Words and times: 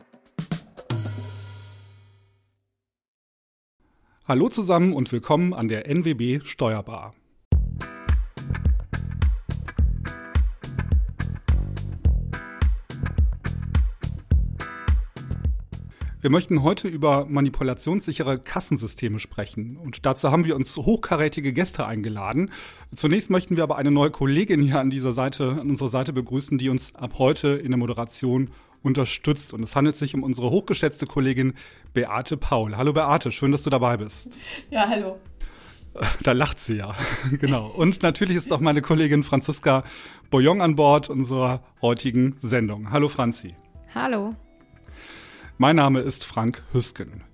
Hallo 4.26 4.48
zusammen 4.48 4.92
und 4.92 5.10
willkommen 5.12 5.52
an 5.52 5.68
der 5.68 5.88
NWB 5.88 6.44
Steuerbar. 6.44 7.14
Wir 16.22 16.30
möchten 16.30 16.62
heute 16.62 16.86
über 16.86 17.26
manipulationssichere 17.28 18.38
Kassensysteme 18.38 19.18
sprechen. 19.18 19.76
Und 19.76 20.06
dazu 20.06 20.30
haben 20.30 20.44
wir 20.44 20.54
uns 20.54 20.76
hochkarätige 20.76 21.52
Gäste 21.52 21.84
eingeladen. 21.84 22.52
Zunächst 22.94 23.28
möchten 23.28 23.56
wir 23.56 23.64
aber 23.64 23.76
eine 23.76 23.90
neue 23.90 24.12
Kollegin 24.12 24.62
hier 24.62 24.78
an 24.78 24.88
dieser 24.88 25.10
Seite, 25.10 25.58
an 25.60 25.68
unserer 25.68 25.88
Seite 25.88 26.12
begrüßen, 26.12 26.58
die 26.58 26.68
uns 26.68 26.94
ab 26.94 27.14
heute 27.18 27.48
in 27.48 27.72
der 27.72 27.78
Moderation 27.78 28.52
unterstützt. 28.84 29.52
Und 29.52 29.64
es 29.64 29.74
handelt 29.74 29.96
sich 29.96 30.14
um 30.14 30.22
unsere 30.22 30.50
hochgeschätzte 30.50 31.06
Kollegin 31.06 31.54
Beate 31.92 32.36
Paul. 32.36 32.76
Hallo 32.76 32.92
Beate, 32.92 33.32
schön, 33.32 33.50
dass 33.50 33.64
du 33.64 33.70
dabei 33.70 33.96
bist. 33.96 34.38
Ja, 34.70 34.88
hallo. 34.88 35.18
Da 36.22 36.30
lacht 36.30 36.60
sie 36.60 36.76
ja, 36.76 36.94
genau. 37.40 37.66
Und 37.66 38.04
natürlich 38.04 38.36
ist 38.36 38.52
auch 38.52 38.60
meine 38.60 38.80
Kollegin 38.80 39.24
Franziska 39.24 39.82
Boyong 40.30 40.62
an 40.62 40.76
Bord 40.76 41.10
unserer 41.10 41.64
heutigen 41.82 42.36
Sendung. 42.38 42.92
Hallo 42.92 43.08
Franzi. 43.08 43.56
Hallo. 43.92 44.36
Mein 45.58 45.76
Name 45.76 46.00
ist 46.00 46.24
Frank 46.24 46.62
Hüsken. 46.72 47.24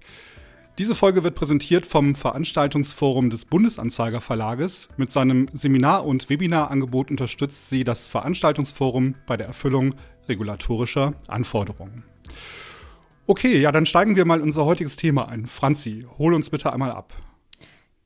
Diese 0.77 0.95
Folge 0.95 1.25
wird 1.25 1.35
präsentiert 1.35 1.87
vom 1.87 2.15
Veranstaltungsforum 2.15 3.31
des 3.31 3.45
Bundesanzeiger 3.45 4.21
Verlages. 4.21 4.89
Mit 4.97 5.11
seinem 5.11 5.49
Seminar- 5.53 6.05
und 6.05 6.29
Webinarangebot 6.29 7.11
unterstützt 7.11 7.71
sie 7.71 7.85
das 7.85 8.09
Veranstaltungsforum 8.09 9.15
bei 9.27 9.37
der 9.37 9.47
Erfüllung 9.47 9.95
regulatorischer 10.29 11.15
Anforderungen. 11.29 12.05
Okay, 13.27 13.61
ja, 13.61 13.73
dann 13.73 13.87
steigen 13.87 14.17
wir 14.17 14.25
mal 14.25 14.41
unser 14.41 14.65
heutiges 14.65 14.97
Thema 14.97 15.29
ein. 15.29 15.47
Franzi, 15.47 16.07
hol 16.19 16.35
uns 16.35 16.51
bitte 16.51 16.73
einmal 16.73 16.93
ab. 16.93 17.15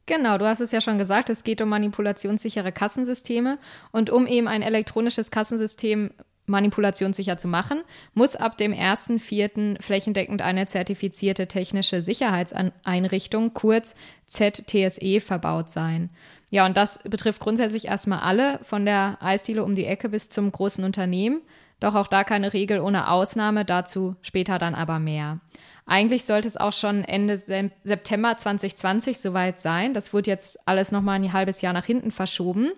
Genau, 0.07 0.37
du 0.37 0.47
hast 0.47 0.61
es 0.61 0.73
ja 0.73 0.81
schon 0.81 0.99
gesagt, 0.99 1.31
es 1.31 1.45
geht 1.45 1.63
um 1.63 1.69
manipulationssichere 1.69 2.73
Kassensysteme 2.73 3.59
und 3.93 4.11
um 4.11 4.27
eben 4.27 4.49
ein 4.49 4.63
elektronisches 4.63 5.31
Kassensystem 5.31 6.11
manipulationssicher 6.53 7.37
zu 7.37 7.49
machen, 7.49 7.83
muss 8.15 8.37
ab 8.37 8.57
dem 8.57 8.73
1.4. 8.73 9.83
flächendeckend 9.83 10.41
eine 10.41 10.69
zertifizierte 10.69 11.49
technische 11.49 12.05
Sicherheitseinrichtung, 12.05 13.55
kurz 13.55 13.97
ZTSE, 14.29 15.21
verbaut 15.21 15.73
sein. 15.73 16.11
Ja, 16.51 16.65
und 16.67 16.77
das 16.77 17.01
betrifft 17.03 17.41
grundsätzlich 17.41 17.87
erstmal 17.87 18.21
alle, 18.21 18.61
von 18.63 18.85
der 18.85 19.19
Eisdiele 19.21 19.65
um 19.65 19.75
die 19.75 19.87
Ecke 19.87 20.09
bis 20.11 20.29
zum 20.29 20.53
großen 20.53 20.85
Unternehmen. 20.85 21.41
Doch 21.81 21.97
auch 21.97 22.07
da 22.07 22.23
keine 22.23 22.53
Regel 22.53 22.79
ohne 22.79 23.11
Ausnahme, 23.11 23.65
dazu 23.65 24.15
später 24.23 24.61
dann 24.61 24.77
aber 24.77 25.01
mehr. 25.01 25.41
Eigentlich 25.87 26.25
sollte 26.25 26.47
es 26.47 26.57
auch 26.57 26.73
schon 26.73 27.03
Ende 27.05 27.39
September 27.39 28.37
2020 28.37 29.19
soweit 29.19 29.61
sein. 29.61 29.95
Das 29.95 30.13
wurde 30.13 30.31
jetzt 30.31 30.59
alles 30.69 30.93
nochmal 30.93 31.17
ein 31.17 31.33
halbes 31.33 31.61
Jahr 31.61 31.73
nach 31.73 31.85
hinten 31.85 32.13
verschoben. 32.13 32.71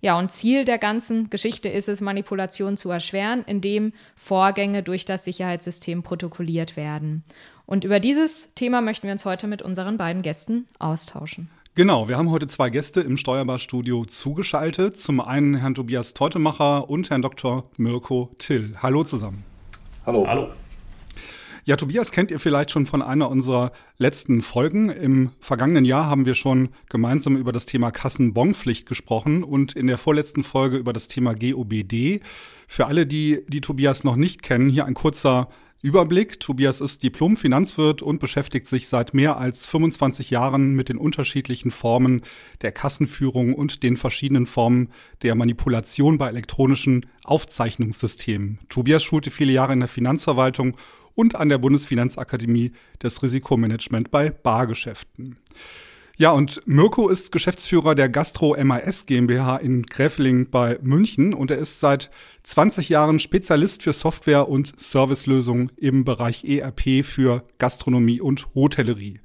Ja, 0.00 0.18
und 0.18 0.30
Ziel 0.30 0.64
der 0.64 0.78
ganzen 0.78 1.28
Geschichte 1.28 1.68
ist 1.68 1.88
es, 1.88 2.00
Manipulation 2.00 2.76
zu 2.76 2.90
erschweren, 2.90 3.44
indem 3.46 3.92
Vorgänge 4.16 4.82
durch 4.82 5.04
das 5.04 5.24
Sicherheitssystem 5.24 6.02
protokolliert 6.02 6.76
werden. 6.76 7.22
Und 7.66 7.84
über 7.84 8.00
dieses 8.00 8.52
Thema 8.54 8.80
möchten 8.80 9.06
wir 9.06 9.12
uns 9.12 9.24
heute 9.24 9.46
mit 9.46 9.62
unseren 9.62 9.98
beiden 9.98 10.22
Gästen 10.22 10.66
austauschen. 10.78 11.50
Genau, 11.76 12.08
wir 12.08 12.18
haben 12.18 12.30
heute 12.30 12.48
zwei 12.48 12.68
Gäste 12.68 13.00
im 13.00 13.16
Steuerbarstudio 13.16 14.04
zugeschaltet. 14.04 14.96
Zum 14.98 15.20
einen 15.20 15.54
Herrn 15.54 15.74
Tobias 15.74 16.14
Teutemacher 16.14 16.90
und 16.90 17.10
Herrn 17.10 17.22
Dr. 17.22 17.62
Mirko 17.76 18.34
Till. 18.38 18.74
Hallo 18.82 19.04
zusammen. 19.04 19.44
Hallo. 20.04 20.26
Hallo. 20.26 20.48
Ja, 21.70 21.76
Tobias 21.76 22.10
kennt 22.10 22.32
ihr 22.32 22.40
vielleicht 22.40 22.72
schon 22.72 22.86
von 22.86 23.00
einer 23.00 23.30
unserer 23.30 23.70
letzten 23.96 24.42
Folgen. 24.42 24.90
Im 24.90 25.30
vergangenen 25.38 25.84
Jahr 25.84 26.06
haben 26.06 26.26
wir 26.26 26.34
schon 26.34 26.70
gemeinsam 26.88 27.36
über 27.36 27.52
das 27.52 27.64
Thema 27.64 27.92
Kassenbonpflicht 27.92 28.88
gesprochen 28.88 29.44
und 29.44 29.76
in 29.76 29.86
der 29.86 29.96
vorletzten 29.96 30.42
Folge 30.42 30.78
über 30.78 30.92
das 30.92 31.06
Thema 31.06 31.32
GOBD. 31.32 32.22
Für 32.66 32.88
alle, 32.88 33.06
die, 33.06 33.44
die 33.46 33.60
Tobias 33.60 34.02
noch 34.02 34.16
nicht 34.16 34.42
kennen, 34.42 34.68
hier 34.68 34.84
ein 34.84 34.94
kurzer 34.94 35.48
Überblick. 35.80 36.40
Tobias 36.40 36.80
ist 36.80 37.04
Diplom-Finanzwirt 37.04 38.02
und 38.02 38.18
beschäftigt 38.18 38.66
sich 38.66 38.88
seit 38.88 39.14
mehr 39.14 39.38
als 39.38 39.66
25 39.66 40.28
Jahren 40.28 40.74
mit 40.74 40.88
den 40.88 40.98
unterschiedlichen 40.98 41.70
Formen 41.70 42.22
der 42.62 42.72
Kassenführung 42.72 43.54
und 43.54 43.84
den 43.84 43.96
verschiedenen 43.96 44.46
Formen 44.46 44.88
der 45.22 45.36
Manipulation 45.36 46.18
bei 46.18 46.28
elektronischen 46.28 47.06
Aufzeichnungssystemen. 47.24 48.58
Tobias 48.68 49.04
schulte 49.04 49.30
viele 49.30 49.52
Jahre 49.52 49.72
in 49.72 49.80
der 49.80 49.88
Finanzverwaltung 49.88 50.76
und 51.14 51.36
an 51.36 51.48
der 51.48 51.58
Bundesfinanzakademie 51.58 52.72
des 53.02 53.22
Risikomanagement 53.22 54.10
bei 54.10 54.30
Bargeschäften. 54.30 55.36
Ja, 56.20 56.32
und 56.32 56.60
Mirko 56.66 57.08
ist 57.08 57.32
Geschäftsführer 57.32 57.94
der 57.94 58.10
Gastro 58.10 58.54
MAS 58.62 59.06
GmbH 59.06 59.56
in 59.56 59.84
Gräfeling 59.84 60.50
bei 60.50 60.78
München 60.82 61.32
und 61.32 61.50
er 61.50 61.56
ist 61.56 61.80
seit 61.80 62.10
20 62.42 62.90
Jahren 62.90 63.18
Spezialist 63.18 63.82
für 63.82 63.94
Software- 63.94 64.50
und 64.50 64.78
Servicelösungen 64.78 65.72
im 65.78 66.04
Bereich 66.04 66.44
ERP 66.44 67.06
für 67.06 67.44
Gastronomie 67.56 68.20
und 68.20 68.54
Hotellerie. 68.54 69.20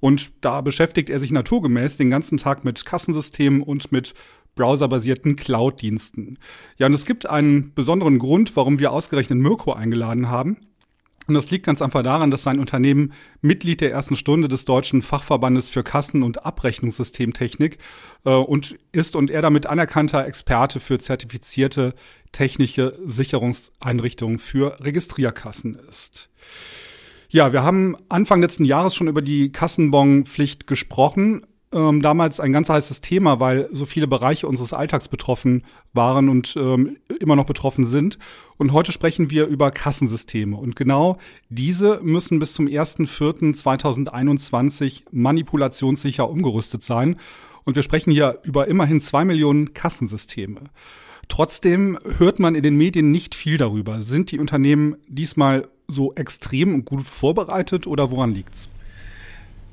Und 0.00 0.44
da 0.44 0.60
beschäftigt 0.60 1.08
er 1.08 1.20
sich 1.20 1.30
naturgemäß 1.30 1.98
den 1.98 2.10
ganzen 2.10 2.36
Tag 2.36 2.64
mit 2.64 2.84
Kassensystemen 2.84 3.62
und 3.62 3.92
mit 3.92 4.14
browserbasierten 4.56 5.36
Cloud-Diensten. 5.36 6.36
Ja, 6.78 6.86
und 6.86 6.94
es 6.94 7.06
gibt 7.06 7.30
einen 7.30 7.72
besonderen 7.74 8.18
Grund, 8.18 8.56
warum 8.56 8.80
wir 8.80 8.90
ausgerechnet 8.90 9.38
Mirko 9.38 9.72
eingeladen 9.72 10.28
haben. 10.28 10.56
Und 11.30 11.34
das 11.34 11.50
liegt 11.52 11.64
ganz 11.64 11.80
einfach 11.80 12.02
daran, 12.02 12.32
dass 12.32 12.42
sein 12.42 12.58
Unternehmen 12.58 13.12
Mitglied 13.40 13.80
der 13.80 13.92
ersten 13.92 14.16
Stunde 14.16 14.48
des 14.48 14.64
Deutschen 14.64 15.00
Fachverbandes 15.00 15.70
für 15.70 15.84
Kassen- 15.84 16.24
und 16.24 16.44
Abrechnungssystemtechnik 16.44 17.78
äh, 18.24 18.30
und 18.30 18.74
ist 18.90 19.14
und 19.14 19.30
er 19.30 19.40
damit 19.40 19.66
anerkannter 19.66 20.26
Experte 20.26 20.80
für 20.80 20.98
zertifizierte 20.98 21.94
technische 22.32 22.98
Sicherungseinrichtungen 23.04 24.40
für 24.40 24.80
Registrierkassen 24.80 25.78
ist. 25.88 26.30
Ja, 27.28 27.52
wir 27.52 27.62
haben 27.62 27.96
Anfang 28.08 28.40
letzten 28.40 28.64
Jahres 28.64 28.96
schon 28.96 29.06
über 29.06 29.22
die 29.22 29.52
Kassenbonpflicht 29.52 30.66
gesprochen 30.66 31.46
ähm, 31.72 32.02
damals 32.02 32.40
ein 32.40 32.52
ganz 32.52 32.68
heißes 32.68 33.00
Thema, 33.00 33.38
weil 33.38 33.68
so 33.70 33.86
viele 33.86 34.08
Bereiche 34.08 34.48
unseres 34.48 34.72
Alltags 34.72 35.06
betroffen 35.08 35.62
waren 35.92 36.28
und 36.28 36.56
ähm, 36.56 36.96
immer 37.20 37.36
noch 37.36 37.46
betroffen 37.46 37.86
sind. 37.86 38.18
Und 38.58 38.72
heute 38.72 38.90
sprechen 38.92 39.30
wir 39.30 39.46
über 39.46 39.70
Kassensysteme. 39.70 40.56
Und 40.56 40.74
genau 40.74 41.18
diese 41.48 42.00
müssen 42.02 42.40
bis 42.40 42.54
zum 42.54 42.66
1.4.2021 42.66 45.02
manipulationssicher 45.12 46.28
umgerüstet 46.28 46.82
sein. 46.82 47.14
Und 47.64 47.76
wir 47.76 47.84
sprechen 47.84 48.10
hier 48.10 48.40
über 48.42 48.66
immerhin 48.68 49.00
zwei 49.00 49.24
Millionen 49.24 49.72
Kassensysteme. 49.72 50.62
Trotzdem 51.28 51.96
hört 52.18 52.40
man 52.40 52.56
in 52.56 52.64
den 52.64 52.76
Medien 52.76 53.12
nicht 53.12 53.36
viel 53.36 53.58
darüber. 53.58 54.02
Sind 54.02 54.32
die 54.32 54.40
Unternehmen 54.40 54.96
diesmal 55.06 55.68
so 55.86 56.12
extrem 56.14 56.84
gut 56.84 57.06
vorbereitet 57.06 57.86
oder 57.86 58.10
woran 58.10 58.34
liegt's? 58.34 58.70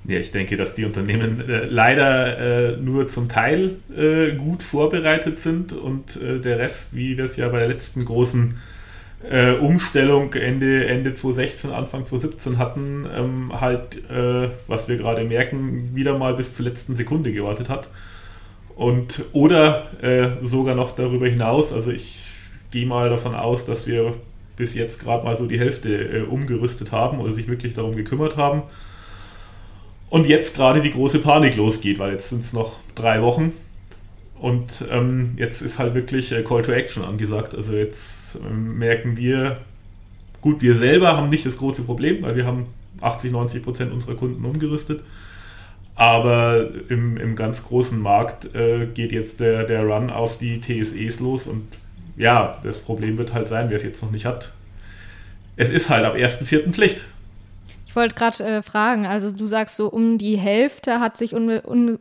Ja, 0.08 0.20
ich 0.20 0.32
denke, 0.32 0.56
dass 0.56 0.74
die 0.74 0.86
Unternehmen 0.86 1.50
äh, 1.50 1.66
leider 1.66 2.76
äh, 2.76 2.78
nur 2.78 3.10
zum 3.10 3.28
Teil 3.28 3.76
äh, 3.96 4.34
gut 4.36 4.64
vorbereitet 4.64 5.40
sind 5.40 5.74
und 5.74 6.16
äh, 6.22 6.40
der 6.40 6.60
Rest, 6.60 6.96
wie 6.96 7.18
wir 7.18 7.26
es 7.26 7.36
ja 7.36 7.50
bei 7.50 7.60
der 7.60 7.68
letzten 7.68 8.06
großen 8.06 8.56
äh, 9.30 9.52
Umstellung 9.52 10.34
Ende, 10.34 10.88
Ende 10.88 11.12
2016, 11.12 11.72
Anfang 11.72 12.06
2017 12.06 12.58
hatten, 12.58 13.06
ähm, 13.14 13.52
halt, 13.60 13.98
äh, 14.10 14.48
was 14.68 14.88
wir 14.88 14.96
gerade 14.96 15.26
merken, 15.26 15.90
wieder 15.94 16.18
mal 16.18 16.36
bis 16.36 16.54
zur 16.54 16.66
letzten 16.66 16.96
Sekunde 16.96 17.34
gewartet 17.34 17.68
hat. 17.68 17.90
Und 18.78 19.26
oder 19.34 19.88
sogar 20.44 20.76
noch 20.76 20.92
darüber 20.92 21.28
hinaus, 21.28 21.74
also 21.74 21.90
ich 21.90 22.20
gehe 22.70 22.86
mal 22.86 23.10
davon 23.10 23.34
aus, 23.34 23.66
dass 23.66 23.88
wir 23.88 24.14
bis 24.56 24.76
jetzt 24.76 25.00
gerade 25.00 25.26
mal 25.26 25.36
so 25.36 25.48
die 25.48 25.60
Hälfte 25.60 26.28
umgerüstet 26.28 26.92
haben 26.92 27.20
oder 27.20 27.34
sich 27.34 27.48
wirklich 27.48 27.74
darum 27.74 27.96
gekümmert 27.96 28.38
haben. 28.38 28.62
Und 30.10 30.28
jetzt 30.28 30.56
gerade 30.56 30.82
die 30.82 30.92
große 30.92 31.20
Panik 31.20 31.56
losgeht, 31.58 32.00
weil 32.00 32.14
jetzt 32.14 32.30
sind 32.30 32.42
es 32.42 32.54
noch 32.54 32.80
drei 32.96 33.22
Wochen 33.22 33.54
und 34.40 34.86
ähm, 34.92 35.34
jetzt 35.38 35.62
ist 35.62 35.80
halt 35.80 35.96
wirklich 35.96 36.32
äh, 36.32 36.44
Call 36.44 36.62
to 36.62 36.72
Action 36.72 37.04
angesagt. 37.04 37.56
Also 37.56 37.74
jetzt 37.74 38.40
ähm, 38.46 38.78
merken 38.78 39.18
wir, 39.18 39.58
gut, 40.42 40.62
wir 40.62 40.76
selber 40.76 41.18
haben 41.18 41.30
nicht 41.30 41.46
das 41.46 41.58
große 41.58 41.82
Problem, 41.84 42.22
weil 42.22 42.36
wir 42.36 42.46
haben 42.46 42.68
80, 43.02 43.32
90 43.32 43.64
Prozent 43.64 43.92
unserer 43.92 44.16
Kunden 44.16 44.46
umgerüstet. 44.46 45.04
Aber 45.96 46.70
im, 46.90 47.18
im 47.18 47.36
ganz 47.36 47.66
großen 47.66 48.00
Markt 48.00 48.54
äh, 48.54 48.86
geht 48.86 49.12
jetzt 49.12 49.40
der, 49.40 49.64
der 49.64 49.84
Run 49.84 50.12
auf 50.12 50.38
die 50.38 50.62
TSEs 50.62 51.20
los 51.20 51.48
und 51.48 51.64
ja, 52.16 52.60
das 52.64 52.78
Problem 52.78 53.18
wird 53.18 53.34
halt 53.34 53.48
sein, 53.48 53.70
wer 53.70 53.78
es 53.78 53.84
jetzt 53.84 54.04
noch 54.04 54.12
nicht 54.12 54.26
hat. 54.26 54.52
Es 55.56 55.72
ist 55.72 55.90
halt 55.90 56.06
ab 56.06 56.16
1.4. 56.16 56.72
Pflicht. 56.72 57.06
Wollte 57.98 58.14
gerade 58.14 58.44
äh, 58.44 58.62
fragen, 58.62 59.08
also 59.08 59.32
du 59.32 59.48
sagst 59.48 59.76
so, 59.76 59.88
um 59.90 60.20
die 60.20 60.38
Hälfte 60.38 61.00
hat 61.00 61.18
sich 61.18 61.34
un, 61.34 61.50
un, 61.50 61.98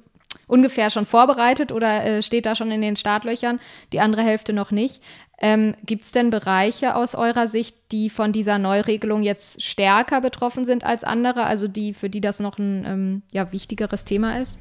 ungefähr 0.47 0.91
schon 0.91 1.07
vorbereitet 1.07 1.73
oder 1.73 2.05
äh, 2.05 2.23
steht 2.23 2.45
da 2.45 2.55
schon 2.55 2.71
in 2.71 2.83
den 2.83 2.97
Startlöchern, 2.97 3.61
die 3.95 4.01
andere 4.01 4.23
Hälfte 4.23 4.53
noch 4.53 4.71
nicht. 4.71 5.03
Ähm, 5.39 5.75
Gibt 5.87 6.05
es 6.05 6.13
denn 6.13 6.29
Bereiche 6.29 6.97
aus 6.97 7.15
eurer 7.15 7.49
Sicht, 7.49 7.77
die 7.93 8.11
von 8.11 8.33
dieser 8.33 8.59
Neuregelung 8.59 9.23
jetzt 9.23 9.63
stärker 9.63 10.21
betroffen 10.21 10.67
sind 10.67 10.85
als 10.85 11.03
andere, 11.03 11.45
also 11.45 11.67
die, 11.67 11.95
für 11.95 12.11
die 12.11 12.21
das 12.21 12.41
noch 12.41 12.59
ein 12.59 12.85
ähm, 12.87 13.23
ja, 13.33 13.51
wichtigeres 13.51 14.05
Thema 14.05 14.39
ist? 14.39 14.59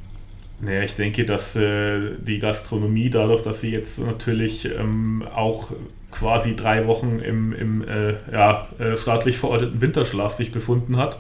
Naja, 0.62 0.84
ich 0.84 0.96
denke, 0.96 1.26
dass 1.26 1.58
äh, 1.58 2.16
die 2.18 2.40
Gastronomie 2.40 3.10
dadurch, 3.10 3.42
dass 3.42 3.60
sie 3.60 3.72
jetzt 3.72 4.00
natürlich 4.00 4.66
ähm, 4.66 5.28
auch 5.36 5.74
quasi 6.18 6.56
drei 6.56 6.88
Wochen 6.88 7.20
im, 7.20 7.54
im 7.54 7.88
äh, 7.88 8.14
ja, 8.32 8.68
äh, 8.80 8.96
staatlich 8.96 9.38
verordneten 9.38 9.82
Winterschlaf 9.82 10.34
sich 10.34 10.52
befunden 10.52 10.98
hat, 10.98 11.20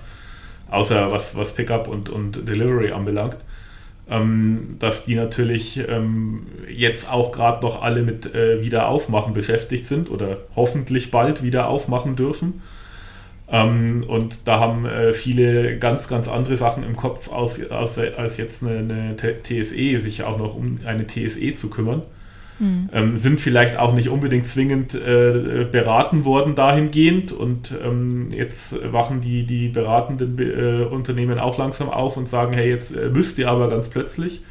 außer 0.70 1.12
was, 1.12 1.36
was 1.38 1.54
Pickup 1.54 1.88
und, 1.88 2.10
und 2.10 2.48
Delivery 2.48 2.92
anbelangt, 2.92 3.38
ähm, 4.10 4.68
dass 4.80 5.06
die 5.06 5.16
natürlich 5.16 5.84
ähm, 5.88 6.48
jetzt 6.70 7.12
auch 7.12 7.32
gerade 7.32 7.66
noch 7.66 7.82
alle 7.82 8.04
mit 8.04 8.34
äh, 8.34 8.62
Wiederaufmachen 8.62 9.34
beschäftigt 9.34 9.88
sind 9.88 10.10
oder 10.10 10.38
hoffentlich 10.56 11.12
bald 11.12 11.44
wieder 11.44 11.68
aufmachen 11.68 12.16
dürfen. 12.16 12.62
Ähm, 13.48 14.04
und 14.08 14.48
da 14.48 14.60
haben 14.60 14.86
äh, 14.86 15.14
viele 15.14 15.78
ganz, 15.78 16.08
ganz 16.08 16.28
andere 16.28 16.58
Sachen 16.58 16.84
im 16.84 16.96
Kopf, 16.96 17.30
aus, 17.32 17.64
aus, 17.70 17.98
als 17.98 18.38
jetzt 18.38 18.64
eine, 18.64 18.78
eine 18.78 19.16
TSE, 19.44 20.00
sich 20.00 20.24
auch 20.24 20.38
noch 20.38 20.56
um 20.56 20.80
eine 20.86 21.06
TSE 21.06 21.54
zu 21.54 21.70
kümmern. 21.70 22.02
Mhm. 22.60 22.90
Ähm, 22.94 23.18
sind 23.18 23.42
vielleicht 23.42 23.78
auch 23.78 23.94
nicht 23.94 24.10
unbedingt 24.10 24.48
zwingend 24.48 24.96
äh, 24.96 25.68
beraten 25.70 26.24
worden 26.24 26.56
dahingehend 26.56 27.34
und 27.34 27.74
ähm, 27.84 28.30
jetzt 28.32 28.78
wachen 28.94 29.20
die, 29.20 29.46
die 29.46 29.68
beratenden 29.68 30.38
äh, 30.40 30.86
Unternehmen 30.86 31.38
auch 31.40 31.58
langsam 31.58 31.90
auf 31.90 32.16
und 32.16 32.30
sagen, 32.30 32.54
hey, 32.54 32.70
jetzt 32.70 32.96
äh, 32.96 33.10
müsst 33.10 33.38
ihr 33.40 33.50
aber 33.50 33.70
ganz 33.70 33.90
plötzlich. 33.90 34.42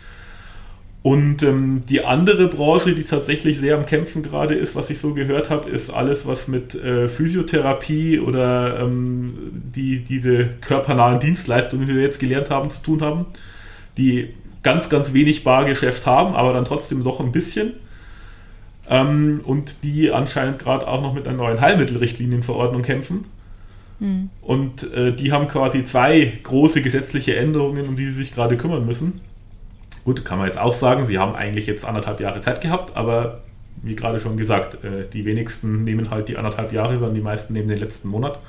Und 1.05 1.43
ähm, 1.43 1.83
die 1.87 2.03
andere 2.03 2.49
Branche, 2.49 2.95
die 2.95 3.05
tatsächlich 3.05 3.59
sehr 3.59 3.77
am 3.77 3.85
Kämpfen 3.85 4.23
gerade 4.23 4.55
ist, 4.55 4.75
was 4.75 4.89
ich 4.89 4.99
so 4.99 5.13
gehört 5.13 5.51
habe, 5.51 5.69
ist 5.69 5.91
alles, 5.91 6.27
was 6.27 6.49
mit 6.49 6.75
äh, 6.75 7.09
Physiotherapie 7.09 8.21
oder 8.21 8.81
ähm, 8.81 9.35
die, 9.53 10.01
diese 10.01 10.47
körpernahen 10.63 11.21
Dienstleistungen, 11.21 11.87
die 11.87 11.95
wir 11.95 12.01
jetzt 12.01 12.21
gelernt 12.21 12.49
haben, 12.49 12.71
zu 12.71 12.83
tun 12.83 13.03
haben, 13.03 13.27
die 13.99 14.33
ganz, 14.63 14.89
ganz 14.89 15.13
wenig 15.13 15.45
Bargeschäft 15.45 16.07
haben, 16.07 16.35
aber 16.35 16.55
dann 16.55 16.65
trotzdem 16.65 17.05
doch 17.05 17.21
ein 17.21 17.33
bisschen. 17.33 17.75
Ähm, 18.89 19.41
und 19.45 19.83
die 19.83 20.13
anscheinend 20.13 20.59
gerade 20.59 20.87
auch 20.87 21.01
noch 21.01 21.15
mit 21.15 21.27
einer 21.27 21.37
neuen 21.37 21.61
Heilmittelrichtlinienverordnung 21.61 22.83
kämpfen. 22.83 23.27
Mhm. 23.99 24.31
Und 24.43 24.93
äh, 24.93 25.15
die 25.15 25.33
haben 25.33 25.49
quasi 25.49 25.85
zwei 25.85 26.33
große 26.43 26.83
gesetzliche 26.83 27.37
Änderungen, 27.37 27.89
um 27.89 27.97
die 27.97 28.07
sie 28.07 28.13
sich 28.13 28.35
gerade 28.35 28.57
kümmern 28.57 28.85
müssen. 28.85 29.21
Gut, 30.05 30.25
kann 30.25 30.39
man 30.39 30.47
jetzt 30.47 30.59
auch 30.59 30.75
sagen, 30.75 31.07
sie 31.07 31.19
haben 31.19 31.35
eigentlich 31.35 31.67
jetzt 31.67 31.85
anderthalb 31.85 32.21
Jahre 32.21 32.41
Zeit 32.41 32.61
gehabt, 32.61 32.95
aber 32.97 33.41
wie 33.83 33.97
gerade 33.97 34.21
schon 34.21 34.37
gesagt, 34.37 34.85
äh, 34.85 35.09
die 35.11 35.25
wenigsten 35.25 35.85
nehmen 35.85 36.11
halt 36.11 36.29
die 36.29 36.37
anderthalb 36.37 36.73
Jahre, 36.73 36.99
sondern 36.99 37.15
die 37.15 37.23
meisten 37.23 37.53
nehmen 37.53 37.69
den 37.69 37.79
letzten 37.79 38.09
Monat. 38.09 38.41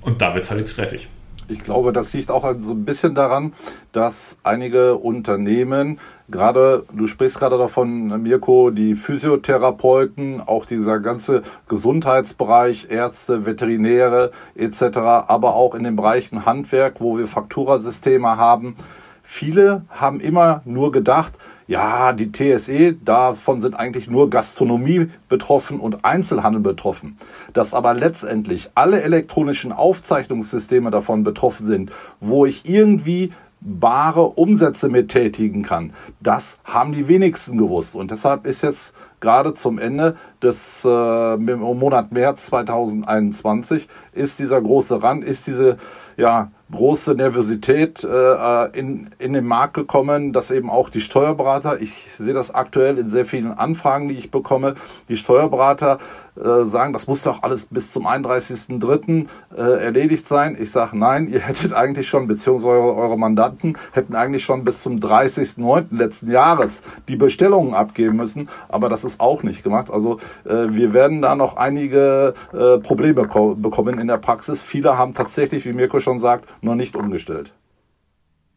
Und 0.00 0.20
da 0.20 0.34
wird 0.34 0.44
es 0.44 0.50
halt 0.50 0.60
jetzt 0.60 0.72
stressig. 0.72 1.08
Ich 1.48 1.64
glaube, 1.64 1.92
das 1.92 2.12
liegt 2.12 2.30
auch 2.30 2.44
so 2.58 2.72
ein 2.72 2.84
bisschen 2.84 3.14
daran, 3.14 3.54
dass 3.92 4.36
einige 4.42 4.96
Unternehmen, 4.96 5.98
gerade, 6.30 6.84
du 6.92 7.06
sprichst 7.06 7.38
gerade 7.38 7.58
davon, 7.58 8.22
Mirko, 8.22 8.70
die 8.70 8.94
Physiotherapeuten, 8.94 10.40
auch 10.40 10.66
dieser 10.66 11.00
ganze 11.00 11.42
Gesundheitsbereich, 11.68 12.88
Ärzte, 12.90 13.46
Veterinäre 13.46 14.32
etc., 14.54 14.98
aber 14.98 15.54
auch 15.54 15.74
in 15.74 15.84
den 15.84 15.96
Bereichen 15.96 16.46
Handwerk, 16.46 17.00
wo 17.00 17.18
wir 17.18 17.26
Fakturasysteme 17.26 18.36
haben. 18.36 18.76
Viele 19.22 19.82
haben 19.90 20.20
immer 20.20 20.62
nur 20.64 20.92
gedacht, 20.92 21.34
ja, 21.66 22.14
die 22.14 22.32
TSE, 22.32 22.94
davon 22.94 23.60
sind 23.60 23.74
eigentlich 23.74 24.08
nur 24.08 24.30
Gastronomie 24.30 25.10
betroffen 25.28 25.80
und 25.80 26.02
Einzelhandel 26.02 26.62
betroffen. 26.62 27.16
Dass 27.52 27.74
aber 27.74 27.92
letztendlich 27.92 28.70
alle 28.74 29.02
elektronischen 29.02 29.72
Aufzeichnungssysteme 29.72 30.90
davon 30.90 31.24
betroffen 31.24 31.66
sind, 31.66 31.92
wo 32.20 32.46
ich 32.46 32.66
irgendwie 32.66 33.34
bare 33.60 34.22
Umsätze 34.22 34.88
mit 34.88 35.08
tätigen 35.10 35.62
kann, 35.62 35.92
das 36.20 36.58
haben 36.64 36.92
die 36.92 37.08
wenigsten 37.08 37.58
gewusst. 37.58 37.94
Und 37.94 38.10
deshalb 38.10 38.46
ist 38.46 38.62
jetzt 38.62 38.94
gerade 39.20 39.52
zum 39.52 39.78
Ende 39.78 40.16
des 40.42 40.84
äh, 40.84 41.36
Monat 41.36 42.12
März 42.12 42.46
2021 42.46 43.88
ist 44.12 44.38
dieser 44.38 44.60
große 44.60 45.02
Rand, 45.02 45.24
ist 45.24 45.46
diese 45.46 45.78
ja, 46.16 46.50
große 46.70 47.14
Nervosität 47.14 48.04
äh, 48.04 48.78
in, 48.78 49.10
in 49.18 49.32
den 49.32 49.46
Markt 49.46 49.74
gekommen, 49.74 50.32
dass 50.32 50.50
eben 50.50 50.70
auch 50.70 50.90
die 50.90 51.00
Steuerberater, 51.00 51.80
ich 51.80 52.08
sehe 52.16 52.34
das 52.34 52.54
aktuell 52.54 52.98
in 52.98 53.08
sehr 53.08 53.24
vielen 53.24 53.52
Anfragen, 53.52 54.08
die 54.08 54.16
ich 54.16 54.30
bekomme, 54.30 54.74
die 55.08 55.16
Steuerberater 55.16 55.98
äh, 56.38 56.64
sagen, 56.66 56.92
das 56.92 57.08
muss 57.08 57.22
doch 57.22 57.42
alles 57.42 57.66
bis 57.66 57.90
zum 57.90 58.06
31.03. 58.06 59.26
Äh, 59.56 59.84
erledigt 59.84 60.28
sein. 60.28 60.56
Ich 60.60 60.70
sage, 60.70 60.96
nein, 60.96 61.28
ihr 61.28 61.40
hättet 61.40 61.72
eigentlich 61.72 62.08
schon, 62.08 62.28
beziehungsweise 62.28 62.68
eure, 62.68 62.94
eure 62.94 63.18
Mandanten 63.18 63.76
hätten 63.92 64.14
eigentlich 64.14 64.44
schon 64.44 64.62
bis 64.64 64.82
zum 64.82 64.98
30.09. 64.98 65.86
letzten 65.90 66.30
Jahres 66.30 66.82
die 67.08 67.16
Bestellungen 67.16 67.74
abgeben 67.74 68.16
müssen, 68.16 68.48
aber 68.68 68.88
das 68.88 69.04
ist 69.04 69.20
auch 69.20 69.42
nicht 69.42 69.64
gemacht. 69.64 69.90
Also 69.90 70.18
äh, 70.44 70.68
wir 70.70 70.92
werden 70.92 71.22
da 71.22 71.34
noch 71.34 71.56
einige 71.56 72.34
äh, 72.52 72.78
Probleme 72.78 73.22
bekommen 73.56 73.98
in 73.98 74.06
der 74.06 74.18
Praxis. 74.18 74.62
Viele 74.62 74.96
haben 74.96 75.14
tatsächlich, 75.14 75.64
wie 75.64 75.72
Mirko 75.72 75.98
schon 75.98 76.18
sagt, 76.18 76.44
noch 76.62 76.74
nicht 76.74 76.96
umgestellt. 76.96 77.52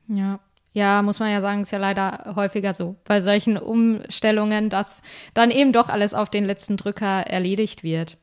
Ja, 0.07 0.39
ja, 0.73 1.01
muss 1.01 1.19
man 1.19 1.31
ja 1.31 1.41
sagen, 1.41 1.61
ist 1.61 1.71
ja 1.71 1.79
leider 1.79 2.33
häufiger 2.35 2.73
so 2.73 2.95
bei 3.03 3.21
solchen 3.21 3.57
Umstellungen, 3.57 4.69
dass 4.69 5.01
dann 5.33 5.51
eben 5.51 5.73
doch 5.73 5.89
alles 5.89 6.13
auf 6.13 6.29
den 6.29 6.45
letzten 6.45 6.77
Drücker 6.77 7.21
erledigt 7.27 7.83
wird. 7.83 8.17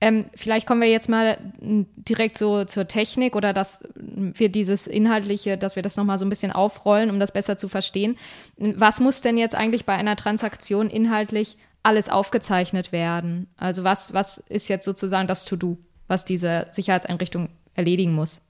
Ähm, 0.00 0.26
vielleicht 0.34 0.66
kommen 0.66 0.82
wir 0.82 0.90
jetzt 0.90 1.08
mal 1.08 1.38
direkt 1.60 2.36
so 2.36 2.64
zur 2.64 2.86
Technik 2.86 3.34
oder 3.34 3.52
dass 3.52 3.80
wir 3.96 4.50
dieses 4.50 4.86
Inhaltliche, 4.86 5.56
dass 5.56 5.76
wir 5.76 5.82
das 5.82 5.96
nochmal 5.96 6.18
so 6.18 6.24
ein 6.24 6.30
bisschen 6.30 6.52
aufrollen, 6.52 7.10
um 7.10 7.18
das 7.18 7.32
besser 7.32 7.56
zu 7.56 7.68
verstehen. 7.68 8.18
Was 8.56 9.00
muss 9.00 9.22
denn 9.22 9.38
jetzt 9.38 9.54
eigentlich 9.54 9.84
bei 9.84 9.94
einer 9.94 10.16
Transaktion 10.16 10.90
inhaltlich 10.90 11.56
alles 11.82 12.08
aufgezeichnet 12.08 12.92
werden? 12.92 13.48
Also 13.56 13.82
was, 13.82 14.12
was 14.12 14.38
ist 14.48 14.68
jetzt 14.68 14.84
sozusagen 14.84 15.26
das 15.26 15.44
To-Do, 15.44 15.78
was 16.06 16.24
diese 16.24 16.66
Sicherheitseinrichtung 16.70 17.48
erledigen 17.74 18.14
muss? 18.14 18.40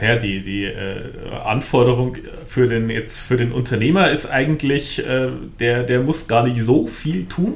Naja, 0.00 0.16
die, 0.16 0.42
die 0.42 0.64
äh, 0.64 1.02
Anforderung 1.44 2.16
für 2.44 2.66
den, 2.66 2.88
jetzt 2.90 3.20
für 3.20 3.36
den 3.36 3.52
Unternehmer 3.52 4.10
ist 4.10 4.26
eigentlich, 4.26 5.06
äh, 5.06 5.28
der, 5.60 5.84
der 5.84 6.00
muss 6.00 6.26
gar 6.26 6.44
nicht 6.44 6.60
so 6.62 6.86
viel 6.86 7.26
tun. 7.26 7.54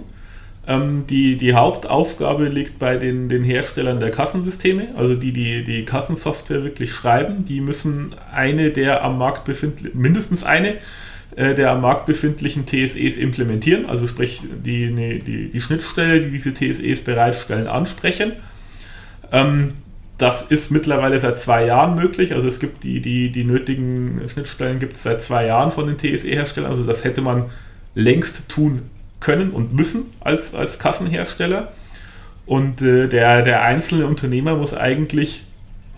Ähm, 0.67 1.05
die, 1.09 1.37
die 1.37 1.55
Hauptaufgabe 1.55 2.45
liegt 2.45 2.79
bei 2.79 2.97
den, 2.97 3.29
den 3.29 3.43
Herstellern 3.43 3.99
der 4.01 4.11
Kassensysteme, 4.11 4.89
also 4.97 5.15
die, 5.15 5.33
die 5.33 5.65
die 5.65 5.85
Kassensoftware 5.85 6.63
wirklich 6.63 6.93
schreiben. 6.93 7.45
Die 7.45 7.61
müssen 7.61 8.15
eine 8.33 8.71
der 8.71 9.03
am 9.03 9.19
Markt 9.19 9.45
befindlichen, 9.45 10.01
mindestens 10.01 10.45
eine 10.45 10.75
äh, 11.37 11.55
der 11.55 11.73
am 11.73 11.81
Markt 11.81 12.07
befindlichen 12.07 12.67
TSEs 12.67 13.17
implementieren, 13.17 13.87
also 13.87 14.07
sprich 14.07 14.43
die, 14.65 14.91
ne, 14.91 15.19
die, 15.19 15.51
die 15.51 15.61
Schnittstelle, 15.61 16.21
die 16.21 16.31
diese 16.31 16.53
TSEs 16.53 17.03
bereitstellen, 17.03 17.67
ansprechen. 17.67 18.33
Ähm, 19.33 19.73
das 20.19 20.43
ist 20.43 20.71
mittlerweile 20.71 21.19
seit 21.19 21.41
zwei 21.41 21.65
Jahren 21.65 21.95
möglich. 21.95 22.35
Also 22.35 22.49
es 22.49 22.59
gibt 22.59 22.83
die, 22.83 23.01
die, 23.01 23.31
die 23.31 23.45
nötigen 23.45 24.21
Schnittstellen 24.29 24.81
gibt 24.81 24.97
es 24.97 25.05
seit 25.05 25.23
zwei 25.23 25.47
Jahren 25.47 25.71
von 25.71 25.87
den 25.87 25.97
TSE-Herstellern. 25.97 26.71
Also 26.71 26.85
das 26.85 27.05
hätte 27.05 27.21
man 27.21 27.47
längst 27.95 28.49
tun 28.49 28.83
können 29.21 29.51
und 29.51 29.75
müssen 29.75 30.07
als, 30.21 30.55
als 30.55 30.81
Kassenhersteller. 30.81 31.73
Und 32.47 32.83
äh, 32.83 33.09
der, 33.09 33.43
der 33.43 33.63
einzelne 33.63 34.07
Unternehmer 34.07 34.57
muss 34.57 34.75
eigentlich 34.75 35.45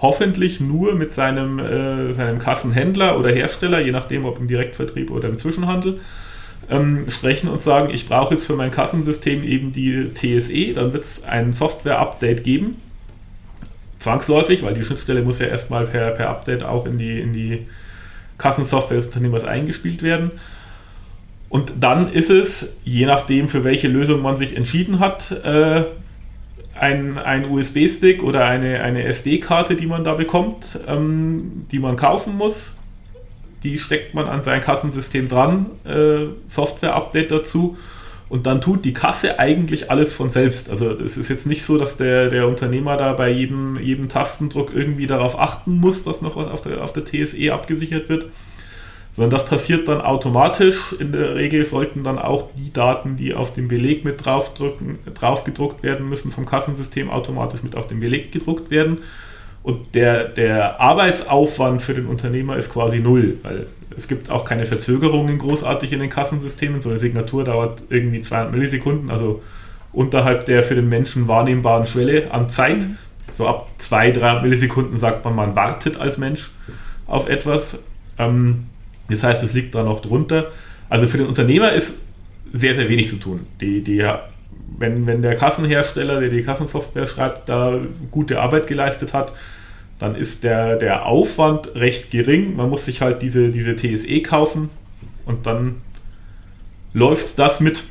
hoffentlich 0.01 0.61
nur 0.61 0.95
mit 0.95 1.15
seinem, 1.15 1.59
äh, 1.59 2.13
seinem 2.13 2.39
Kassenhändler 2.39 3.19
oder 3.19 3.31
Hersteller, 3.31 3.81
je 3.81 3.93
nachdem 3.93 4.27
ob 4.27 4.39
im 4.39 4.49
Direktvertrieb 4.49 5.11
oder 5.11 5.29
im 5.29 5.39
Zwischenhandel, 5.39 6.01
ähm, 6.69 7.07
sprechen 7.09 7.49
und 7.49 7.63
sagen, 7.63 7.93
ich 7.93 8.07
brauche 8.07 8.35
jetzt 8.35 8.47
für 8.47 8.55
mein 8.57 8.71
Kassensystem 8.71 9.45
eben 9.45 9.73
die 9.73 10.13
TSE, 10.13 10.75
dann 10.75 10.93
wird 10.93 11.05
es 11.05 11.25
ein 11.25 11.53
Software-Update 11.53 12.45
geben. 12.45 12.77
Zwangsläufig, 14.01 14.63
weil 14.63 14.75
die 14.75 14.83
Schnittstelle 14.83 15.23
muss 15.23 15.39
ja 15.39 15.47
erstmal 15.47 15.87
per, 15.87 16.11
per 16.11 16.31
Update 16.31 16.65
auch 16.65 16.87
in 16.87 16.99
die, 16.99 17.21
in 17.21 17.33
die 17.33 17.67
Kassensoftware 18.39 18.97
des 18.97 19.07
Unternehmers 19.07 19.45
eingespielt 19.45 20.03
werden. 20.03 20.33
Und 21.51 21.75
dann 21.81 22.09
ist 22.09 22.31
es, 22.31 22.73
je 22.85 23.05
nachdem, 23.07 23.49
für 23.49 23.63
welche 23.63 23.89
Lösung 23.89 24.23
man 24.23 24.37
sich 24.37 24.57
entschieden 24.57 25.01
hat, 25.01 25.31
äh, 25.45 25.83
ein, 26.75 27.19
ein 27.19 27.51
USB-Stick 27.51 28.23
oder 28.23 28.47
eine, 28.47 28.81
eine 28.81 29.03
SD-Karte, 29.05 29.77
die 29.77 29.87
man 29.87 30.03
da 30.03 30.15
bekommt, 30.15 30.81
ähm, 30.89 31.67
die 31.71 31.79
man 31.79 31.97
kaufen 31.97 32.37
muss. 32.37 32.79
Die 33.65 33.79
steckt 33.79 34.15
man 34.15 34.27
an 34.27 34.43
sein 34.43 34.63
Kassensystem 34.63 35.29
dran, 35.29 35.67
äh, 35.85 36.29
Software-Update 36.49 37.31
dazu 37.31 37.77
und 38.31 38.47
dann 38.47 38.61
tut 38.61 38.85
die 38.85 38.95
Kasse 38.95 39.41
eigentlich 39.41 39.91
alles 39.91 40.13
von 40.13 40.31
selbst. 40.31 40.71
Also 40.71 40.93
es 40.93 41.17
ist 41.17 41.29
jetzt 41.29 41.47
nicht 41.47 41.65
so, 41.65 41.77
dass 41.77 41.97
der, 41.97 42.29
der 42.29 42.47
Unternehmer 42.47 42.97
da 42.97 43.13
bei 43.13 43.29
jedem, 43.29 43.77
jedem 43.81 44.09
Tastendruck 44.09 44.73
irgendwie 44.73 45.09
darauf 45.09 45.37
achten 45.39 45.79
muss, 45.79 46.05
dass 46.05 46.23
noch 46.23 46.37
was 46.37 46.47
auf 46.47 46.63
der, 46.63 46.85
auf 46.85 46.93
der 46.93 47.05
TSE 47.05 47.53
abgesichert 47.53 48.09
wird, 48.09 48.27
sondern 49.17 49.31
das 49.31 49.47
passiert 49.47 49.89
dann 49.89 50.01
automatisch. 50.01 50.95
In 51.01 51.11
der 51.11 51.35
Regel 51.35 51.65
sollten 51.65 52.05
dann 52.05 52.21
auch 52.21 52.51
die 52.57 52.73
Daten, 52.73 53.17
die 53.17 53.35
auf 53.35 53.53
dem 53.53 53.67
Beleg 53.67 54.05
mit 54.05 54.25
drauf 54.25 54.55
gedruckt 55.45 55.83
werden 55.83 56.09
müssen, 56.09 56.31
vom 56.31 56.47
Kassensystem 56.47 57.11
automatisch 57.11 57.65
mit 57.65 57.75
auf 57.75 57.89
den 57.89 57.99
Beleg 57.99 58.31
gedruckt 58.31 58.71
werden. 58.71 58.99
Und 59.65 59.97
der, 59.97 60.29
der 60.29 60.81
Arbeitsaufwand 60.81 61.83
für 61.83 61.95
den 61.95 62.07
Unternehmer 62.07 62.57
ist 62.57 62.73
quasi 62.73 63.01
null, 63.01 63.39
weil 63.43 63.67
es 63.97 64.09
gibt 64.09 64.31
auch 64.31 64.45
keine 64.45 64.67
Verzögerungen 64.67 65.39
großartig 65.39 65.93
in 65.93 66.01
den 66.01 66.11
Kassensystemen. 66.11 66.81
So 66.81 66.91
eine 66.91 66.99
Signatur 66.99 67.45
dauert 67.45 67.83
irgendwie 67.89 68.21
200 68.21 68.53
Millisekunden, 68.53 69.11
also 69.11 69.43
unterhalb 69.93 70.47
der 70.47 70.63
für 70.63 70.75
den 70.75 70.89
Menschen 70.89 71.29
wahrnehmbaren 71.29 71.87
Schwelle 71.87 72.33
an 72.33 72.49
Zeit. 72.49 72.79
Mhm. 72.79 72.97
So 73.35 73.47
ab 73.47 73.69
2, 73.79 74.13
3 74.13 74.43
Millisekunden 74.43 74.99
sagt 74.99 75.25
man, 75.25 75.35
man 75.35 75.57
wartet 75.57 75.99
als 75.99 76.19
Mensch 76.19 76.51
auf 77.07 77.29
etwas. 77.29 77.79
Ähm, 78.19 78.67
das 79.09 79.25
heißt, 79.25 79.43
es 79.43 79.53
liegt 79.53 79.75
da 79.75 79.83
noch 79.83 80.01
drunter. 80.01 80.53
Also 80.89 81.07
für 81.07 81.19
den 81.19 81.27
Unternehmer 81.27 81.73
ist 81.73 81.99
sehr, 82.53 82.75
sehr 82.75 82.89
wenig 82.89 83.09
zu 83.09 83.17
tun. 83.17 83.47
Die, 83.61 83.81
die, 83.81 84.05
wenn, 84.79 85.07
wenn 85.07 85.23
der 85.23 85.37
Kassenhersteller, 85.37 86.21
der 86.21 86.29
die 86.29 86.43
Kassensoftware 86.43 87.07
schreibt, 87.07 87.49
da 87.49 87.79
gute 88.11 88.41
Arbeit 88.41 88.67
geleistet 88.67 89.13
hat, 89.13 89.33
dann 90.01 90.17
ist 90.17 90.43
der, 90.43 90.77
der 90.77 91.07
Aufwand 91.07 91.75
recht 91.77 92.11
gering. 92.11 92.57
Man 92.57 92.69
muss 92.69 92.87
sich 92.87 93.01
halt 93.01 93.23
diese, 93.23 93.51
diese 93.51 93.77
TSE 93.77 94.23
kaufen 94.23 94.71
und 95.27 95.47
dann 95.47 95.83
läuft 96.93 97.39
das 97.39 97.61
mit. 97.61 97.85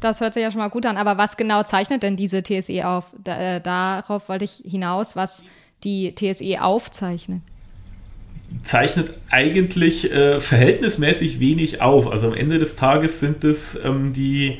Das 0.00 0.20
hört 0.20 0.34
sich 0.34 0.42
ja 0.42 0.50
schon 0.50 0.60
mal 0.60 0.68
gut 0.68 0.86
an. 0.86 0.96
Aber 0.96 1.18
was 1.18 1.36
genau 1.36 1.64
zeichnet 1.64 2.02
denn 2.02 2.16
diese 2.16 2.42
TSE 2.42 2.86
auf? 2.86 3.06
Da, 3.22 3.56
äh, 3.56 3.60
darauf 3.60 4.28
wollte 4.28 4.44
ich 4.44 4.62
hinaus, 4.64 5.16
was 5.16 5.42
die 5.84 6.14
TSE 6.14 6.62
aufzeichnet 6.62 7.42
zeichnet 8.62 9.14
eigentlich 9.30 10.12
äh, 10.12 10.40
verhältnismäßig 10.40 11.40
wenig 11.40 11.80
auf. 11.80 12.10
Also 12.10 12.26
am 12.26 12.34
Ende 12.34 12.58
des 12.58 12.76
Tages 12.76 13.18
sind 13.18 13.44
es 13.44 13.82
ähm, 13.82 14.12
die, 14.12 14.58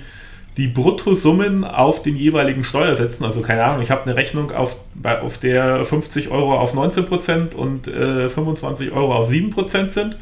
die 0.56 0.68
Bruttosummen 0.68 1.64
auf 1.64 2.02
den 2.02 2.16
jeweiligen 2.16 2.62
Steuersätzen. 2.62 3.24
Also 3.24 3.40
keine 3.40 3.64
Ahnung, 3.64 3.82
ich 3.82 3.90
habe 3.90 4.02
eine 4.02 4.16
Rechnung, 4.16 4.50
auf, 4.50 4.76
auf 5.02 5.38
der 5.38 5.84
50 5.84 6.30
Euro 6.30 6.58
auf 6.58 6.74
19% 6.74 7.54
und 7.54 7.88
äh, 7.88 8.28
25 8.28 8.92
Euro 8.92 9.14
auf 9.14 9.30
7% 9.30 9.90
sind. 9.90 10.16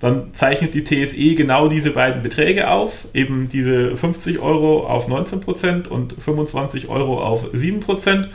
Dann 0.00 0.32
zeichnet 0.32 0.72
die 0.72 0.82
TSE 0.82 1.34
genau 1.34 1.68
diese 1.68 1.90
beiden 1.90 2.22
Beträge 2.22 2.70
auf, 2.70 3.08
eben 3.12 3.50
diese 3.50 3.96
50 3.96 4.38
Euro 4.38 4.86
auf 4.86 5.10
19% 5.10 5.88
und 5.88 6.14
25 6.18 6.88
Euro 6.88 7.22
auf 7.22 7.52
7%. 7.52 8.28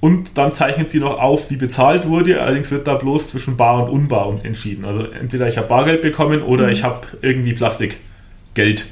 Und 0.00 0.38
dann 0.38 0.52
zeichnet 0.52 0.90
sie 0.90 1.00
noch 1.00 1.18
auf, 1.20 1.50
wie 1.50 1.56
bezahlt 1.56 2.08
wurde. 2.08 2.40
Allerdings 2.40 2.70
wird 2.70 2.86
da 2.86 2.94
bloß 2.94 3.28
zwischen 3.28 3.58
bar 3.58 3.84
und 3.84 3.90
unbar 3.90 4.32
entschieden. 4.44 4.86
Also 4.86 5.02
entweder 5.02 5.48
ich 5.48 5.58
habe 5.58 5.68
Bargeld 5.68 6.00
bekommen 6.00 6.40
oder 6.40 6.66
mhm. 6.66 6.72
ich 6.72 6.84
habe 6.84 7.00
irgendwie 7.20 7.52
Plastikgeld. 7.52 8.86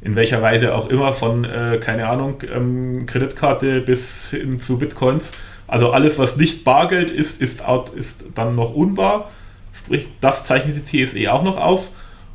In 0.00 0.16
welcher 0.16 0.42
Weise 0.42 0.74
auch 0.74 0.88
immer, 0.88 1.12
von, 1.12 1.44
äh, 1.44 1.78
keine 1.80 2.08
Ahnung, 2.08 2.42
ähm, 2.54 3.06
Kreditkarte 3.06 3.80
bis 3.80 4.30
hin 4.30 4.60
zu 4.60 4.78
Bitcoins. 4.78 5.32
Also 5.66 5.90
alles, 5.90 6.18
was 6.18 6.36
nicht 6.36 6.64
Bargeld 6.64 7.10
ist, 7.10 7.40
ist, 7.40 7.64
out, 7.64 7.90
ist 7.90 8.24
dann 8.34 8.54
noch 8.54 8.74
unbar. 8.74 9.30
Sprich, 9.72 10.08
das 10.20 10.44
zeichnet 10.44 10.76
die 10.92 11.04
TSE 11.04 11.32
auch 11.32 11.42
noch 11.42 11.58
auf. 11.58 11.90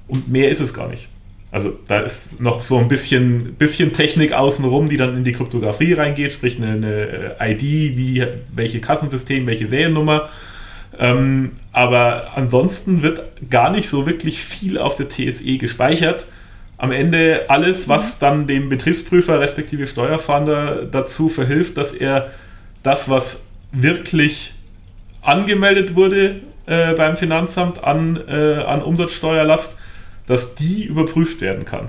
Und 0.08 0.28
mehr 0.28 0.50
ist 0.50 0.60
es 0.60 0.74
gar 0.74 0.88
nicht. 0.88 1.08
Also 1.54 1.78
da 1.88 2.00
ist 2.00 2.42
noch 2.42 2.64
so 2.64 2.80
ein 2.80 2.88
bisschen, 2.88 3.54
bisschen 3.54 3.94
Technik 3.94 4.34
außenrum, 4.34 4.90
die 4.90 4.98
dann 4.98 5.16
in 5.16 5.24
die 5.24 5.34
Kryptographie 5.34 5.94
reingeht, 5.94 6.34
sprich 6.34 6.58
eine, 6.58 6.72
eine 7.40 7.52
ID, 7.52 7.62
wie 7.62 8.26
welche 8.54 8.82
Kassensystem, 8.82 9.46
welche 9.46 9.68
Seriennummer. 9.68 10.30
Ähm, 10.98 11.52
aber 11.72 12.36
ansonsten 12.36 13.04
wird 13.04 13.24
gar 13.52 13.70
nicht 13.70 13.88
so 13.88 14.08
wirklich 14.08 14.44
viel 14.44 14.80
auf 14.80 14.96
der 14.96 15.10
TSE 15.10 15.58
gespeichert. 15.58 16.26
Am 16.84 16.92
Ende 16.92 17.46
alles, 17.48 17.88
was 17.88 18.16
mhm. 18.16 18.20
dann 18.20 18.48
dem 18.48 18.68
Betriebsprüfer 18.68 19.40
respektive 19.40 19.88
Steuerfahnder 19.88 20.84
dazu 20.84 21.30
verhilft, 21.30 21.78
dass 21.78 21.94
er 21.94 22.32
das, 22.84 23.08
was 23.08 23.42
wirklich 23.72 24.54
angemeldet 25.22 25.96
wurde 25.96 26.42
äh, 26.66 26.94
beim 26.94 27.16
Finanzamt 27.16 27.86
an, 27.86 28.20
äh, 28.28 28.56
an 28.68 28.82
Umsatzsteuerlast, 28.82 29.78
dass 30.26 30.56
die 30.56 30.84
überprüft 30.84 31.40
werden 31.40 31.64
kann. 31.64 31.88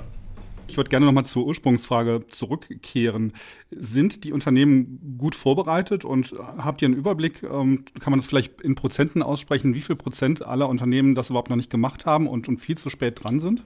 Ich 0.69 0.77
würde 0.77 0.91
gerne 0.91 1.07
nochmal 1.07 1.25
zur 1.25 1.45
Ursprungsfrage 1.45 2.29
zurückkehren. 2.29 3.33
Sind 3.73 4.23
die 4.23 4.33
Unternehmen 4.33 5.17
gut 5.19 5.35
vorbereitet 5.35 6.05
und 6.05 6.37
habt 6.57 6.83
ihr 6.83 6.87
einen 6.87 6.97
Überblick? 6.97 7.43
Ähm, 7.43 7.85
kann 7.99 8.13
man 8.13 8.21
das 8.21 8.29
vielleicht 8.29 8.61
in 8.61 8.77
Prozenten 8.77 9.25
aussprechen, 9.25 9.75
wie 9.75 9.81
viel 9.81 9.97
Prozent 9.97 10.47
aller 10.47 10.69
Unternehmen 10.69 11.17
das 11.17 11.31
überhaupt 11.31 11.51
noch 11.51 11.57
nicht 11.57 11.71
gemacht 11.71 12.07
haben 12.07 12.29
und, 12.29 12.47
und 12.47 12.59
viel 12.59 12.79
zu 12.79 12.91
spät 12.91 13.25
dran 13.25 13.41
sind? 13.41 13.65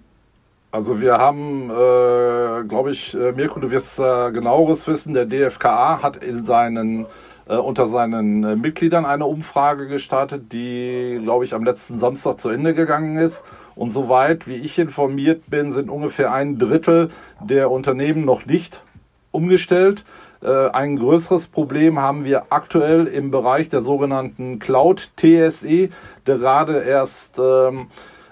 Also 0.70 1.00
wir 1.00 1.16
haben, 1.16 1.70
äh, 1.70 2.64
glaube 2.68 2.90
ich, 2.90 3.14
äh, 3.14 3.32
Mirko, 3.32 3.58
du 3.58 3.70
wirst 3.70 3.98
äh, 3.98 4.30
genaueres 4.32 4.86
wissen, 4.86 5.14
der 5.14 5.24
DFKA 5.24 6.02
hat 6.02 6.22
in 6.22 6.44
seinen 6.44 7.06
äh, 7.48 7.56
unter 7.56 7.86
seinen 7.86 8.44
äh, 8.44 8.54
Mitgliedern 8.54 9.06
eine 9.06 9.24
Umfrage 9.24 9.88
gestartet, 9.88 10.52
die, 10.52 11.18
glaube 11.22 11.46
ich, 11.46 11.54
am 11.54 11.64
letzten 11.64 11.98
Samstag 11.98 12.38
zu 12.38 12.50
Ende 12.50 12.74
gegangen 12.74 13.16
ist. 13.16 13.42
Und 13.74 13.88
soweit 13.88 14.46
wie 14.46 14.56
ich 14.56 14.78
informiert 14.78 15.48
bin, 15.48 15.72
sind 15.72 15.88
ungefähr 15.88 16.32
ein 16.32 16.58
Drittel 16.58 17.10
der 17.40 17.70
Unternehmen 17.70 18.26
noch 18.26 18.44
nicht 18.44 18.82
umgestellt. 19.30 20.04
Äh, 20.42 20.68
ein 20.70 20.96
größeres 20.96 21.46
Problem 21.46 21.98
haben 21.98 22.24
wir 22.24 22.46
aktuell 22.50 23.06
im 23.06 23.30
Bereich 23.30 23.70
der 23.70 23.80
sogenannten 23.80 24.58
Cloud 24.58 25.12
TSE, 25.16 25.88
gerade 26.26 26.80
erst 26.80 27.38
ähm, 27.38 27.86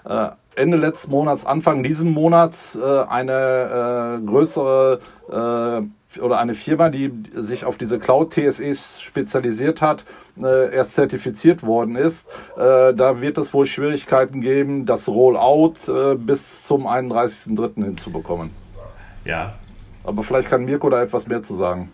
äh, 0.05 0.29
Ende 0.57 0.77
letzten 0.77 1.11
Monats, 1.11 1.45
Anfang 1.45 1.83
diesen 1.83 2.11
Monats 2.11 2.75
äh, 2.75 3.03
eine 3.07 4.19
äh, 4.21 4.25
größere 4.25 4.99
äh, 5.29 6.19
oder 6.19 6.39
eine 6.39 6.55
Firma, 6.55 6.89
die 6.89 7.11
sich 7.35 7.65
auf 7.65 7.77
diese 7.77 7.99
Cloud 7.99 8.33
TSEs 8.33 9.01
spezialisiert 9.01 9.81
hat, 9.81 10.05
äh, 10.41 10.73
erst 10.73 10.93
zertifiziert 10.93 11.63
worden 11.63 11.95
ist. 11.95 12.27
Äh, 12.55 12.93
da 12.93 13.21
wird 13.21 13.37
es 13.37 13.53
wohl 13.53 13.65
Schwierigkeiten 13.65 14.41
geben, 14.41 14.85
das 14.85 15.07
Rollout 15.07 15.75
äh, 15.87 16.15
bis 16.15 16.65
zum 16.65 16.87
31.03. 16.87 17.83
hinzubekommen. 17.83 18.49
Ja. 19.25 19.53
Aber 20.03 20.23
vielleicht 20.23 20.49
kann 20.49 20.65
Mirko 20.65 20.89
da 20.89 21.03
etwas 21.03 21.27
mehr 21.27 21.43
zu 21.43 21.55
sagen. 21.55 21.91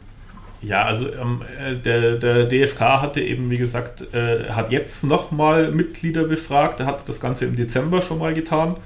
Ja, 0.65 0.84
also 0.84 1.12
ähm, 1.12 1.41
äh, 1.60 1.75
der, 1.75 2.15
der 2.15 2.46
DFK 2.46 3.01
hatte 3.01 3.22
eben, 3.22 3.50
wie 3.50 3.58
gesagt, 3.58 4.13
äh, 4.13 4.50
hat 4.50 4.72
jetzt 4.72 5.03
nochmal 5.03 5.72
Mitglieder 5.72 6.24
befragt. 6.24 6.79
Er 6.79 6.86
hat 6.86 7.08
das 7.10 7.20
Ganze 7.20 7.46
im 7.46 7.55
Dezember 7.55 8.01
schon 8.01 8.20
mal 8.20 8.34
getan. 8.34 8.77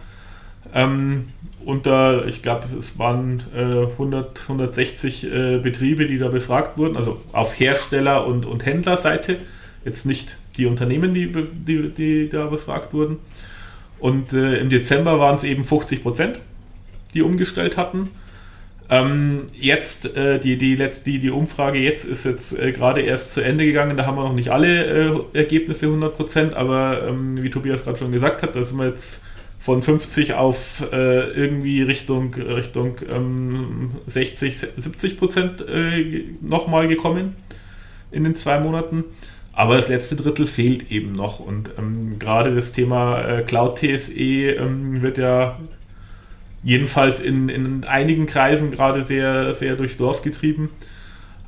Ähm, 0.74 1.30
unter, 1.64 2.26
ich 2.28 2.42
glaube, 2.42 2.66
es 2.78 2.98
waren 2.98 3.44
äh, 3.56 3.92
100, 3.92 4.42
160 4.44 5.32
äh, 5.32 5.58
Betriebe, 5.60 6.06
die 6.08 6.18
da 6.18 6.30
befragt 6.30 6.78
wurden, 6.78 6.98
also 6.98 7.22
auf 7.32 7.60
Hersteller- 7.60 8.26
und, 8.26 8.46
und 8.46 8.66
Händlerseite, 8.66 9.38
jetzt 9.86 10.06
nicht 10.06 10.38
die 10.58 10.66
Unternehmen, 10.66 11.14
die, 11.14 11.32
die, 11.32 11.90
die 11.90 12.30
da 12.30 12.48
befragt 12.48 12.94
wurden. 12.94 13.18
Und 14.00 14.34
äh, 14.34 14.58
im 14.58 14.70
Dezember 14.70 15.20
waren 15.20 15.36
es 15.36 15.44
eben 15.44 15.66
50 15.66 16.04
Prozent, 16.04 16.40
die 17.14 17.22
umgestellt 17.22 17.78
hatten. 17.78 18.10
Ähm, 18.90 19.48
jetzt, 19.54 20.16
äh, 20.16 20.40
die, 20.40 20.58
die, 20.58 20.76
letzt, 20.76 21.06
die, 21.08 21.20
die 21.20 21.30
Umfrage 21.30 21.80
jetzt 21.80 22.06
ist 22.06 22.24
jetzt 22.24 22.58
äh, 22.58 22.72
gerade 22.72 23.02
erst 23.02 23.34
zu 23.34 23.42
Ende 23.42 23.66
gegangen, 23.66 23.98
da 23.98 24.06
haben 24.06 24.18
wir 24.18 24.24
noch 24.24 24.34
nicht 24.34 24.50
alle 24.50 24.86
äh, 24.86 25.20
Ergebnisse 25.34 25.88
100 25.88 26.16
Prozent, 26.16 26.54
aber 26.54 27.06
ähm, 27.08 27.44
wie 27.44 27.50
Tobias 27.50 27.84
gerade 27.84 27.98
schon 27.98 28.14
gesagt 28.14 28.44
hat, 28.44 28.56
da 28.56 28.64
sind 28.64 28.78
wir 28.78 28.88
jetzt 28.88 29.24
von 29.60 29.82
50 29.82 30.36
auf 30.36 30.86
äh, 30.94 31.32
irgendwie 31.32 31.82
Richtung, 31.82 32.34
Richtung 32.36 32.98
ähm, 33.10 33.92
60, 34.06 34.58
70 34.58 35.18
Prozent 35.18 35.68
äh, 35.68 36.24
nochmal 36.42 36.88
gekommen 36.88 37.36
in 38.12 38.24
den 38.24 38.36
zwei 38.36 38.60
Monaten. 38.60 39.04
Aber 39.52 39.76
das 39.76 39.90
letzte 39.90 40.16
Drittel 40.16 40.46
fehlt 40.46 40.92
eben 40.92 41.14
noch. 41.14 41.40
Und 41.40 41.72
ähm, 41.80 42.20
gerade 42.20 42.54
das 42.54 42.72
Thema 42.72 43.22
äh, 43.22 43.42
Cloud 43.42 43.80
TSE 43.80 44.14
ähm, 44.14 45.02
wird 45.02 45.18
ja 45.18 45.60
jedenfalls 46.64 47.20
in, 47.20 47.50
in 47.50 47.84
einigen 47.84 48.26
Kreisen 48.26 48.72
gerade 48.72 49.04
sehr, 49.04 49.54
sehr 49.54 49.76
durchs 49.76 49.98
Dorf 49.98 50.22
getrieben. 50.22 50.70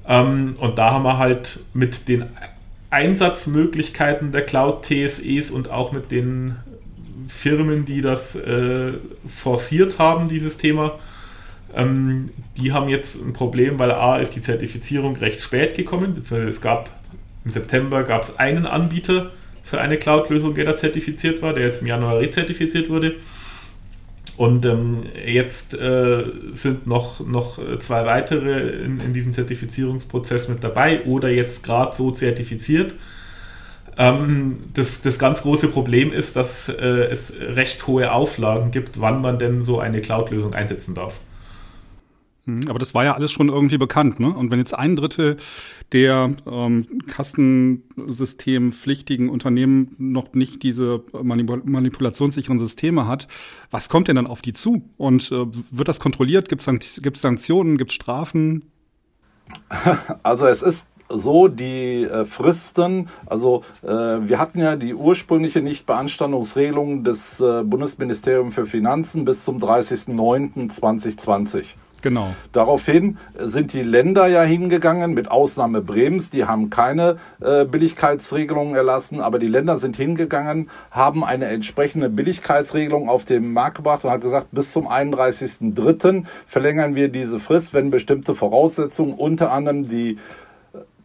Ähm, 0.07 0.55
und 0.59 0.77
da 0.77 0.91
haben 0.91 1.03
wir 1.03 1.17
halt 1.17 1.59
mit 1.73 2.07
den 2.07 2.25
Einsatzmöglichkeiten 2.89 4.31
der 4.31 4.45
Cloud 4.45 4.83
TSEs 4.85 5.51
und 5.51 5.69
auch 5.69 5.91
mit 5.91 6.11
den 6.11 6.55
Firmen, 7.27 7.85
die 7.85 8.01
das 8.01 8.35
äh, 8.35 8.93
forciert 9.27 9.99
haben, 9.99 10.29
dieses 10.29 10.57
Thema, 10.57 10.97
ähm, 11.75 12.31
die 12.57 12.73
haben 12.73 12.89
jetzt 12.89 13.15
ein 13.15 13.33
Problem, 13.33 13.77
weil 13.77 13.91
A 13.91 14.17
ist 14.17 14.35
die 14.35 14.41
Zertifizierung 14.41 15.15
recht 15.17 15.41
spät 15.41 15.75
gekommen, 15.75 16.15
beziehungsweise 16.15 16.49
es 16.49 16.61
gab 16.61 16.89
im 17.45 17.51
September 17.51 18.03
gab 18.03 18.23
es 18.23 18.37
einen 18.37 18.65
Anbieter 18.65 19.31
für 19.63 19.79
eine 19.79 19.97
Cloud-Lösung, 19.97 20.55
der 20.55 20.65
da 20.65 20.75
zertifiziert 20.75 21.41
war, 21.41 21.53
der 21.53 21.65
jetzt 21.65 21.81
im 21.81 21.87
Januar 21.87 22.19
rezertifiziert 22.19 22.89
wurde. 22.89 23.15
Und 24.37 24.65
ähm, 24.65 25.03
jetzt 25.25 25.73
äh, 25.73 26.23
sind 26.53 26.87
noch, 26.87 27.25
noch 27.25 27.59
zwei 27.79 28.05
weitere 28.05 28.83
in, 28.83 28.99
in 28.99 29.13
diesem 29.13 29.33
Zertifizierungsprozess 29.33 30.47
mit 30.47 30.63
dabei 30.63 31.03
oder 31.03 31.29
jetzt 31.29 31.63
gerade 31.63 31.95
so 31.95 32.11
zertifiziert. 32.11 32.95
Ähm, 33.97 34.59
das, 34.73 35.01
das 35.01 35.19
ganz 35.19 35.41
große 35.41 35.67
Problem 35.67 36.13
ist, 36.13 36.37
dass 36.37 36.69
äh, 36.69 37.09
es 37.11 37.33
recht 37.37 37.85
hohe 37.85 38.13
Auflagen 38.13 38.71
gibt, 38.71 39.01
wann 39.01 39.21
man 39.21 39.39
denn 39.39 39.61
so 39.61 39.79
eine 39.79 39.99
Cloud-Lösung 39.99 40.53
einsetzen 40.53 40.95
darf. 40.95 41.19
Hm, 42.49 42.61
aber 42.67 42.79
das 42.79 42.95
war 42.95 43.03
ja 43.03 43.13
alles 43.13 43.31
schon 43.31 43.49
irgendwie 43.49 43.77
bekannt, 43.77 44.19
ne? 44.19 44.33
Und 44.33 44.49
wenn 44.51 44.57
jetzt 44.59 44.73
ein 44.73 44.95
Drittel 44.95 45.35
der 45.91 46.31
ähm, 46.49 46.87
kassensystempflichtigen 47.07 49.27
Unternehmen 49.29 49.93
noch 49.97 50.33
nicht 50.33 50.63
diese 50.63 51.03
manipul 51.21 51.61
manipulationssicheren 51.63 52.57
Systeme 52.57 53.05
hat, 53.07 53.27
was 53.71 53.89
kommt 53.89 54.07
denn 54.07 54.15
dann 54.15 54.27
auf 54.27 54.41
die 54.41 54.53
zu? 54.53 54.81
Und 54.97 55.31
äh, 55.31 55.45
wird 55.71 55.87
das 55.87 55.99
kontrolliert? 55.99 56.49
Gibt 56.49 56.67
es 56.67 57.21
Sanktionen? 57.21 57.77
Gibt 57.77 57.91
es 57.91 57.95
Strafen? 57.95 58.65
Also 60.23 60.45
es 60.45 60.61
ist 60.61 60.85
so 61.09 61.47
die 61.47 62.03
äh, 62.03 62.25
Fristen, 62.25 63.07
also 63.25 63.63
äh, 63.81 63.87
wir 63.87 64.37
hatten 64.37 64.59
ja 64.59 64.75
die 64.75 64.93
ursprüngliche 64.93 65.61
Nichtbeanstandungsregelung 65.61 67.03
des 67.03 67.39
äh, 67.39 67.63
Bundesministeriums 67.63 68.53
für 68.53 68.67
Finanzen 68.67 69.25
bis 69.25 69.43
zum 69.43 69.57
30.09.2020. 69.57 71.65
Genau. 72.01 72.33
Daraufhin 72.53 73.17
sind 73.37 73.73
die 73.73 73.81
Länder 73.81 74.27
ja 74.27 74.43
hingegangen, 74.43 75.13
mit 75.13 75.29
Ausnahme 75.29 75.81
Bremens, 75.81 76.29
die 76.29 76.45
haben 76.45 76.69
keine 76.69 77.17
äh, 77.41 77.65
Billigkeitsregelungen 77.65 78.75
erlassen, 78.75 79.19
aber 79.19 79.39
die 79.39 79.47
Länder 79.47 79.77
sind 79.77 79.97
hingegangen, 79.97 80.69
haben 80.91 81.23
eine 81.23 81.45
entsprechende 81.45 82.09
Billigkeitsregelung 82.09 83.09
auf 83.09 83.25
den 83.25 83.51
Markt 83.51 83.77
gebracht 83.77 84.05
und 84.05 84.11
hat 84.11 84.21
gesagt, 84.21 84.47
bis 84.51 84.71
zum 84.71 84.87
31.03. 84.87 86.23
verlängern 86.47 86.95
wir 86.95 87.09
diese 87.09 87.39
Frist, 87.39 87.73
wenn 87.73 87.89
bestimmte 87.89 88.33
Voraussetzungen, 88.33 89.13
unter 89.13 89.51
anderem 89.51 89.87
die 89.87 90.17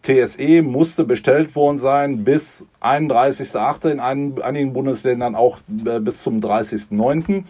äh, 0.04 0.26
TSE 0.26 0.62
musste 0.62 1.04
bestellt 1.04 1.56
worden 1.56 1.78
sein 1.78 2.22
bis 2.24 2.66
31.08. 2.80 3.90
in 3.90 4.00
einigen 4.00 4.72
Bundesländern 4.72 5.34
auch 5.34 5.58
äh, 5.84 5.98
bis 5.98 6.22
zum 6.22 6.36
30.09. 6.38 7.44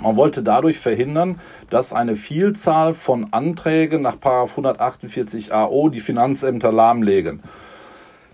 Man 0.00 0.16
wollte 0.16 0.42
dadurch 0.42 0.78
verhindern, 0.78 1.40
dass 1.70 1.92
eine 1.92 2.16
Vielzahl 2.16 2.94
von 2.94 3.32
Anträgen 3.32 4.02
nach 4.02 4.16
148 4.22 5.52
AO 5.52 5.88
die 5.88 6.00
Finanzämter 6.00 6.70
lahmlegen. 6.72 7.42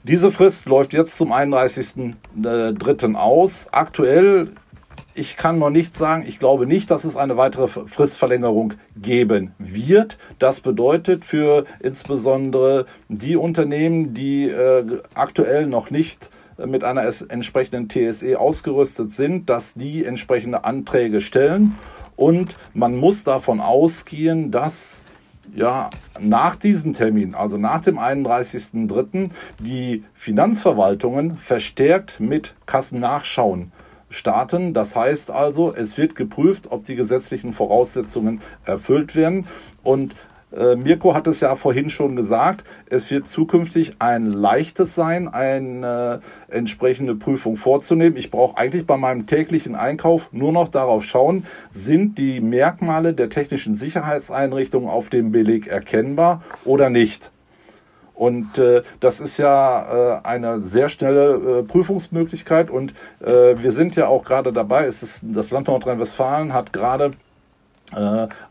Diese 0.02 0.30
Frist 0.30 0.66
läuft 0.66 0.92
jetzt 0.92 1.16
zum 1.16 1.32
31.03. 1.32 3.14
aus. 3.14 3.68
Aktuell, 3.73 4.52
ich 5.14 5.38
kann 5.38 5.58
noch 5.58 5.70
nicht 5.70 5.96
sagen, 5.96 6.26
ich 6.28 6.38
glaube 6.38 6.66
nicht, 6.66 6.90
dass 6.90 7.04
es 7.04 7.17
eine 7.17 7.38
weitere 7.38 7.69
Fristverlängerung 7.69 8.75
geben 8.97 9.54
wird. 9.58 10.19
Das 10.38 10.60
bedeutet 10.60 11.25
für 11.25 11.64
insbesondere 11.80 12.84
die 13.08 13.36
Unternehmen, 13.36 14.12
die 14.12 14.50
äh, 14.50 14.84
aktuell 15.14 15.67
noch 15.67 15.90
nicht 15.90 16.28
mit 16.58 16.84
einer 16.84 17.02
entsprechenden 17.28 17.88
TSE 17.88 18.38
ausgerüstet 18.38 19.12
sind, 19.12 19.49
dass 19.50 19.75
die 19.75 20.04
entsprechende 20.04 20.64
Anträge 20.64 21.21
stellen. 21.21 21.76
Und 22.17 22.56
man 22.75 22.97
muss 22.97 23.25
davon 23.25 23.60
ausgehen, 23.60 24.50
dass 24.50 25.04
ja, 25.54 25.90
nach 26.19 26.56
diesem 26.56 26.93
Termin, 26.93 27.34
also 27.34 27.58
nach 27.58 27.80
dem 27.80 27.99
31.03., 27.99 29.30
die 29.58 30.04
Finanzverwaltungen 30.14 31.36
verstärkt 31.36 32.19
mit 32.21 32.54
Kassennachschauen 32.67 33.73
starten. 34.08 34.73
Das 34.75 34.97
heißt 34.97 35.30
also, 35.30 35.75
es 35.75 35.99
wird 35.99 36.14
geprüft, 36.14 36.71
ob 36.71 36.84
die 36.84 36.95
gesetzlichen 36.95 37.52
Voraussetzungen 37.52 38.40
erfüllt 38.64 39.14
werden. 39.14 39.47
Und 39.82 40.12
äh, 40.12 40.17
Mirko 40.76 41.14
hat 41.14 41.26
es 41.26 41.40
ja 41.40 41.56
vorhin 41.56 41.90
schon 41.90 42.14
gesagt, 42.14 42.64
es 42.86 43.10
wird 43.10 43.26
zukünftig 43.26 43.97
ein 43.99 44.26
leichtes 44.30 44.95
sein, 44.95 45.26
eine 45.26 46.21
äh, 46.50 46.56
entsprechende 46.56 47.14
Prüfung 47.17 47.56
vorzunehmen. 47.56 48.17
Ich 48.17 48.30
brauche 48.30 48.56
eigentlich 48.56 48.86
bei 48.86 48.97
meinem 48.97 49.26
täglichen 49.26 49.75
Einkauf 49.75 50.28
nur 50.32 50.52
noch 50.52 50.69
darauf 50.69 51.04
schauen, 51.04 51.45
sind 51.71 52.19
die 52.19 52.40
Merkmale 52.40 53.14
der 53.14 53.30
technischen 53.30 53.75
Sicherheitseinrichtung 53.75 54.88
auf 54.88 55.08
dem 55.08 55.32
Beleg 55.32 55.67
erkennbar 55.67 56.43
oder 56.64 56.88
nicht. 56.88 57.32
Und 58.14 58.58
äh, 58.58 58.82
das 59.00 59.19
ist 59.19 59.38
ja 59.38 60.19
äh, 60.19 60.21
eine 60.23 60.60
sehr 60.60 60.88
schnelle 60.88 61.34
äh, 61.34 61.62
Prüfungsmöglichkeit. 61.64 62.71
Und 62.71 62.95
äh, 63.21 63.56
wir 63.60 63.73
sind 63.73 63.97
ja 63.97 64.06
auch 64.06 64.25
gerade 64.25 64.52
dabei, 64.52 64.86
es 64.86 65.02
ist, 65.02 65.25
das 65.25 65.50
Land 65.50 65.67
Nordrhein-Westfalen 65.67 66.52
hat 66.52 66.73
gerade 66.73 67.06
äh, 67.06 67.24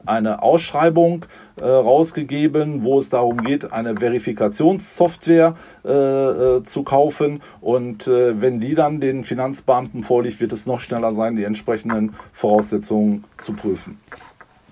eine 0.05 0.41
Ausschreibung 0.41 1.25
äh, 1.59 1.65
rausgegeben, 1.65 2.83
wo 2.83 2.99
es 2.99 3.09
darum 3.09 3.37
geht, 3.37 3.71
eine 3.71 3.97
Verifikationssoftware 3.97 5.55
äh, 5.85 5.89
äh, 5.89 6.63
zu 6.63 6.83
kaufen. 6.83 7.41
Und 7.61 8.07
äh, 8.07 8.39
wenn 8.41 8.59
die 8.59 8.75
dann 8.75 8.99
den 8.99 9.23
Finanzbeamten 9.23 10.03
vorliegt, 10.03 10.39
wird 10.39 10.51
es 10.51 10.65
noch 10.65 10.79
schneller 10.79 11.13
sein, 11.13 11.35
die 11.35 11.43
entsprechenden 11.43 12.15
Voraussetzungen 12.31 13.25
zu 13.37 13.53
prüfen. 13.53 13.99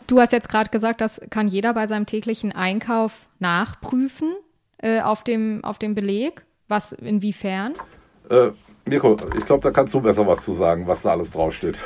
Du 0.08 0.20
hast 0.20 0.32
jetzt 0.32 0.50
gerade 0.50 0.70
gesagt, 0.70 1.02
das 1.02 1.22
kann 1.30 1.48
jeder 1.48 1.74
bei 1.74 1.88
seinem 1.88 2.06
täglichen 2.06 2.52
Einkauf 2.52 3.28
nachprüfen 3.40 4.36
äh, 4.78 5.02
auf, 5.02 5.24
dem, 5.24 5.64
auf 5.64 5.78
dem 5.78 5.96
Beleg. 5.96 6.44
Was, 6.68 6.94
inwiefern? 6.94 7.74
Mirko, 8.86 9.18
ich 9.38 9.46
glaube, 9.46 9.62
da 9.62 9.72
kannst 9.72 9.94
du 9.94 10.00
besser 10.00 10.26
was 10.26 10.46
zu 10.46 10.54
sagen, 10.54 10.88
was 10.88 11.02
da 11.02 11.12
alles 11.12 11.32
draufsteht. 11.32 11.80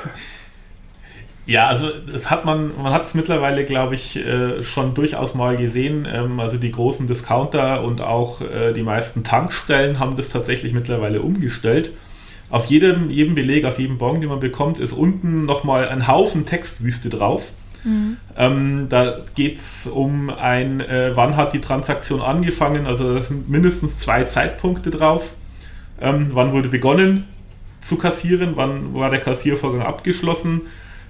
Ja, 1.45 1.67
also 1.67 1.89
das 2.11 2.31
hat 2.31 2.45
man, 2.45 2.71
man 2.81 2.91
hat 2.91 3.05
es 3.05 3.13
mittlerweile, 3.13 3.65
glaube 3.65 3.95
ich, 3.95 4.17
äh, 4.17 4.63
schon 4.63 4.95
durchaus 4.95 5.35
mal 5.35 5.55
gesehen. 5.55 6.07
Ähm, 6.11 6.39
also 6.39 6.57
die 6.57 6.71
großen 6.71 7.05
Discounter 7.07 7.83
und 7.83 8.01
auch 8.01 8.41
äh, 8.41 8.73
die 8.73 8.81
meisten 8.81 9.23
Tankstellen 9.23 9.99
haben 9.99 10.15
das 10.15 10.29
tatsächlich 10.29 10.73
mittlerweile 10.73 11.21
umgestellt. 11.21 11.91
Auf 12.49 12.65
jedem, 12.65 13.09
jedem 13.09 13.35
Beleg, 13.35 13.65
auf 13.65 13.79
jedem 13.79 13.97
Bon, 13.97 14.19
den 14.21 14.29
man 14.29 14.39
bekommt, 14.39 14.79
ist 14.79 14.93
unten 14.93 15.45
nochmal 15.45 15.87
ein 15.87 16.07
Haufen 16.07 16.45
Textwüste 16.45 17.09
drauf. 17.09 17.51
Mhm. 17.83 18.17
Ähm, 18.35 18.87
da 18.89 19.17
geht 19.35 19.59
es 19.59 19.87
um 19.87 20.29
ein, 20.29 20.81
äh, 20.81 21.11
wann 21.15 21.37
hat 21.37 21.53
die 21.53 21.61
Transaktion 21.61 22.21
angefangen, 22.21 22.87
also 22.87 23.15
da 23.15 23.21
sind 23.21 23.49
mindestens 23.49 23.99
zwei 23.99 24.23
Zeitpunkte 24.23 24.89
drauf. 24.89 25.33
Ähm, 26.01 26.29
wann 26.31 26.51
wurde 26.51 26.67
begonnen 26.67 27.25
zu 27.81 27.97
kassieren, 27.97 28.53
wann 28.55 28.95
war 28.95 29.11
der 29.11 29.19
Kassiervorgang 29.19 29.83
abgeschlossen, 29.83 30.61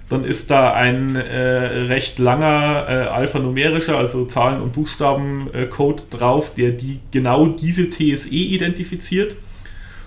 dann 0.08 0.24
ist 0.24 0.50
da 0.50 0.72
ein 0.72 1.16
äh, 1.16 1.38
recht 1.88 2.18
langer 2.20 2.86
äh, 2.88 2.92
alphanumerischer, 3.08 3.98
also 3.98 4.24
Zahlen- 4.26 4.60
und 4.60 4.72
Buchstaben-Code 4.72 6.02
äh, 6.02 6.16
drauf, 6.16 6.54
der 6.54 6.70
die, 6.70 7.00
genau 7.10 7.46
diese 7.46 7.90
TSE 7.90 8.28
identifiziert. 8.28 9.36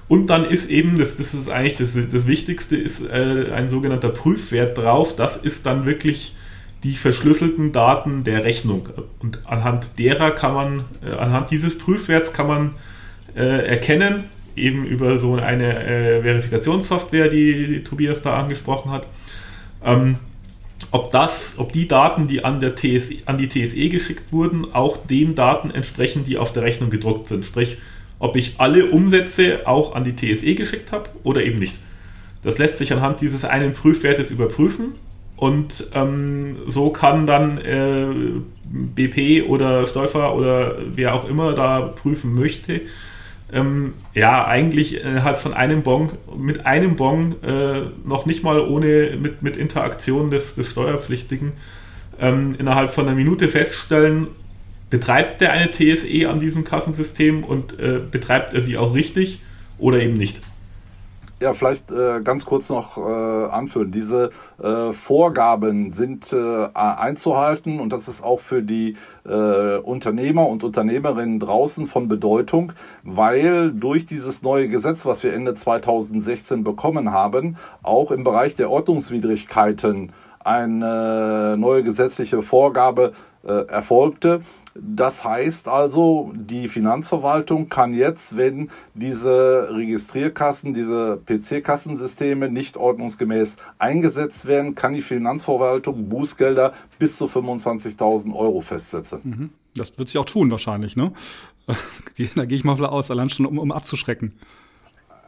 Und 0.07 0.27
dann 0.27 0.45
ist 0.45 0.69
eben, 0.69 0.97
das, 0.97 1.17
das 1.17 1.33
ist 1.33 1.51
eigentlich 1.51 1.77
das, 1.77 1.97
das 2.11 2.27
Wichtigste, 2.27 2.77
ist 2.77 3.01
äh, 3.01 3.51
ein 3.53 3.69
sogenannter 3.69 4.09
Prüfwert 4.09 4.77
drauf. 4.77 5.15
Das 5.17 5.35
ist 5.35 5.65
dann 5.65 5.85
wirklich 5.85 6.33
die 6.83 6.95
verschlüsselten 6.95 7.73
Daten 7.73 8.23
der 8.23 8.45
Rechnung. 8.45 8.87
Und 9.19 9.41
anhand 9.45 9.99
derer 9.99 10.31
kann 10.31 10.53
man, 10.53 10.85
äh, 11.05 11.11
anhand 11.11 11.51
dieses 11.51 11.77
Prüfwerts 11.77 12.31
kann 12.31 12.47
man 12.47 12.75
äh, 13.35 13.67
erkennen, 13.67 14.23
eben 14.55 14.85
über 14.85 15.17
so 15.17 15.35
eine 15.35 16.21
Verifikationssoftware, 16.21 17.29
die, 17.29 17.67
die 17.67 17.83
Tobias 17.83 18.21
da 18.21 18.35
angesprochen 18.35 18.91
hat, 18.91 19.05
ähm, 19.83 20.17
ob 20.91 21.11
das, 21.11 21.55
ob 21.57 21.71
die 21.71 21.87
Daten, 21.87 22.27
die 22.27 22.43
an, 22.43 22.59
der 22.59 22.75
TSE, 22.75 23.15
an 23.25 23.37
die 23.37 23.49
TSE 23.49 23.89
geschickt 23.89 24.31
wurden, 24.31 24.73
auch 24.73 24.97
den 24.97 25.35
Daten 25.35 25.71
entsprechen, 25.71 26.23
die 26.23 26.37
auf 26.37 26.53
der 26.53 26.63
Rechnung 26.63 26.89
gedruckt 26.89 27.27
sind. 27.27 27.45
Sprich, 27.45 27.77
ob 28.17 28.35
ich 28.35 28.55
alle 28.57 28.87
Umsätze 28.87 29.61
auch 29.67 29.95
an 29.95 30.03
die 30.03 30.15
TSE 30.15 30.55
geschickt 30.55 30.91
habe 30.91 31.09
oder 31.23 31.43
eben 31.43 31.59
nicht. 31.59 31.79
Das 32.41 32.57
lässt 32.57 32.77
sich 32.77 32.93
anhand 32.93 33.21
dieses 33.21 33.45
einen 33.45 33.73
Prüfwertes 33.73 34.31
überprüfen 34.31 34.93
und 35.35 35.87
ähm, 35.93 36.57
so 36.67 36.89
kann 36.89 37.27
dann 37.27 37.57
äh, 37.59 38.07
BP 38.63 39.47
oder 39.47 39.87
Steufer 39.87 40.35
oder 40.35 40.75
wer 40.85 41.15
auch 41.15 41.27
immer 41.27 41.53
da 41.53 41.81
prüfen 41.81 42.35
möchte, 42.35 42.81
ähm, 43.51 43.93
ja, 44.13 44.45
eigentlich 44.45 45.01
innerhalb 45.01 45.37
von 45.37 45.53
einem 45.53 45.83
Bon, 45.83 46.11
mit 46.37 46.65
einem 46.65 46.95
Bon, 46.95 47.35
äh, 47.43 47.81
noch 48.05 48.25
nicht 48.25 48.43
mal 48.43 48.59
ohne, 48.59 49.17
mit, 49.19 49.41
mit 49.41 49.57
Interaktion 49.57 50.31
des, 50.31 50.55
des 50.55 50.69
Steuerpflichtigen, 50.69 51.53
ähm, 52.19 52.55
innerhalb 52.57 52.91
von 52.91 53.07
einer 53.07 53.15
Minute 53.15 53.47
feststellen, 53.47 54.27
betreibt 54.89 55.41
der 55.41 55.51
eine 55.51 55.71
TSE 55.71 56.29
an 56.29 56.39
diesem 56.39 56.63
Kassensystem 56.63 57.43
und 57.43 57.79
äh, 57.79 57.99
betreibt 57.99 58.53
er 58.53 58.61
sie 58.61 58.77
auch 58.77 58.93
richtig 58.93 59.39
oder 59.77 60.01
eben 60.01 60.15
nicht. 60.15 60.39
Ja, 61.41 61.53
vielleicht 61.53 61.89
äh, 61.89 62.19
ganz 62.21 62.45
kurz 62.45 62.69
noch 62.69 62.97
äh, 62.97 63.49
anführen. 63.49 63.91
Diese 63.91 64.31
äh, 64.61 64.91
Vorgaben 64.91 65.91
sind 65.91 66.33
äh, 66.33 66.67
einzuhalten 66.73 67.79
und 67.79 67.93
das 67.93 68.09
ist 68.09 68.21
auch 68.21 68.41
für 68.41 68.61
die 68.61 68.97
äh, 69.25 69.77
Unternehmer 69.77 70.47
und 70.49 70.65
Unternehmerinnen 70.65 71.39
draußen 71.39 71.87
von 71.87 72.09
Bedeutung, 72.09 72.73
weil 73.03 73.71
durch 73.71 74.05
dieses 74.05 74.43
neue 74.43 74.67
Gesetz, 74.67 75.05
was 75.05 75.23
wir 75.23 75.33
Ende 75.33 75.55
2016 75.55 76.65
bekommen 76.65 77.13
haben, 77.13 77.55
auch 77.83 78.11
im 78.11 78.25
Bereich 78.25 78.55
der 78.55 78.69
Ordnungswidrigkeiten 78.69 80.11
eine 80.39 81.55
neue 81.57 81.83
gesetzliche 81.83 82.41
Vorgabe 82.41 83.13
äh, 83.47 83.65
erfolgte 83.67 84.41
das 84.75 85.23
heißt 85.23 85.67
also, 85.67 86.31
die 86.35 86.67
Finanzverwaltung 86.67 87.69
kann 87.69 87.93
jetzt, 87.93 88.37
wenn 88.37 88.69
diese 88.93 89.69
Registrierkassen, 89.71 90.73
diese 90.73 91.19
PC-Kassensysteme 91.25 92.49
nicht 92.49 92.77
ordnungsgemäß 92.77 93.57
eingesetzt 93.77 94.45
werden, 94.45 94.75
kann 94.75 94.93
die 94.93 95.01
Finanzverwaltung 95.01 96.09
Bußgelder 96.09 96.73
bis 96.99 97.17
zu 97.17 97.25
25.000 97.25 98.35
Euro 98.35 98.61
festsetzen. 98.61 99.19
Mhm. 99.23 99.49
Das 99.75 99.97
wird 99.97 100.09
sie 100.09 100.17
auch 100.17 100.25
tun 100.25 100.51
wahrscheinlich, 100.51 100.95
ne? 100.95 101.11
da 102.35 102.45
gehe 102.45 102.55
ich 102.55 102.63
mal 102.63 102.83
aus, 102.85 103.11
allein 103.11 103.29
schon 103.29 103.45
um, 103.45 103.59
um 103.59 103.71
abzuschrecken. 103.71 104.33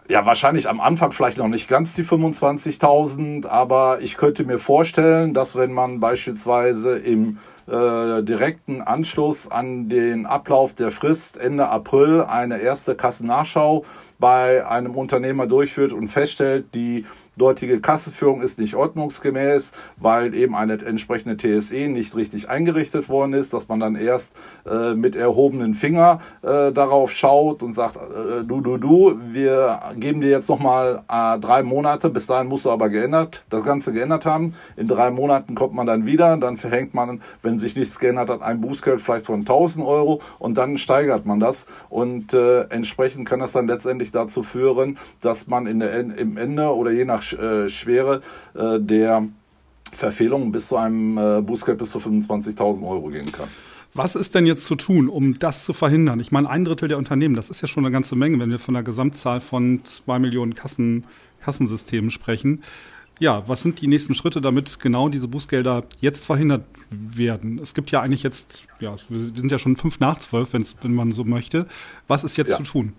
Ja, 0.09 0.25
wahrscheinlich 0.25 0.67
am 0.67 0.81
Anfang 0.81 1.13
vielleicht 1.13 1.37
noch 1.37 1.47
nicht 1.47 1.67
ganz 1.67 1.93
die 1.93 2.03
25.000, 2.03 3.47
aber 3.47 4.01
ich 4.01 4.17
könnte 4.17 4.43
mir 4.43 4.59
vorstellen, 4.59 5.33
dass 5.33 5.55
wenn 5.55 5.71
man 5.71 5.99
beispielsweise 5.99 6.97
im 6.97 7.37
äh, 7.67 8.23
direkten 8.23 8.81
Anschluss 8.81 9.49
an 9.49 9.89
den 9.89 10.25
Ablauf 10.25 10.73
der 10.73 10.91
Frist 10.91 11.37
Ende 11.37 11.67
April 11.69 12.21
eine 12.21 12.59
erste 12.59 12.95
Kassennachschau 12.95 13.85
bei 14.19 14.65
einem 14.65 14.95
Unternehmer 14.95 15.47
durchführt 15.47 15.93
und 15.93 16.07
feststellt, 16.07 16.73
die 16.75 17.05
dortige 17.37 17.79
Kassenführung 17.79 18.41
ist 18.41 18.59
nicht 18.59 18.75
ordnungsgemäß, 18.75 19.71
weil 19.97 20.33
eben 20.33 20.55
eine 20.55 20.73
entsprechende 20.83 21.37
TSE 21.37 21.87
nicht 21.87 22.15
richtig 22.15 22.49
eingerichtet 22.49 23.07
worden 23.07 23.33
ist, 23.33 23.53
dass 23.53 23.69
man 23.69 23.79
dann 23.79 23.95
erst 23.95 24.33
äh, 24.65 24.93
mit 24.95 25.15
erhobenen 25.15 25.73
Finger 25.73 26.21
äh, 26.41 26.71
darauf 26.71 27.11
schaut 27.11 27.63
und 27.63 27.71
sagt, 27.71 27.95
äh, 27.95 28.43
du, 28.43 28.59
du, 28.59 28.77
du, 28.77 29.17
wir 29.31 29.79
geben 29.95 30.21
dir 30.21 30.29
jetzt 30.29 30.49
nochmal 30.49 31.03
äh, 31.09 31.39
drei 31.39 31.63
Monate, 31.63 32.09
bis 32.09 32.27
dahin 32.27 32.47
musst 32.47 32.65
du 32.65 32.71
aber 32.71 32.89
geändert, 32.89 33.45
das 33.49 33.63
Ganze 33.63 33.93
geändert 33.93 34.25
haben. 34.25 34.55
In 34.75 34.87
drei 34.87 35.09
Monaten 35.09 35.55
kommt 35.55 35.73
man 35.73 35.87
dann 35.87 36.05
wieder, 36.05 36.35
dann 36.37 36.57
verhängt 36.57 36.93
man, 36.93 37.21
wenn 37.41 37.59
sich 37.59 37.75
nichts 37.75 37.99
geändert 37.99 38.29
hat, 38.29 38.41
ein 38.41 38.59
Bußgeld 38.59 39.01
vielleicht 39.01 39.25
von 39.25 39.41
1000 39.41 39.85
Euro 39.85 40.21
und 40.37 40.57
dann 40.57 40.77
steigert 40.77 41.25
man 41.25 41.39
das 41.39 41.65
und 41.89 42.33
äh, 42.33 42.63
entsprechend 42.63 43.27
kann 43.27 43.39
das 43.39 43.53
dann 43.53 43.67
letztendlich 43.67 44.11
dazu 44.11 44.43
führen, 44.43 44.97
dass 45.21 45.47
man 45.47 45.65
in 45.65 45.79
der, 45.79 45.93
im 45.93 46.37
Ende 46.37 46.75
oder 46.75 46.91
je 46.91 47.05
nach 47.21 47.39
äh, 47.39 47.69
Schwere 47.69 48.21
äh, 48.53 48.79
der 48.79 49.27
Verfehlung 49.91 50.51
bis 50.51 50.67
zu 50.67 50.77
einem 50.77 51.17
äh, 51.17 51.41
Bußgeld 51.41 51.77
bis 51.77 51.91
zu 51.91 51.99
25.000 51.99 52.87
Euro 52.87 53.09
gehen 53.09 53.31
kann. 53.31 53.47
Was 53.93 54.15
ist 54.15 54.35
denn 54.35 54.45
jetzt 54.45 54.65
zu 54.65 54.75
tun, 54.75 55.09
um 55.09 55.37
das 55.37 55.65
zu 55.65 55.73
verhindern? 55.73 56.21
Ich 56.21 56.31
meine, 56.31 56.49
ein 56.49 56.63
Drittel 56.63 56.87
der 56.87 56.97
Unternehmen, 56.97 57.35
das 57.35 57.49
ist 57.49 57.61
ja 57.61 57.67
schon 57.67 57.83
eine 57.83 57.91
ganze 57.91 58.15
Menge, 58.15 58.39
wenn 58.39 58.49
wir 58.49 58.59
von 58.59 58.75
einer 58.75 58.83
Gesamtzahl 58.83 59.41
von 59.41 59.81
zwei 59.83 60.17
Millionen 60.17 60.55
Kassen, 60.55 61.05
Kassensystemen 61.41 62.09
sprechen. 62.09 62.63
Ja, 63.19 63.43
was 63.47 63.61
sind 63.61 63.81
die 63.81 63.87
nächsten 63.87 64.15
Schritte, 64.15 64.39
damit 64.39 64.79
genau 64.79 65.09
diese 65.09 65.27
Bußgelder 65.27 65.83
jetzt 65.99 66.25
verhindert 66.25 66.63
werden? 66.89 67.59
Es 67.61 67.73
gibt 67.73 67.91
ja 67.91 68.01
eigentlich 68.01 68.23
jetzt, 68.23 68.65
ja, 68.79 68.95
wir 69.09 69.19
sind 69.19 69.51
ja 69.51 69.59
schon 69.59 69.75
fünf 69.75 69.99
nach 69.99 70.19
zwölf, 70.19 70.53
wenn 70.53 70.95
man 70.95 71.11
so 71.11 71.25
möchte. 71.25 71.67
Was 72.07 72.23
ist 72.23 72.37
jetzt 72.37 72.51
ja. 72.51 72.57
zu 72.57 72.63
tun? 72.63 72.93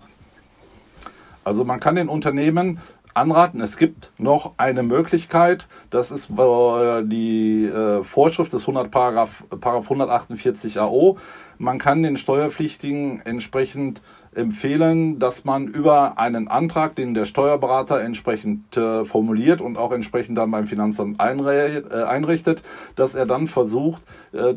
Also 1.43 1.65
man 1.65 1.79
kann 1.79 1.95
den 1.95 2.07
Unternehmen 2.07 2.79
anraten. 3.13 3.61
Es 3.61 3.77
gibt 3.77 4.11
noch 4.17 4.53
eine 4.57 4.83
Möglichkeit, 4.83 5.67
das 5.89 6.11
ist 6.11 6.29
äh, 6.29 7.03
die 7.03 7.65
äh, 7.65 8.03
Vorschrift 8.03 8.53
des 8.53 8.63
100 8.63 8.89
Paragraph, 8.89 9.43
Paragraph 9.49 9.85
148 9.85 10.79
AO. 10.79 11.17
Man 11.57 11.77
kann 11.77 12.03
den 12.03 12.17
Steuerpflichtigen 12.17 13.21
entsprechend 13.25 14.01
empfehlen, 14.33 15.19
dass 15.19 15.45
man 15.45 15.67
über 15.67 16.17
einen 16.17 16.47
Antrag, 16.47 16.95
den 16.95 17.13
der 17.13 17.25
Steuerberater 17.25 18.01
entsprechend 18.01 18.75
äh, 18.75 19.05
formuliert 19.05 19.61
und 19.61 19.77
auch 19.77 19.91
entsprechend 19.91 20.37
dann 20.37 20.49
beim 20.49 20.65
Finanzamt 20.65 21.19
einrichtet, 21.19 22.63
dass 22.95 23.13
er 23.13 23.27
dann 23.27 23.47
versucht, 23.47 24.01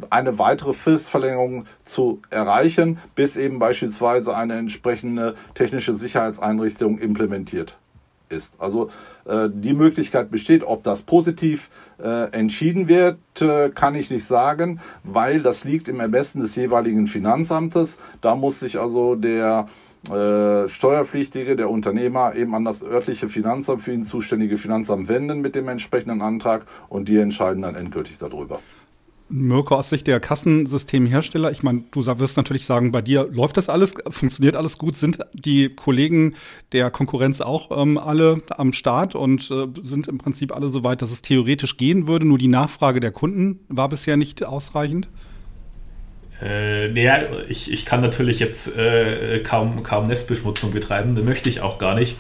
eine 0.09 0.39
weitere 0.39 0.73
Fristverlängerung 0.73 1.67
zu 1.85 2.23
erreichen, 2.31 2.99
bis 3.15 3.37
eben 3.37 3.59
beispielsweise 3.59 4.35
eine 4.35 4.57
entsprechende 4.57 5.35
technische 5.55 5.93
Sicherheitseinrichtung 5.93 6.99
implementiert 6.99 7.77
ist. 8.29 8.55
Also 8.59 8.91
äh, 9.25 9.49
die 9.53 9.75
Möglichkeit 9.75 10.31
besteht, 10.31 10.65
ob 10.65 10.83
das 10.83 11.03
positiv 11.03 11.71
äh, 11.99 12.31
entschieden 12.33 12.89
wird, 12.89 13.19
äh, 13.41 13.71
kann 13.71 13.95
ich 13.95 14.11
nicht 14.11 14.25
sagen, 14.25 14.81
weil 15.05 15.43
das 15.43 15.65
liegt 15.65 15.89
im 15.89 16.01
Ermessen 16.01 16.41
des 16.41 16.57
jeweiligen 16.57 17.07
Finanzamtes. 17.07 17.99
Da 18.21 18.35
muss 18.35 18.61
sich 18.61 18.79
also 18.79 19.15
der 19.15 19.69
äh, 20.11 20.69
Steuerpflichtige, 20.69 21.57
der 21.57 21.71
Unternehmer 21.71 22.35
eben 22.35 22.55
an 22.55 22.65
das 22.65 22.83
örtliche 22.83 23.29
Finanzamt, 23.29 23.83
für 23.83 23.93
ihn 23.93 24.05
zuständige 24.05 24.59
Finanzamt 24.59 25.09
wenden 25.09 25.41
mit 25.41 25.55
dem 25.55 25.69
entsprechenden 25.69 26.23
Antrag 26.23 26.67
und 26.89 27.09
die 27.09 27.19
entscheiden 27.19 27.63
dann 27.63 27.75
endgültig 27.75 28.19
darüber. 28.19 28.61
Mirko, 29.29 29.75
aus 29.75 29.91
Sicht 29.91 30.07
der 30.07 30.21
Kassensystemhersteller, 30.21 31.51
ich 31.51 31.65
meine, 31.65 31.83
du 31.91 32.07
wirst 32.07 32.37
natürlich 32.37 32.65
sagen, 32.65 32.93
bei 32.93 33.03
dir 33.03 33.29
läuft 33.33 33.57
das 33.57 33.69
alles, 33.69 33.95
funktioniert 34.09 34.55
alles 34.55 34.79
gut, 34.79 34.97
sind 34.97 35.19
die 35.33 35.69
Kollegen 35.69 36.35
der 36.73 36.91
Konkurrenz 36.91 37.41
auch 37.41 37.77
ähm, 37.77 37.99
alle 37.99 38.43
am 38.51 38.73
Start 38.73 39.17
und 39.17 39.51
äh, 39.51 39.67
sind 39.83 40.07
im 40.07 40.19
Prinzip 40.19 40.55
alle 40.55 40.69
so 40.69 40.85
weit, 40.85 41.03
dass 41.03 41.11
es 41.11 41.23
theoretisch 41.23 41.77
gehen 41.77 42.07
würde, 42.07 42.27
nur 42.27 42.39
die 42.39 42.47
Nachfrage 42.47 43.01
der 43.01 43.11
Kunden 43.11 43.59
war 43.69 43.89
bisher 43.89 44.17
nicht 44.17 44.45
ausreichend? 44.45 45.09
Äh, 46.41 46.89
naja, 46.89 47.23
ich, 47.49 47.73
ich 47.73 47.85
kann 47.85 48.03
natürlich 48.03 48.39
jetzt 48.39 48.77
äh, 48.77 49.41
kaum, 49.41 49.83
kaum 49.83 50.07
Nestbeschmutzung 50.07 50.71
betreiben, 50.71 51.17
das 51.17 51.25
möchte 51.25 51.49
ich 51.49 51.63
auch 51.63 51.79
gar 51.79 51.97
nicht. 51.97 52.17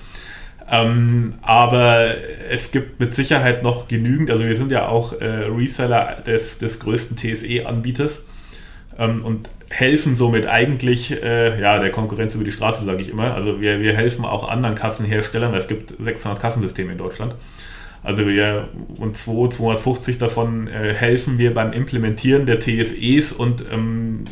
Ähm, 0.68 1.30
aber 1.42 2.14
es 2.50 2.72
gibt 2.72 2.98
mit 2.98 3.14
Sicherheit 3.14 3.62
noch 3.62 3.86
genügend, 3.86 4.30
also 4.30 4.44
wir 4.44 4.56
sind 4.56 4.72
ja 4.72 4.88
auch 4.88 5.12
äh, 5.20 5.24
Reseller 5.24 6.16
des, 6.26 6.58
des 6.58 6.80
größten 6.80 7.16
TSE-Anbieters 7.16 8.24
ähm, 8.98 9.24
und 9.24 9.48
helfen 9.70 10.16
somit 10.16 10.46
eigentlich 10.46 11.10
äh, 11.22 11.60
ja, 11.60 11.78
der 11.78 11.90
Konkurrenz 11.90 12.34
über 12.34 12.44
die 12.44 12.52
Straße, 12.52 12.84
sage 12.84 13.00
ich 13.02 13.10
immer. 13.10 13.34
Also 13.34 13.60
wir, 13.60 13.80
wir 13.80 13.94
helfen 13.94 14.24
auch 14.24 14.48
anderen 14.48 14.74
Kassenherstellern, 14.74 15.52
weil 15.52 15.58
es 15.58 15.68
gibt 15.68 15.94
600 16.00 16.40
Kassensysteme 16.40 16.92
in 16.92 16.98
Deutschland. 16.98 17.34
Also 18.02 18.26
wir 18.26 18.68
und 18.98 19.16
2, 19.16 19.48
250 19.48 20.18
davon 20.18 20.68
äh, 20.68 20.94
helfen 20.94 21.38
wir 21.38 21.54
beim 21.54 21.72
Implementieren 21.72 22.46
der 22.46 22.60
TSEs 22.60 23.32
und 23.32 23.64
ähm, 23.72 24.24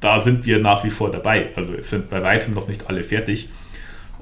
da 0.00 0.20
sind 0.20 0.46
wir 0.46 0.58
nach 0.58 0.84
wie 0.84 0.90
vor 0.90 1.10
dabei. 1.10 1.48
Also 1.56 1.74
es 1.74 1.90
sind 1.90 2.08
bei 2.08 2.22
weitem 2.22 2.54
noch 2.54 2.68
nicht 2.68 2.88
alle 2.88 3.02
fertig. 3.02 3.50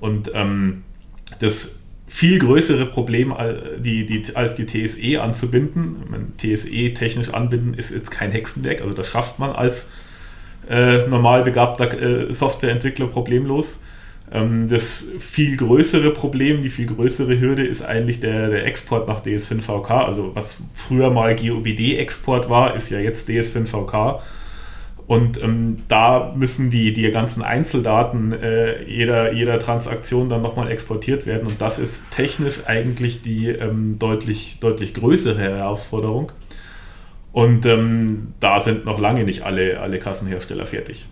Und 0.00 0.32
ähm, 0.34 0.82
das 1.40 1.76
viel 2.06 2.38
größere 2.38 2.86
Problem 2.86 3.34
die, 3.78 4.22
als 4.34 4.54
die 4.54 4.66
TSE 4.66 5.20
anzubinden. 5.20 6.34
TSE 6.38 6.94
technisch 6.94 7.28
anbinden 7.30 7.74
ist 7.74 7.90
jetzt 7.90 8.10
kein 8.10 8.32
Hexenwerk, 8.32 8.80
also 8.80 8.94
das 8.94 9.08
schafft 9.08 9.38
man 9.38 9.50
als 9.50 9.88
äh, 10.68 11.06
normal 11.06 11.44
begabter 11.44 12.28
äh, 12.30 12.32
Softwareentwickler 12.32 13.06
problemlos. 13.06 13.80
Ähm, 14.32 14.68
das 14.68 15.06
viel 15.18 15.56
größere 15.56 16.10
Problem, 16.10 16.62
die 16.62 16.68
viel 16.68 16.86
größere 16.86 17.38
Hürde 17.40 17.66
ist 17.66 17.82
eigentlich 17.82 18.20
der, 18.20 18.48
der 18.48 18.66
Export 18.66 19.08
nach 19.08 19.24
DS5VK. 19.24 20.04
Also 20.04 20.34
was 20.34 20.58
früher 20.74 21.10
mal 21.10 21.34
GOBD-Export 21.34 22.50
war, 22.50 22.74
ist 22.74 22.90
ja 22.90 22.98
jetzt 22.98 23.28
DS5VK. 23.28 24.20
Und 25.08 25.42
ähm, 25.42 25.76
da 25.88 26.34
müssen 26.36 26.68
die, 26.68 26.92
die 26.92 27.10
ganzen 27.10 27.42
Einzeldaten 27.42 28.34
äh, 28.34 28.84
jeder, 28.84 29.32
jeder 29.32 29.58
Transaktion 29.58 30.28
dann 30.28 30.42
nochmal 30.42 30.70
exportiert 30.70 31.24
werden. 31.24 31.48
Und 31.48 31.62
das 31.62 31.78
ist 31.78 32.10
technisch 32.10 32.60
eigentlich 32.66 33.22
die 33.22 33.48
ähm, 33.48 33.98
deutlich, 33.98 34.58
deutlich 34.60 34.92
größere 34.92 35.40
Herausforderung. 35.40 36.32
Und 37.32 37.64
ähm, 37.64 38.34
da 38.38 38.60
sind 38.60 38.84
noch 38.84 38.98
lange 38.98 39.24
nicht 39.24 39.44
alle, 39.44 39.80
alle 39.80 39.98
Kassenhersteller 39.98 40.66
fertig. 40.66 41.08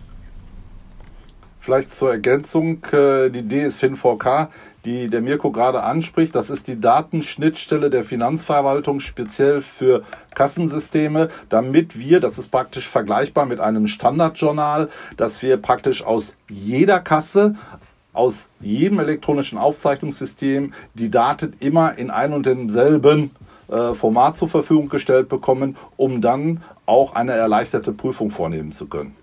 Vielleicht 1.59 1.95
zur 1.95 2.11
Ergänzung, 2.11 2.83
äh, 2.91 3.31
die 3.31 3.47
DSFIN 3.47 3.95
VK, 3.95 4.51
die 4.87 5.07
der 5.07 5.21
Mirko 5.21 5.51
gerade 5.51 5.83
anspricht. 5.83 6.33
Das 6.33 6.49
ist 6.49 6.67
die 6.67 6.79
Datenschnittstelle 6.79 7.89
der 7.89 8.05
Finanzverwaltung 8.05 9.01
speziell 9.01 9.61
für 9.61 10.03
Kassensysteme, 10.33 11.29
damit 11.49 11.99
wir, 11.99 12.21
das 12.21 12.37
ist 12.39 12.47
praktisch 12.47 12.87
vergleichbar 12.87 13.45
mit 13.45 13.59
einem 13.59 13.87
Standardjournal, 13.87 14.89
dass 15.17 15.41
wir 15.41 15.57
praktisch 15.57 16.05
aus 16.05 16.35
jeder 16.49 16.99
Kasse 17.01 17.55
aus 18.13 18.49
jedem 18.59 18.99
elektronischen 18.99 19.59
Aufzeichnungssystem 19.59 20.73
die 20.95 21.11
Daten 21.11 21.53
immer 21.59 21.97
in 21.99 22.09
ein 22.09 22.33
und 22.33 22.47
demselben 22.47 23.31
äh, 23.67 23.93
Format 23.93 24.37
zur 24.37 24.49
Verfügung 24.49 24.89
gestellt 24.89 25.29
bekommen, 25.29 25.75
um 25.97 26.19
dann 26.21 26.63
auch 26.87 27.13
eine 27.13 27.33
erleichterte 27.33 27.91
Prüfung 27.91 28.31
vornehmen 28.31 28.71
zu 28.71 28.87
können. 28.87 29.15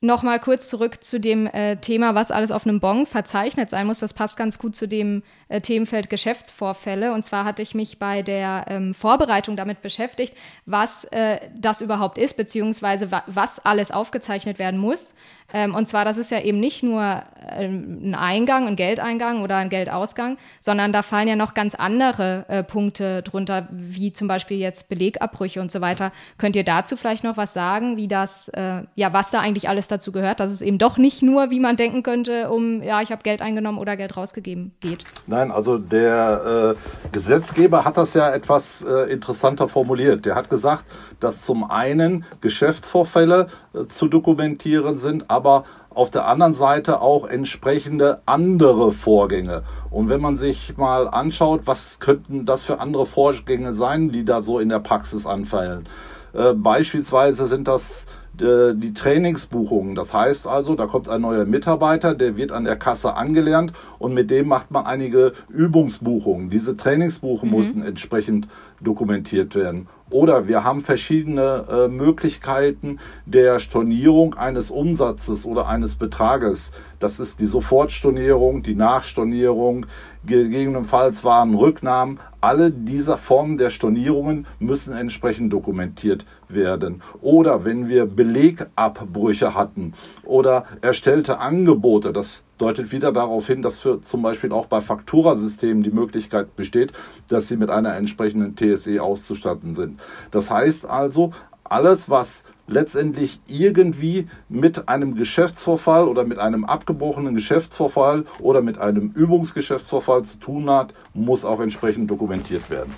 Nochmal 0.00 0.38
kurz 0.38 0.68
zurück 0.68 1.02
zu 1.02 1.18
dem 1.18 1.48
äh, 1.48 1.76
Thema, 1.76 2.14
was 2.14 2.30
alles 2.30 2.52
auf 2.52 2.64
einem 2.64 2.78
Bon 2.78 3.04
verzeichnet 3.04 3.68
sein 3.68 3.88
muss. 3.88 3.98
Das 3.98 4.14
passt 4.14 4.36
ganz 4.36 4.60
gut 4.60 4.76
zu 4.76 4.86
dem 4.86 5.24
äh, 5.48 5.60
Themenfeld 5.60 6.08
Geschäftsvorfälle. 6.08 7.12
Und 7.12 7.24
zwar 7.24 7.44
hatte 7.44 7.62
ich 7.62 7.74
mich 7.74 7.98
bei 7.98 8.22
der 8.22 8.66
ähm, 8.68 8.94
Vorbereitung 8.94 9.56
damit 9.56 9.82
beschäftigt, 9.82 10.34
was 10.66 11.02
äh, 11.06 11.40
das 11.56 11.80
überhaupt 11.80 12.16
ist, 12.16 12.36
beziehungsweise 12.36 13.10
wa 13.10 13.24
was 13.26 13.58
alles 13.58 13.90
aufgezeichnet 13.90 14.60
werden 14.60 14.78
muss. 14.78 15.14
Ähm, 15.52 15.74
und 15.74 15.88
zwar, 15.88 16.04
das 16.04 16.18
ist 16.18 16.30
ja 16.30 16.40
eben 16.40 16.60
nicht 16.60 16.82
nur 16.82 17.22
ähm, 17.50 18.10
ein 18.10 18.14
Eingang, 18.14 18.66
ein 18.66 18.76
Geldeingang 18.76 19.42
oder 19.42 19.56
ein 19.56 19.70
Geldausgang, 19.70 20.36
sondern 20.60 20.92
da 20.92 21.02
fallen 21.02 21.26
ja 21.26 21.36
noch 21.36 21.54
ganz 21.54 21.74
andere 21.74 22.44
äh, 22.48 22.62
Punkte 22.62 23.22
drunter, 23.22 23.66
wie 23.70 24.12
zum 24.12 24.28
Beispiel 24.28 24.58
jetzt 24.58 24.90
Belegabbrüche 24.90 25.60
und 25.60 25.72
so 25.72 25.80
weiter. 25.80 26.12
Könnt 26.36 26.54
ihr 26.54 26.64
dazu 26.64 26.98
vielleicht 26.98 27.24
noch 27.24 27.38
was 27.38 27.54
sagen, 27.54 27.96
wie 27.96 28.08
das, 28.08 28.48
äh, 28.48 28.82
ja, 28.94 29.12
was 29.14 29.30
da 29.30 29.40
eigentlich 29.40 29.70
alles 29.70 29.87
dazu 29.88 30.12
gehört, 30.12 30.40
dass 30.40 30.50
es 30.50 30.62
eben 30.62 30.78
doch 30.78 30.98
nicht 30.98 31.22
nur, 31.22 31.50
wie 31.50 31.60
man 31.60 31.76
denken 31.76 32.02
könnte, 32.02 32.50
um, 32.50 32.82
ja, 32.82 33.02
ich 33.02 33.10
habe 33.10 33.22
Geld 33.22 33.42
eingenommen 33.42 33.78
oder 33.78 33.96
Geld 33.96 34.16
rausgegeben 34.16 34.72
geht? 34.80 35.04
Nein, 35.26 35.50
also 35.50 35.78
der 35.78 36.76
äh, 36.76 37.08
Gesetzgeber 37.12 37.84
hat 37.84 37.96
das 37.96 38.14
ja 38.14 38.30
etwas 38.30 38.82
äh, 38.82 39.10
interessanter 39.10 39.68
formuliert. 39.68 40.24
Der 40.24 40.34
hat 40.34 40.50
gesagt, 40.50 40.84
dass 41.20 41.44
zum 41.44 41.68
einen 41.70 42.24
Geschäftsvorfälle 42.40 43.48
äh, 43.74 43.86
zu 43.86 44.08
dokumentieren 44.08 44.96
sind, 44.96 45.30
aber 45.30 45.64
auf 45.90 46.10
der 46.10 46.28
anderen 46.28 46.54
Seite 46.54 47.00
auch 47.00 47.26
entsprechende 47.26 48.22
andere 48.24 48.92
Vorgänge. 48.92 49.64
Und 49.90 50.08
wenn 50.08 50.20
man 50.20 50.36
sich 50.36 50.76
mal 50.76 51.08
anschaut, 51.08 51.62
was 51.64 51.98
könnten 51.98 52.46
das 52.46 52.62
für 52.62 52.78
andere 52.78 53.04
Vorgänge 53.04 53.74
sein, 53.74 54.10
die 54.10 54.24
da 54.24 54.42
so 54.42 54.60
in 54.60 54.68
der 54.68 54.78
Praxis 54.78 55.26
anfallen. 55.26 55.88
Äh, 56.34 56.54
beispielsweise 56.54 57.46
sind 57.46 57.66
das 57.66 58.06
die 58.40 58.94
Trainingsbuchungen. 58.94 59.94
Das 59.94 60.14
heißt 60.14 60.46
also, 60.46 60.74
da 60.74 60.86
kommt 60.86 61.08
ein 61.08 61.20
neuer 61.20 61.44
Mitarbeiter, 61.44 62.14
der 62.14 62.36
wird 62.36 62.52
an 62.52 62.64
der 62.64 62.76
Kasse 62.76 63.14
angelernt 63.14 63.72
und 63.98 64.14
mit 64.14 64.30
dem 64.30 64.48
macht 64.48 64.70
man 64.70 64.86
einige 64.86 65.32
Übungsbuchungen. 65.48 66.50
Diese 66.50 66.76
Trainingsbuchungen 66.76 67.52
mhm. 67.52 67.58
mussten 67.58 67.82
entsprechend 67.82 68.48
dokumentiert 68.80 69.54
werden. 69.54 69.88
Oder 70.10 70.48
wir 70.48 70.64
haben 70.64 70.80
verschiedene 70.80 71.64
äh, 71.70 71.88
Möglichkeiten 71.88 72.98
der 73.26 73.58
Stornierung 73.58 74.34
eines 74.34 74.70
Umsatzes 74.70 75.44
oder 75.44 75.68
eines 75.68 75.96
Betrages. 75.96 76.72
Das 76.98 77.20
ist 77.20 77.40
die 77.40 77.46
Sofortstornierung, 77.46 78.62
die 78.62 78.74
Nachstornierung, 78.74 79.86
gegebenenfalls 80.24 81.24
Warenrücknahmen. 81.24 82.20
Alle 82.40 82.70
dieser 82.70 83.18
Formen 83.18 83.58
der 83.58 83.70
Stornierungen 83.70 84.46
müssen 84.58 84.96
entsprechend 84.96 85.52
dokumentiert 85.52 86.24
werden. 86.48 87.02
Oder 87.20 87.64
wenn 87.64 87.88
wir 87.88 88.06
Belegabbrüche 88.06 89.54
hatten 89.54 89.92
oder 90.24 90.64
erstellte 90.80 91.38
Angebote, 91.38 92.12
das 92.12 92.44
deutet 92.58 92.92
wieder 92.92 93.12
darauf 93.12 93.46
hin, 93.46 93.62
dass 93.62 93.78
für 93.78 94.00
zum 94.02 94.22
Beispiel 94.22 94.52
auch 94.52 94.66
bei 94.66 94.80
Fakturasystemen 94.80 95.82
die 95.82 95.90
Möglichkeit 95.90 96.56
besteht, 96.56 96.92
dass 97.28 97.48
sie 97.48 97.56
mit 97.56 97.70
einer 97.70 97.94
entsprechenden 97.94 98.56
TSE 98.56 99.02
auszustatten 99.02 99.74
sind. 99.74 100.00
Das 100.30 100.50
heißt 100.50 100.86
also, 100.86 101.32
alles, 101.64 102.10
was 102.10 102.44
letztendlich 102.68 103.40
irgendwie 103.48 104.28
mit 104.48 104.88
einem 104.88 105.14
Geschäftsvorfall 105.14 106.06
oder 106.06 106.24
mit 106.24 106.38
einem 106.38 106.64
abgebrochenen 106.64 107.34
Geschäftsvorfall 107.34 108.24
oder 108.40 108.62
mit 108.62 108.78
einem 108.78 109.10
Übungsgeschäftsvorfall 109.10 110.22
zu 110.22 110.38
tun 110.38 110.70
hat, 110.70 110.94
muss 111.14 111.44
auch 111.44 111.60
entsprechend 111.60 112.10
dokumentiert 112.10 112.68
werden. 112.70 112.94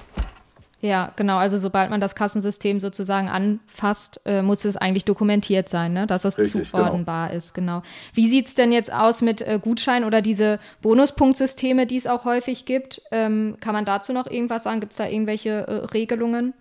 Ja, 0.82 1.12
genau. 1.16 1.36
Also 1.36 1.58
sobald 1.58 1.90
man 1.90 2.00
das 2.00 2.14
Kassensystem 2.14 2.80
sozusagen 2.80 3.28
anfasst, 3.28 4.20
äh, 4.24 4.40
muss 4.40 4.64
es 4.64 4.76
eigentlich 4.76 5.04
dokumentiert 5.04 5.68
sein, 5.68 5.92
ne? 5.92 6.06
dass 6.06 6.24
es 6.24 6.38
Richtig, 6.38 6.70
zuordnenbar 6.70 7.28
genau. 7.28 7.38
ist. 7.38 7.54
Genau. 7.54 7.82
Wie 8.14 8.30
sieht 8.30 8.48
es 8.48 8.54
denn 8.54 8.72
jetzt 8.72 8.90
aus 8.92 9.20
mit 9.20 9.42
äh, 9.42 9.58
Gutschein 9.62 10.04
oder 10.04 10.22
diese 10.22 10.58
Bonuspunktsysteme, 10.80 11.86
die 11.86 11.98
es 11.98 12.06
auch 12.06 12.24
häufig 12.24 12.64
gibt? 12.64 13.02
Ähm, 13.10 13.58
kann 13.60 13.74
man 13.74 13.84
dazu 13.84 14.14
noch 14.14 14.26
irgendwas 14.26 14.62
sagen? 14.62 14.80
Gibt 14.80 14.92
es 14.92 14.98
da 14.98 15.06
irgendwelche 15.06 15.50
äh, 15.50 15.72
Regelungen? 15.92 16.54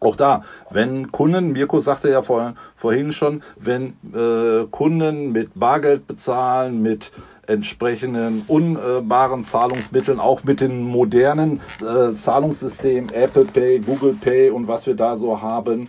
Auch 0.00 0.16
da, 0.16 0.42
wenn 0.70 1.12
Kunden, 1.12 1.52
Mirko 1.52 1.80
sagte 1.80 2.10
ja 2.10 2.22
vor, 2.22 2.54
vorhin 2.74 3.12
schon, 3.12 3.42
wenn 3.56 3.94
äh, 4.14 4.66
Kunden 4.70 5.30
mit 5.30 5.50
Bargeld 5.54 6.06
bezahlen, 6.06 6.80
mit 6.80 7.12
entsprechenden 7.50 8.44
unbaren 8.46 9.44
Zahlungsmitteln, 9.44 10.20
auch 10.20 10.44
mit 10.44 10.60
den 10.60 10.82
modernen 10.82 11.60
äh, 11.80 12.14
Zahlungssystemen, 12.14 13.10
Apple 13.12 13.44
Pay, 13.44 13.80
Google 13.80 14.16
Pay 14.20 14.50
und 14.50 14.68
was 14.68 14.86
wir 14.86 14.94
da 14.94 15.16
so 15.16 15.40
haben, 15.42 15.88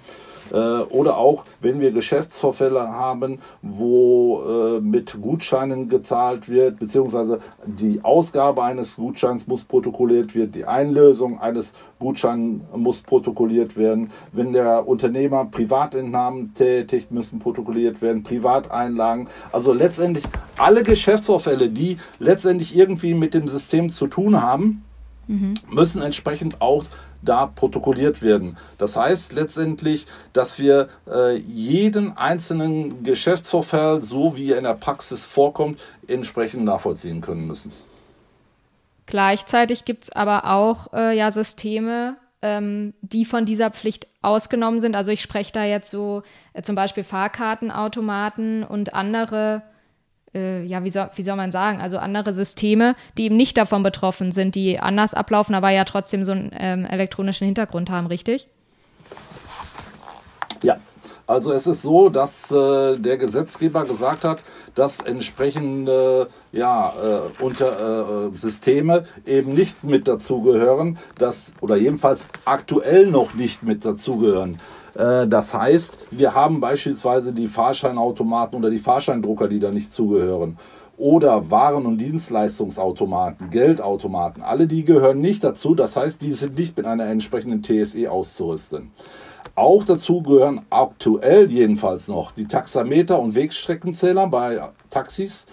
oder 0.54 1.18
auch, 1.18 1.46
wenn 1.62 1.80
wir 1.80 1.92
Geschäftsvorfälle 1.92 2.90
haben, 2.90 3.40
wo 3.62 4.44
äh, 4.44 4.82
mit 4.82 5.18
Gutscheinen 5.22 5.90
gezahlt 5.90 6.50
wird, 6.50 6.80
beziehungsweise 6.80 7.40
die 7.66 8.04
Ausgabe 8.04 8.64
eines 8.64 8.96
Gutscheins 8.98 9.48
muss 9.48 9.64
protokolliert 9.64 10.36
werden, 10.36 10.52
die 10.52 10.66
Einlösung 10.66 11.40
eines 11.40 11.74
Gutscheins 12.00 12.62
muss 12.76 13.02
protokolliert 13.02 13.78
werden. 13.78 14.12
Wenn 14.34 14.54
der 14.54 14.88
Unternehmer 14.88 15.46
Privatentnahmen 15.46 16.54
tätigt, 16.54 17.12
müssen 17.12 17.40
protokolliert 17.40 18.02
werden, 18.02 18.24
Privateinlagen. 18.24 19.28
Also 19.52 19.72
letztendlich 19.72 20.26
alle 20.58 20.84
Geschäftsvorfälle, 20.84 21.70
die 21.70 21.98
letztendlich 22.20 22.76
irgendwie 22.76 23.14
mit 23.14 23.34
dem 23.34 23.48
System 23.48 23.90
zu 23.90 24.08
tun 24.08 24.42
haben, 24.42 24.84
mhm. 25.28 25.54
müssen 25.70 26.02
entsprechend 26.02 26.62
auch 26.62 26.86
da 27.22 27.46
protokolliert 27.46 28.22
werden. 28.22 28.58
Das 28.78 28.96
heißt 28.96 29.34
letztendlich, 29.34 30.08
dass 30.34 30.60
wir 30.60 30.90
äh, 31.10 31.38
jeden 31.38 32.18
einzelnen 32.18 33.04
Geschäftsvorfall, 33.04 34.02
so 34.02 34.36
wie 34.36 34.52
er 34.52 34.58
in 34.58 34.64
der 34.64 34.74
Praxis 34.74 35.26
vorkommt, 35.26 35.80
entsprechend 36.08 36.64
nachvollziehen 36.64 37.22
können 37.22 37.48
müssen. 37.48 37.72
Gleichzeitig 39.06 39.86
gibt 39.86 40.06
es 40.06 40.12
aber 40.12 40.46
auch 40.46 40.94
äh, 40.94 41.18
ja 41.18 41.32
Systeme, 41.32 42.16
ähm, 42.42 42.94
die 43.02 43.26
von 43.26 43.46
dieser 43.46 43.70
Pflicht 43.72 44.08
ausgenommen 44.22 44.82
sind. 44.82 44.96
Also 44.96 45.12
ich 45.12 45.22
spreche 45.22 45.52
da 45.52 45.66
jetzt 45.66 45.92
so 45.92 46.24
äh, 46.54 46.62
zum 46.62 46.76
Beispiel 46.76 47.04
Fahrkartenautomaten 47.04 48.64
und 48.64 48.94
andere 48.94 49.64
äh, 50.34 50.64
ja, 50.64 50.84
wie 50.84 50.90
soll, 50.90 51.10
wie 51.16 51.24
soll 51.24 51.36
man 51.36 51.52
sagen, 51.52 51.82
also 51.82 51.98
andere 51.98 52.34
Systeme, 52.34 52.96
die 53.18 53.26
eben 53.26 53.38
nicht 53.38 53.58
davon 53.58 53.84
betroffen 53.84 54.32
sind, 54.32 54.56
die 54.56 54.80
anders 54.80 55.14
ablaufen, 55.14 55.56
aber 55.56 55.70
ja 55.70 55.84
trotzdem 55.84 56.26
so 56.26 56.32
einen 56.32 56.52
ähm, 56.58 56.86
elektronischen 56.86 57.46
Hintergrund 57.46 57.90
haben, 57.90 58.08
richtig? 58.08 58.48
Ja, 60.64 60.80
also 61.28 61.54
es 61.54 61.66
ist 61.66 61.82
so, 61.82 62.10
dass 62.10 62.52
äh, 62.52 62.98
der 62.98 63.18
Gesetzgeber 63.18 63.86
gesagt 63.86 64.26
hat, 64.26 64.44
dass 64.76 65.00
entsprechende 65.00 66.28
ja, 66.52 66.94
äh, 67.02 67.44
unter, 67.44 68.28
äh, 68.34 68.38
Systeme 68.38 69.06
eben 69.26 69.52
nicht 69.52 69.84
mit 69.84 70.08
dazugehören, 70.08 70.98
oder 71.62 71.78
jedenfalls 71.78 72.26
aktuell 72.46 73.08
noch 73.08 73.34
nicht 73.34 73.64
mit 73.64 73.86
dazugehören. 73.86 74.60
Äh, 74.96 75.28
das 75.28 75.54
heißt, 75.54 75.98
wir 76.12 76.34
haben 76.34 76.60
beispielsweise 76.60 77.34
die 77.34 77.48
Fahrscheinautomaten 77.48 78.58
oder 78.58 78.70
die 78.70 78.80
Fahrscheindrucker, 78.80 79.48
die 79.48 79.60
da 79.60 79.72
nicht 79.72 79.92
zugehören. 79.92 80.58
Oder 80.98 81.50
Waren- 81.50 81.88
und 81.88 81.98
Dienstleistungsautomaten, 81.98 83.50
Geldautomaten, 83.50 84.44
alle 84.44 84.68
die 84.68 84.84
gehören 84.84 85.20
nicht 85.20 85.44
dazu. 85.44 85.74
Das 85.74 85.96
heißt, 85.96 86.22
die 86.22 86.32
sind 86.32 86.58
nicht 86.58 86.78
mit 86.78 86.86
einer 86.86 87.08
entsprechenden 87.08 87.64
TSE 87.64 88.12
auszurüsten. 88.12 88.92
Auch 89.56 89.84
dazu 89.84 90.22
gehören 90.22 90.62
aktuell 90.70 91.50
jedenfalls 91.50 92.08
noch 92.08 92.32
die 92.32 92.46
Taxameter 92.46 93.20
und 93.20 93.36
Wegstreckenzähler 93.36 94.28
bei 94.28 94.62
Taxis 94.90 95.48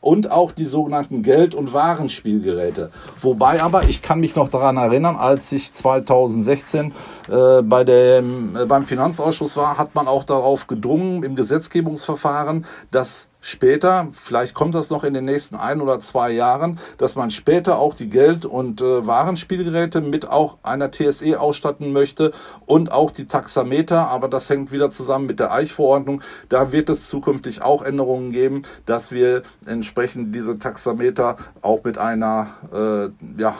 und 0.00 0.30
auch 0.30 0.52
die 0.52 0.64
sogenannten 0.64 1.22
Geld- 1.22 1.54
und 1.54 1.72
Warenspielgeräte. 1.72 2.90
Wobei 3.20 3.62
aber, 3.62 3.84
ich 3.84 4.02
kann 4.02 4.20
mich 4.20 4.36
noch 4.36 4.48
daran 4.48 4.76
erinnern, 4.76 5.16
als 5.16 5.52
ich 5.52 5.72
2016 5.72 6.92
äh, 7.28 7.62
bei 7.62 7.84
dem, 7.84 8.56
äh, 8.56 8.66
beim 8.66 8.84
Finanzausschuss 8.84 9.56
war, 9.56 9.78
hat 9.78 9.94
man 9.94 10.08
auch 10.08 10.24
darauf 10.24 10.66
gedrungen 10.66 11.22
im 11.22 11.36
Gesetzgebungsverfahren, 11.36 12.66
dass 12.90 13.28
später, 13.46 14.08
vielleicht 14.12 14.54
kommt 14.54 14.74
das 14.74 14.90
noch 14.90 15.04
in 15.04 15.14
den 15.14 15.24
nächsten 15.24 15.54
ein 15.54 15.80
oder 15.80 16.00
zwei 16.00 16.32
Jahren, 16.32 16.80
dass 16.98 17.14
man 17.14 17.30
später 17.30 17.78
auch 17.78 17.94
die 17.94 18.10
Geld- 18.10 18.44
und 18.44 18.80
äh, 18.80 19.06
Warenspielgeräte 19.06 20.00
mit 20.00 20.28
auch 20.28 20.58
einer 20.64 20.90
TSE 20.90 21.38
ausstatten 21.40 21.92
möchte 21.92 22.32
und 22.66 22.90
auch 22.90 23.12
die 23.12 23.26
Taxameter, 23.26 24.08
aber 24.08 24.28
das 24.28 24.50
hängt 24.50 24.72
wieder 24.72 24.90
zusammen 24.90 25.26
mit 25.26 25.38
der 25.38 25.52
Eichverordnung. 25.52 26.22
Da 26.48 26.72
wird 26.72 26.90
es 26.90 27.06
zukünftig 27.06 27.62
auch 27.62 27.82
Änderungen 27.82 28.32
geben, 28.32 28.62
dass 28.84 29.12
wir 29.12 29.44
entsprechend 29.64 30.34
diese 30.34 30.58
Taxameter 30.58 31.36
auch 31.62 31.84
mit 31.84 31.98
einer 31.98 32.48
äh, 32.72 33.40
ja, 33.40 33.56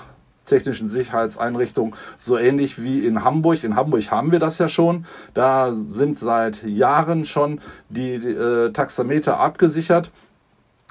technischen 0.46 0.88
Sicherheitseinrichtung 0.88 1.94
so 2.16 2.38
ähnlich 2.38 2.82
wie 2.82 3.04
in 3.04 3.24
Hamburg. 3.24 3.64
In 3.64 3.76
Hamburg 3.76 4.11
haben 4.11 4.32
wir 4.32 4.38
das 4.38 4.59
ja 4.59 4.68
schon. 4.68 5.06
Da 5.35 5.74
sind 5.74 6.18
seit 6.18 6.62
Jahren 6.64 7.26
schon 7.26 7.61
die 7.88 8.14
äh, 8.14 8.72
Taxameter 8.72 9.38
abgesichert. 9.38 10.12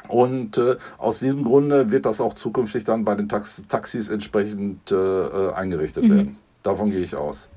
Und 0.07 0.57
äh, 0.57 0.75
aus 0.97 1.19
diesem 1.19 1.43
Grunde 1.43 1.91
wird 1.91 2.05
das 2.05 2.21
auch 2.21 2.35
zukünftig 2.35 2.83
dann 2.83 3.05
bei 3.05 3.15
den 3.15 3.27
Tax 3.27 3.63
Taxis 3.67 4.09
entsprechend 4.09 4.91
äh, 4.91 4.95
äh 4.95 5.53
eingerichtet 5.53 6.03
mhm. 6.03 6.09
werden. 6.15 6.37
Davon 6.63 6.91
gehe 6.91 7.01
ich 7.01 7.15
aus. 7.15 7.49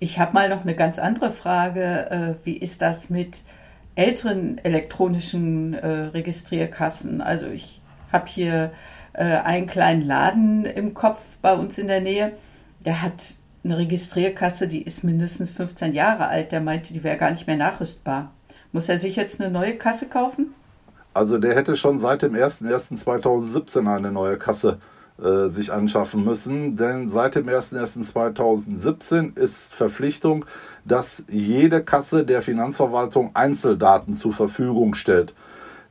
Ich 0.00 0.18
habe 0.18 0.32
mal 0.32 0.48
noch 0.48 0.62
eine 0.62 0.74
ganz 0.74 0.98
andere 0.98 1.30
Frage. 1.30 2.10
Äh, 2.10 2.46
wie 2.46 2.56
ist 2.56 2.82
das 2.82 3.10
mit 3.10 3.38
älteren 3.94 4.58
elektronischen 4.58 5.74
äh, 5.74 5.86
Registrierkassen? 5.86 7.20
Also 7.20 7.46
ich 7.46 7.80
habe 8.12 8.26
hier 8.28 8.72
äh, 9.18 9.24
einen 9.24 9.66
kleinen 9.66 10.02
Laden 10.02 10.64
im 10.64 10.94
Kopf 10.94 11.20
bei 11.42 11.52
uns 11.52 11.76
in 11.76 11.88
der 11.88 12.00
Nähe. 12.00 12.32
Der 12.84 13.02
hat 13.02 13.34
eine 13.64 13.76
Registrierkasse, 13.76 14.68
die 14.68 14.82
ist 14.82 15.02
mindestens 15.02 15.50
15 15.50 15.92
Jahre 15.92 16.28
alt. 16.28 16.52
Der 16.52 16.60
meinte, 16.60 16.92
die 16.92 17.02
wäre 17.02 17.16
gar 17.16 17.32
nicht 17.32 17.48
mehr 17.48 17.56
nachrüstbar. 17.56 18.30
Muss 18.70 18.88
er 18.88 19.00
sich 19.00 19.16
jetzt 19.16 19.40
eine 19.40 19.50
neue 19.50 19.74
Kasse 19.74 20.06
kaufen? 20.06 20.54
Also 21.14 21.38
der 21.38 21.56
hätte 21.56 21.74
schon 21.76 21.98
seit 21.98 22.22
dem 22.22 22.34
01.01.2017 22.34 23.92
eine 23.92 24.12
neue 24.12 24.38
Kasse 24.38 24.78
äh, 25.20 25.48
sich 25.48 25.72
anschaffen 25.72 26.24
müssen, 26.24 26.76
denn 26.76 27.08
seit 27.08 27.34
dem 27.34 27.48
01.01.2017 27.48 29.36
ist 29.36 29.74
Verpflichtung, 29.74 30.44
dass 30.84 31.24
jede 31.28 31.82
Kasse 31.82 32.24
der 32.24 32.40
Finanzverwaltung 32.40 33.34
Einzeldaten 33.34 34.14
zur 34.14 34.32
Verfügung 34.32 34.94
stellt 34.94 35.34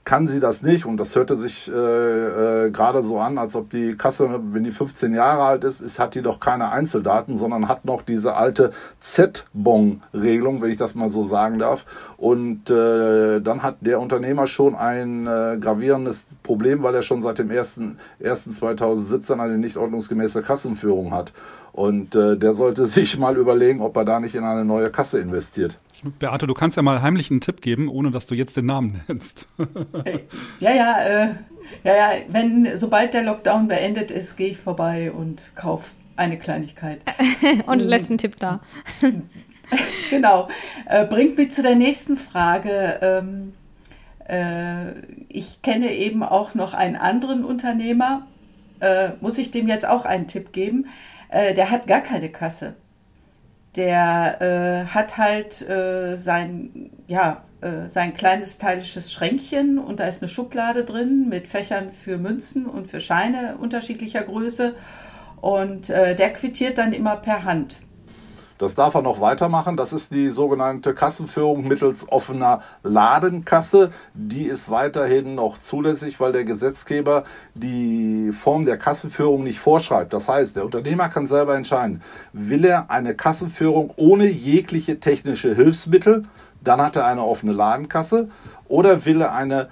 kann 0.08 0.26
sie 0.26 0.40
das 0.40 0.62
nicht. 0.62 0.86
Und 0.86 0.98
das 0.98 1.18
hörte 1.18 1.36
sich 1.36 1.70
äh, 1.70 1.74
äh, 1.74 2.72
gerade 2.72 3.04
so 3.04 3.20
an, 3.20 3.38
als 3.38 3.58
ob 3.58 3.70
die 3.70 3.96
Kasse, 3.96 4.40
wenn 4.54 4.64
die 4.64 4.72
15 4.72 5.14
Jahre 5.14 5.44
alt 5.44 5.66
ist, 5.66 5.82
ist, 5.82 6.00
hat 6.00 6.16
die 6.16 6.22
doch 6.22 6.40
keine 6.40 6.72
Einzeldaten, 6.72 7.36
sondern 7.36 7.68
hat 7.68 7.84
noch 7.84 8.04
diese 8.04 8.36
alte 8.36 8.72
Z-Bon-Regelung, 9.02 10.62
wenn 10.62 10.72
ich 10.72 10.78
das 10.78 10.96
mal 10.96 11.10
so 11.10 11.24
sagen 11.24 11.60
darf. 11.60 11.86
Und 12.16 12.70
äh, 12.70 13.42
dann 13.42 13.64
hat 13.64 13.80
der 13.82 14.00
Unternehmer 14.00 14.48
schon 14.48 14.76
ein 14.76 15.28
äh, 15.28 15.58
gravierendes 15.60 16.26
Problem, 16.42 16.84
weil 16.84 16.96
er 16.96 17.02
schon 17.02 17.22
seit 17.22 17.40
dem 17.40 17.50
1.1.2017 17.50 19.38
eine 19.42 19.58
nicht 19.58 19.76
ordnungsgemäße 19.76 20.42
Kassenführung 20.42 21.14
hat. 21.14 21.34
Und 21.74 22.16
äh, 22.16 22.38
der 22.38 22.54
sollte 22.54 22.86
sich 22.88 23.20
mal 23.20 23.36
überlegen, 23.36 23.82
ob 23.82 23.98
er 23.98 24.06
da 24.06 24.22
nicht 24.22 24.36
in 24.36 24.46
eine 24.46 24.64
neue 24.64 24.90
Kasse 24.90 25.20
investiert. 25.20 25.78
Beate, 26.20 26.48
du 26.48 26.54
kannst 26.54 26.78
ja 26.78 26.84
mal 26.84 27.02
heimlich 27.02 27.32
einen 27.32 27.42
Tipp 27.42 27.62
geben, 27.62 27.90
ohne 27.90 28.12
dass 28.12 28.28
du 28.28 28.36
jetzt 28.36 28.58
den 28.58 28.66
Namen 28.66 29.02
nennst. 29.08 29.48
ja, 30.60 30.74
ja, 30.74 31.04
äh, 31.04 31.28
ja, 31.84 31.96
ja, 31.96 32.10
wenn, 32.30 32.78
sobald 32.78 33.14
der 33.14 33.24
Lockdown 33.24 33.68
beendet 33.68 34.12
ist, 34.12 34.38
gehe 34.38 34.50
ich 34.50 34.58
vorbei 34.58 35.12
und 35.12 35.44
kaufe 35.56 35.90
eine 36.16 36.38
Kleinigkeit. 36.38 37.00
und 37.66 37.80
lässt 37.80 38.10
einen 38.10 38.18
Tipp 38.18 38.36
da. 38.38 38.62
genau. 40.10 40.48
Äh, 40.86 41.06
bringt 41.06 41.38
mich 41.38 41.52
zu 41.52 41.62
der 41.62 41.76
nächsten 41.76 42.18
Frage. 42.18 43.00
Ähm, 43.02 43.54
äh, 44.28 45.00
ich 45.30 45.62
kenne 45.62 45.94
eben 45.94 46.24
auch 46.24 46.56
noch 46.56 46.74
einen 46.74 46.96
anderen 46.96 47.44
Unternehmer. 47.44 48.28
Äh, 48.80 49.10
muss 49.22 49.38
ich 49.38 49.52
dem 49.52 49.68
jetzt 49.68 49.88
auch 49.88 50.06
einen 50.06 50.28
Tipp 50.28 50.52
geben? 50.52 50.88
Äh, 51.30 51.54
der 51.54 51.72
hat 51.72 51.88
gar 51.88 52.02
keine 52.02 52.30
Kasse 52.30 52.76
der 53.78 54.42
äh, 54.42 54.94
hat 54.94 55.18
halt 55.18 55.62
äh, 55.62 56.18
sein, 56.18 56.90
ja, 57.08 57.44
äh, 57.62 57.88
sein 57.88 58.14
kleines 58.14 58.56
stylisches 58.56 59.14
Schränkchen 59.14 59.78
und 59.78 60.00
da 60.00 60.06
ist 60.06 60.22
eine 60.22 60.30
Schublade 60.30 60.84
drin 60.84 61.30
mit 61.30 61.48
Fächern 61.48 61.92
für 61.92 62.18
Münzen 62.18 62.66
und 62.66 62.90
für 62.90 63.00
Scheine 63.00 63.58
unterschiedlicher 63.60 64.24
Größe 64.24 64.76
und 65.40 65.90
äh, 65.90 66.16
der 66.16 66.34
quittiert 66.34 66.78
dann 66.80 66.92
immer 66.92 67.16
per 67.16 67.44
Hand. 67.44 67.78
Das 68.58 68.74
darf 68.74 68.96
er 68.96 69.02
noch 69.02 69.22
weitermachen. 69.22 69.78
Das 69.78 69.94
ist 69.94 70.12
die 70.12 70.30
sogenannte 70.30 70.94
Kassenführung 70.94 71.68
mittels 71.68 72.10
offener 72.12 72.62
Ladenkasse. 72.84 73.92
Die 74.14 74.46
ist 74.46 74.72
weiterhin 74.72 75.36
noch 75.36 75.60
zulässig, 75.60 76.20
weil 76.20 76.32
der 76.32 76.44
Gesetzgeber 76.44 77.24
die 77.54 78.32
Form 78.32 78.66
der 78.66 78.78
Kassenführung 78.78 79.44
nicht 79.44 79.60
vorschreibt. 79.60 80.14
Das 80.14 80.28
heißt, 80.28 80.56
der 80.56 80.66
Unternehmer 80.66 81.10
kann 81.10 81.28
selber 81.28 81.56
entscheiden, 81.56 82.02
will 82.34 82.66
er 82.66 82.90
eine 82.90 83.14
Kassenführung 83.14 83.94
ohne 83.96 84.28
jegliche 84.28 85.00
technische 85.00 85.54
Hilfsmittel, 85.54 86.24
dann 86.64 86.82
hat 86.82 86.96
er 86.96 87.06
eine 87.06 87.24
offene 87.24 87.54
Ladenkasse, 87.54 88.30
oder 88.68 89.06
will 89.06 89.22
er 89.22 89.34
eine 89.34 89.70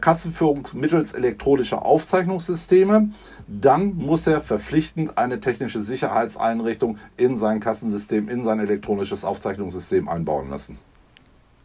Kassenführung 0.00 0.68
mittels 0.72 1.12
elektronischer 1.12 1.84
Aufzeichnungssysteme, 1.84 3.10
dann 3.48 3.94
muss 3.96 4.26
er 4.26 4.40
verpflichtend 4.40 5.16
eine 5.16 5.40
technische 5.40 5.82
Sicherheitseinrichtung 5.82 6.98
in 7.16 7.36
sein 7.36 7.60
Kassensystem, 7.60 8.28
in 8.28 8.44
sein 8.44 8.60
elektronisches 8.60 9.24
Aufzeichnungssystem 9.24 10.08
einbauen 10.08 10.50
lassen. 10.50 10.78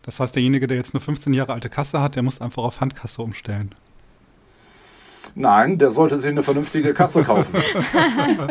Das 0.03 0.19
heißt, 0.19 0.35
derjenige, 0.35 0.67
der 0.67 0.77
jetzt 0.77 0.95
eine 0.95 1.01
15 1.01 1.33
Jahre 1.33 1.53
alte 1.53 1.69
Kasse 1.69 2.01
hat, 2.01 2.15
der 2.15 2.23
muss 2.23 2.41
einfach 2.41 2.63
auf 2.63 2.81
Handkasse 2.81 3.21
umstellen. 3.21 3.75
Nein, 5.35 5.77
der 5.77 5.91
sollte 5.91 6.17
sich 6.17 6.29
eine 6.29 6.41
vernünftige 6.41 6.93
Kasse 6.93 7.23
kaufen. 7.23 7.53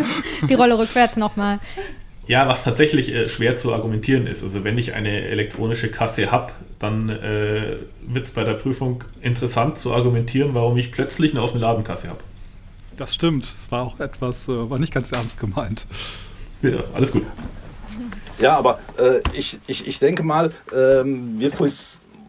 Die 0.48 0.54
Rolle 0.54 0.78
rückwärts 0.78 1.16
nochmal. 1.16 1.58
Ja, 2.28 2.46
was 2.46 2.62
tatsächlich 2.62 3.12
äh, 3.14 3.26
schwer 3.26 3.56
zu 3.56 3.72
argumentieren 3.72 4.26
ist. 4.26 4.44
Also 4.44 4.62
wenn 4.62 4.76
ich 4.76 4.92
eine 4.92 5.22
elektronische 5.22 5.90
Kasse 5.90 6.30
habe, 6.30 6.52
dann 6.78 7.08
äh, 7.08 7.76
wird 8.06 8.26
es 8.26 8.32
bei 8.32 8.44
der 8.44 8.52
Prüfung 8.52 9.04
interessant 9.22 9.78
zu 9.78 9.94
argumentieren, 9.94 10.54
warum 10.54 10.76
ich 10.76 10.92
plötzlich 10.92 11.32
eine 11.32 11.42
offene 11.42 11.62
Ladenkasse 11.62 12.08
habe. 12.08 12.20
Das 12.98 13.14
stimmt. 13.14 13.44
Es 13.44 13.72
war 13.72 13.82
auch 13.82 13.98
etwas, 13.98 14.46
äh, 14.46 14.70
war 14.70 14.78
nicht 14.78 14.92
ganz 14.92 15.10
ernst 15.10 15.40
gemeint. 15.40 15.86
Ja, 16.60 16.84
alles 16.92 17.12
gut. 17.12 17.24
Ja, 18.38 18.58
aber 18.58 18.78
äh, 18.98 19.20
ich, 19.32 19.58
ich, 19.66 19.86
ich 19.86 19.98
denke 19.98 20.22
mal, 20.22 20.52
ähm, 20.72 21.40
wir 21.40 21.50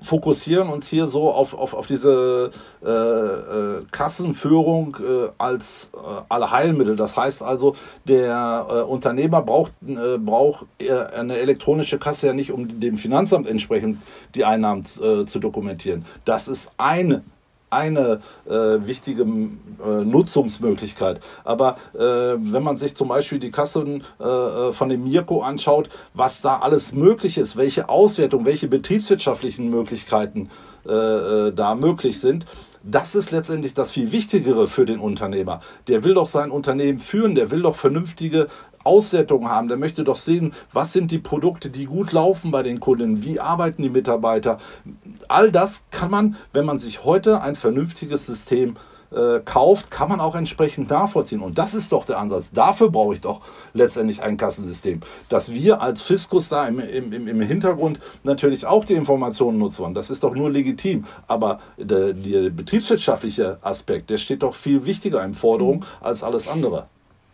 fokussieren 0.01 0.69
uns 0.69 0.87
hier 0.87 1.07
so 1.07 1.31
auf, 1.31 1.53
auf, 1.53 1.73
auf 1.73 1.87
diese 1.87 2.51
äh, 2.83 2.89
äh, 2.89 3.83
Kassenführung 3.91 4.97
äh, 4.99 5.29
als 5.37 5.91
äh, 5.93 6.21
Allheilmittel. 6.29 6.95
Das 6.95 7.17
heißt 7.17 7.43
also, 7.43 7.75
der 8.05 8.65
äh, 8.69 8.73
Unternehmer 8.81 9.41
braucht, 9.41 9.73
äh, 9.85 10.17
braucht 10.17 10.65
eine 10.79 11.37
elektronische 11.37 11.99
Kasse 11.99 12.27
ja 12.27 12.33
nicht, 12.33 12.51
um 12.51 12.79
dem 12.79 12.97
Finanzamt 12.97 13.47
entsprechend 13.47 14.01
die 14.35 14.45
Einnahmen 14.45 14.85
zu 14.85 15.39
dokumentieren. 15.39 16.05
Das 16.25 16.47
ist 16.47 16.71
eine 16.77 17.23
eine 17.69 18.21
äh, 18.47 18.51
wichtige 18.51 19.23
äh, 19.23 20.03
Nutzungsmöglichkeit. 20.03 21.21
Aber 21.43 21.77
äh, 21.93 21.99
wenn 21.99 22.63
man 22.63 22.77
sich 22.77 22.95
zum 22.95 23.09
Beispiel 23.09 23.39
die 23.39 23.51
Kassen 23.51 24.03
äh, 24.19 24.23
äh, 24.23 24.73
von 24.73 24.89
dem 24.89 25.03
Mirko 25.03 25.41
anschaut, 25.41 25.89
was 26.13 26.41
da 26.41 26.59
alles 26.59 26.93
möglich 26.93 27.37
ist, 27.37 27.57
welche 27.57 27.89
Auswertung, 27.89 28.45
welche 28.45 28.67
betriebswirtschaftlichen 28.67 29.69
Möglichkeiten 29.69 30.49
äh, 30.85 31.51
da 31.51 31.75
möglich 31.75 32.19
sind, 32.19 32.45
das 32.83 33.13
ist 33.13 33.31
letztendlich 33.31 33.73
das 33.73 33.91
viel 33.91 34.11
Wichtigere 34.11 34.67
für 34.67 34.85
den 34.85 34.99
Unternehmer. 34.99 35.61
Der 35.87 36.03
will 36.03 36.13
doch 36.13 36.27
sein 36.27 36.49
Unternehmen 36.49 36.99
führen, 36.99 37.35
der 37.35 37.51
will 37.51 37.61
doch 37.61 37.75
vernünftige 37.75 38.47
Auswertung 38.83 39.49
haben. 39.49 39.67
Der 39.67 39.77
möchte 39.77 40.03
doch 40.03 40.15
sehen, 40.15 40.53
was 40.73 40.93
sind 40.93 41.11
die 41.11 41.19
Produkte, 41.19 41.69
die 41.69 41.85
gut 41.85 42.11
laufen 42.11 42.51
bei 42.51 42.63
den 42.63 42.79
Kunden, 42.79 43.23
wie 43.23 43.39
arbeiten 43.39 43.81
die 43.81 43.89
Mitarbeiter. 43.89 44.59
All 45.27 45.51
das 45.51 45.83
kann 45.91 46.11
man, 46.11 46.37
wenn 46.53 46.65
man 46.65 46.79
sich 46.79 47.03
heute 47.03 47.41
ein 47.41 47.55
vernünftiges 47.55 48.25
System 48.25 48.77
äh, 49.11 49.39
kauft, 49.43 49.89
kann 49.89 50.07
man 50.09 50.21
auch 50.21 50.35
entsprechend 50.35 50.91
nachvollziehen. 50.91 51.41
Und 51.41 51.57
das 51.57 51.73
ist 51.73 51.91
doch 51.91 52.05
der 52.05 52.19
Ansatz. 52.19 52.51
Dafür 52.51 52.91
brauche 52.91 53.15
ich 53.15 53.21
doch 53.21 53.41
letztendlich 53.73 54.21
ein 54.21 54.37
Kassensystem. 54.37 55.01
Dass 55.29 55.51
wir 55.51 55.81
als 55.81 56.01
Fiskus 56.01 56.49
da 56.49 56.67
im, 56.67 56.79
im, 56.79 57.27
im 57.27 57.41
Hintergrund 57.41 57.99
natürlich 58.23 58.67
auch 58.67 58.85
die 58.85 58.93
Informationen 58.93 59.57
nutzen 59.57 59.79
wollen, 59.79 59.93
das 59.95 60.11
ist 60.11 60.23
doch 60.23 60.35
nur 60.35 60.51
legitim. 60.51 61.05
Aber 61.27 61.59
der, 61.77 62.13
der 62.13 62.51
betriebswirtschaftliche 62.51 63.57
Aspekt, 63.61 64.11
der 64.11 64.17
steht 64.17 64.43
doch 64.43 64.53
viel 64.53 64.85
wichtiger 64.85 65.23
in 65.23 65.33
Forderung 65.33 65.85
als 66.01 66.23
alles 66.23 66.47
andere. 66.47 66.87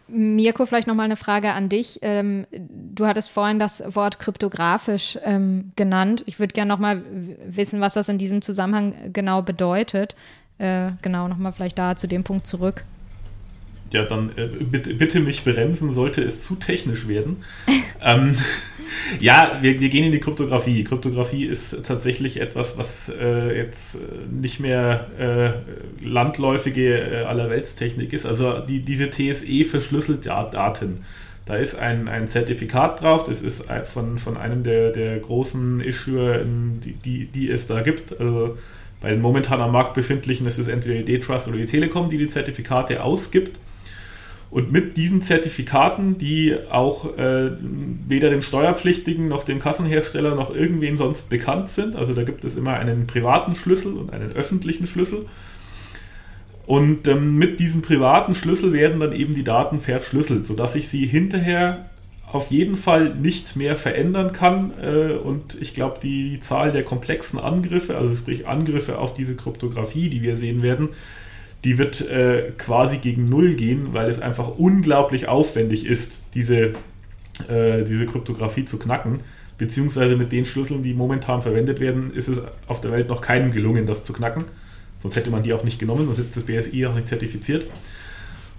Mirko, 0.08 0.65
vielleicht 0.65 0.88
nochmal 0.88 1.06
eine 1.06 1.15
Frage 1.15 1.52
an 1.52 1.70
dich. 1.70 2.00
Ähm, 2.02 2.46
du 2.52 3.08
hattest 3.08 3.30
vorhin 3.30 3.60
das 3.60 3.84
Wort 3.96 4.20
kryptografisch 4.20 5.18
ähm, 5.24 5.72
genannt. 5.76 6.24
Ich 6.28 6.39
würde 6.39 6.54
gerne 6.54 6.70
nochmal 6.70 7.02
wissen, 7.48 7.82
was 7.82 7.95
das 7.95 8.08
in 8.10 8.18
diesem 8.18 8.41
Zusammenhang 8.41 9.12
genau 9.14 9.41
bedeutet. 9.41 10.16
Äh, 10.58 10.91
genau, 11.01 11.28
nochmal 11.28 11.53
vielleicht 11.53 11.78
da 11.78 11.95
zu 11.95 12.08
dem 12.08 12.24
Punkt 12.24 12.45
zurück. 12.45 12.84
ja, 13.91 14.03
dann 14.03 14.32
äh, 14.38 14.47
bitte, 14.47 14.93
bitte, 14.93 15.20
mich 15.20 15.43
bremsen, 15.43 15.91
sollte 15.91 16.22
es 16.22 16.43
zu 16.43 16.56
technisch 16.56 17.08
werden. 17.08 17.43
ähm, 18.01 18.38
ja, 19.20 19.60
wir, 19.62 19.80
wir, 19.80 19.90
gehen 19.90 20.06
in 20.06 20.12
die 20.12 20.20
Kryptographie. 20.20 20.84
Kryptographie 20.84 21.46
ist 21.46 21.86
tatsächlich 21.86 22.42
etwas, 22.42 22.78
was 22.78 23.10
äh, 23.10 23.56
jetzt 23.58 23.98
nicht 24.30 24.60
mehr 24.60 25.08
äh, 25.20 26.06
landläufige 26.06 26.98
äh, 26.98 27.24
Allerweltstechnik 27.24 28.14
ist. 28.14 28.26
Also 28.26 28.60
die, 28.60 28.80
diese 28.80 29.10
TSE 29.10 29.66
verschlüsselt 29.66 30.26
Daten. 30.26 31.06
Da 31.46 31.56
ist 31.56 31.76
ein, 31.76 32.08
ein 32.08 32.28
Zertifikat 32.28 33.02
drauf, 33.02 33.26
das 33.26 33.42
ist 33.42 33.66
von, 33.86 34.18
von 34.18 34.36
einem 34.36 34.64
der, 34.64 34.92
der 34.92 35.20
großen 35.20 35.80
Issuer, 35.80 36.42
die, 36.44 36.94
die, 36.94 37.26
die 37.26 37.52
es 37.52 37.68
da 37.68 37.82
gibt. 37.82 38.20
Also 38.20 38.58
bei 39.00 39.12
den 39.12 39.22
momentan 39.22 39.62
am 39.62 39.72
Markt 39.72 39.94
befindlichen 39.94 40.48
ist 40.48 40.58
es 40.58 40.68
entweder 40.68 40.96
die 41.04 41.06
D-Trust 41.06 41.48
oder 41.48 41.58
die 41.58 41.68
Telekom, 41.68 42.10
die 42.10 42.18
die 42.18 42.30
Zertifikate 42.30 43.04
ausgibt. 43.04 43.60
Und 44.56 44.72
mit 44.72 44.95
diesen 44.95 45.22
Zertifikaten, 45.22 46.18
die 46.18 46.56
auch 46.72 47.18
äh, 47.18 47.51
weder 48.08 48.30
dem 48.30 48.41
Steuerpflichtigen 48.41 49.28
noch 49.28 49.43
dem 49.43 49.60
Kassenhersteller 49.60 50.34
noch 50.34 50.56
irgendwem 50.56 50.95
sonst 50.95 51.30
bekannt 51.30 51.70
sind, 51.70 51.97
also 51.97 52.14
da 52.14 52.24
gibt 52.24 52.45
es 52.45 52.56
immer 52.56 52.76
einen 52.76 53.06
privaten 53.06 53.56
Schlüssel 53.56 53.97
und 53.97 54.14
einen 54.14 54.32
öffentlichen 54.32 54.88
Schlüssel. 54.88 55.26
Und 56.66 57.06
ähm, 57.10 57.36
mit 57.38 57.60
diesem 57.60 57.82
privaten 57.82 58.34
Schlüssel 58.34 58.72
werden 58.72 59.01
dann 59.01 59.12
eben 59.12 59.36
die 59.36 59.43
Daten 59.43 59.82
verschlüsselt, 59.82 60.47
sodass 60.47 60.76
ich 60.76 60.88
sie 60.88 61.06
hinterher 61.06 61.89
auf 62.32 62.49
jeden 62.49 62.78
Fall 62.78 63.14
nicht 63.14 63.58
mehr 63.58 63.76
verändern 63.76 64.32
kann. 64.32 64.72
Äh, 64.82 65.16
und 65.16 65.62
ich 65.62 65.74
glaube, 65.74 65.99
die 66.01 66.39
Zahl 66.39 66.72
der 66.72 66.84
komplexen 66.84 67.39
Angriffe, 67.39 67.97
also 67.97 68.16
sprich 68.16 68.47
Angriffe 68.47 68.99
auf 68.99 69.16
diese 69.16 69.36
Kryptographie, 69.36 70.08
die 70.08 70.22
wir 70.22 70.38
sehen 70.38 70.62
werden, 70.62 70.91
die 71.66 71.80
wird 71.80 71.99
äh, 72.01 72.51
quasi 72.57 72.99
gegen 72.99 73.28
Null 73.28 73.55
gehen, 73.55 73.89
weil 73.93 74.07
es 74.07 74.22
einfach 74.22 74.49
unglaublich 74.49 75.28
aufwendig 75.28 75.86
ist, 75.86 76.22
diese, 76.36 76.74
äh, 77.49 77.84
diese 77.84 78.05
Kryptographie 78.05 78.66
zu 78.66 78.78
knacken. 78.78 79.22
Beziehungsweise 79.57 80.16
mit 80.16 80.32
den 80.32 80.45
Schlüsseln, 80.45 80.84
die 80.84 80.93
momentan 80.93 81.41
verwendet 81.41 81.80
werden, 81.80 82.13
ist 82.13 82.28
es 82.28 82.39
auf 82.68 82.82
der 82.82 82.91
Welt 82.91 83.09
noch 83.09 83.20
keinem 83.20 83.51
gelungen, 83.51 83.88
das 83.88 84.03
zu 84.03 84.13
knacken. 84.13 84.45
Sonst 85.01 85.16
hätte 85.16 85.32
man 85.32 85.41
die 85.41 85.53
auch 85.53 85.63
nicht 85.63 85.80
genommen, 85.80 86.05
sonst 86.05 86.20
hätte 86.20 86.36
das 86.36 86.43
BSI 86.43 86.86
auch 86.86 86.93
nicht 86.93 87.07
zertifiziert. 87.07 87.66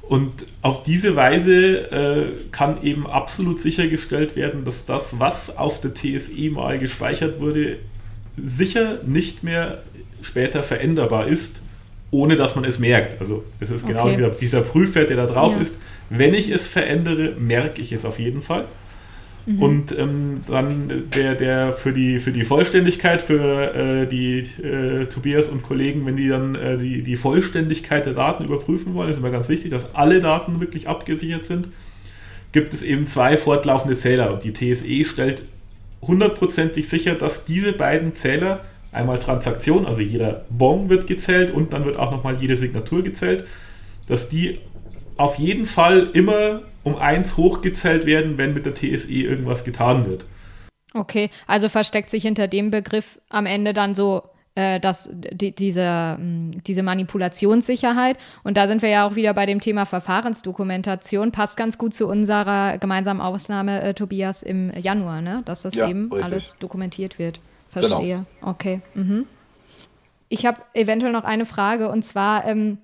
Und 0.03 0.47
auf 0.63 0.83
diese 0.83 1.15
Weise 1.15 1.91
äh, 1.93 2.27
kann 2.51 2.83
eben 2.83 3.07
absolut 3.07 3.61
sichergestellt 3.61 4.35
werden, 4.35 4.65
dass 4.65 4.85
das, 4.85 5.21
was 5.21 5.57
auf 5.57 5.81
der 5.81 5.95
TSE 5.95 6.51
mal 6.51 6.79
gespeichert 6.79 7.41
wurde, 7.41 7.79
sicher 8.37 9.01
nicht 9.05 9.45
mehr 9.45 9.83
später 10.23 10.63
veränderbar 10.63 11.29
ist, 11.29 11.61
ohne 12.17 12.37
dass 12.37 12.57
man 12.57 12.65
es 12.65 12.79
merkt. 12.79 13.21
Also 13.21 13.45
das 13.61 13.71
ist 13.71 13.87
genau 13.87 14.07
okay. 14.07 14.17
dieser, 14.17 14.31
dieser 14.31 14.61
Prüfwert, 14.63 15.11
der 15.11 15.19
da 15.19 15.27
drauf 15.27 15.53
ja. 15.55 15.61
ist. 15.61 15.79
Wenn 16.09 16.33
ich 16.33 16.51
es 16.51 16.67
verändere, 16.67 17.35
merke 17.39 17.83
ich 17.83 17.93
es 17.93 18.05
auf 18.07 18.19
jeden 18.19 18.41
Fall. 18.41 18.65
Mhm. 19.45 19.63
Und 19.63 19.99
ähm, 19.99 20.41
dann 20.47 21.11
der, 21.15 21.35
der 21.35 21.73
für 21.75 21.93
die, 21.93 22.19
für 22.19 22.33
die 22.33 22.45
Vollständigkeit, 22.45 23.21
für 23.21 23.75
äh, 23.75 24.07
die 24.07 24.39
äh, 24.63 25.07
Tobias 25.07 25.51
und 25.51 25.63
Kollegen, 25.63 26.07
wenn 26.07 26.17
die 26.17 26.29
dann 26.29 26.55
äh, 26.55 26.79
die, 26.79 27.03
die 27.03 27.17
Vollständigkeit 27.17 28.07
der 28.07 28.15
Daten 28.15 28.45
überprüfen 28.45 28.95
wollen, 28.95 29.11
ist 29.11 29.19
immer 29.19 29.31
ganz 29.31 29.49
wichtig, 29.49 29.71
dass 29.71 29.95
alle 29.95 30.21
Daten 30.21 30.61
wirklich 30.61 30.89
abgesichert 30.89 31.45
sind, 31.45 31.69
gibt 32.53 32.73
es 32.73 32.83
eben 32.83 33.07
zwei 33.07 33.37
fortlaufende 33.37 33.95
Zähler. 33.97 34.33
Und 34.33 34.43
die 34.43 34.55
TSE 34.55 35.05
stellt 35.05 35.43
hundertprozentig 36.01 36.89
sicher, 36.89 37.15
dass 37.15 37.45
diese 37.45 37.73
beiden 37.73 38.17
Zähler 38.17 38.65
einmal 38.97 39.19
Transaktion, 39.19 39.87
also 39.87 40.01
jeder 40.01 40.45
Bon 40.51 40.89
wird 40.89 41.07
gezählt 41.07 41.53
und 41.53 41.73
dann 41.73 41.85
wird 41.85 41.99
auch 41.99 42.11
nochmal 42.11 42.37
jede 42.41 42.57
Signatur 42.57 43.03
gezählt, 43.03 43.47
dass 44.07 44.29
die 44.29 44.59
auf 45.17 45.39
jeden 45.39 45.67
Fall 45.67 46.11
immer 46.13 46.63
um 46.83 46.97
eins 46.97 47.37
hochgezählt 47.37 48.07
werden, 48.07 48.39
wenn 48.39 48.55
mit 48.55 48.67
der 48.67 48.75
TSE 48.75 49.13
irgendwas 49.13 49.65
getan 49.65 50.07
wird. 50.07 50.27
Okay, 50.95 51.31
also 51.47 51.69
versteckt 51.69 52.11
sich 52.11 52.23
hinter 52.23 52.49
dem 52.49 52.71
Begriff 52.71 53.21
am 53.29 53.47
Ende 53.47 53.73
dann 53.73 53.95
so 53.95 54.23
äh, 54.57 54.81
dass 54.81 55.09
die, 55.13 55.55
diese, 55.55 56.17
hm, 56.17 56.63
diese 56.67 56.83
Manipulationssicherheit. 56.83 58.17
Und 58.43 58.57
da 58.57 58.67
sind 58.67 58.81
wir 58.81 58.89
ja 58.89 59.07
auch 59.07 59.15
wieder 59.15 59.35
bei 59.35 59.45
dem 59.45 59.61
Thema 59.61 59.85
Verfahrensdokumentation. 59.85 61.31
Passt 61.31 61.59
ganz 61.59 61.77
gut 61.77 61.93
zu 61.93 62.09
unserer 62.09 62.79
gemeinsamen 62.79 63.21
Aufnahme, 63.21 63.83
äh, 63.83 63.93
Tobias, 63.93 64.43
im 64.43 64.73
Januar, 64.73 65.21
ne? 65.21 65.43
dass 65.45 65.63
das 65.63 65.75
ja, 65.75 65.89
eben 65.89 66.11
richtig. 66.11 66.25
alles 66.25 66.57
dokumentiert 66.59 67.19
wird. 67.19 67.39
Verstehe. 67.85 68.25
Genau. 68.41 68.51
Okay. 68.51 68.81
Mhm. 68.95 69.27
Ich 70.29 70.45
habe 70.47 70.61
eventuell 70.75 71.13
noch 71.13 71.25
eine 71.25 71.47
Frage 71.47 71.89
und 71.89 72.05
zwar 72.05 72.45
ähm, 72.47 72.79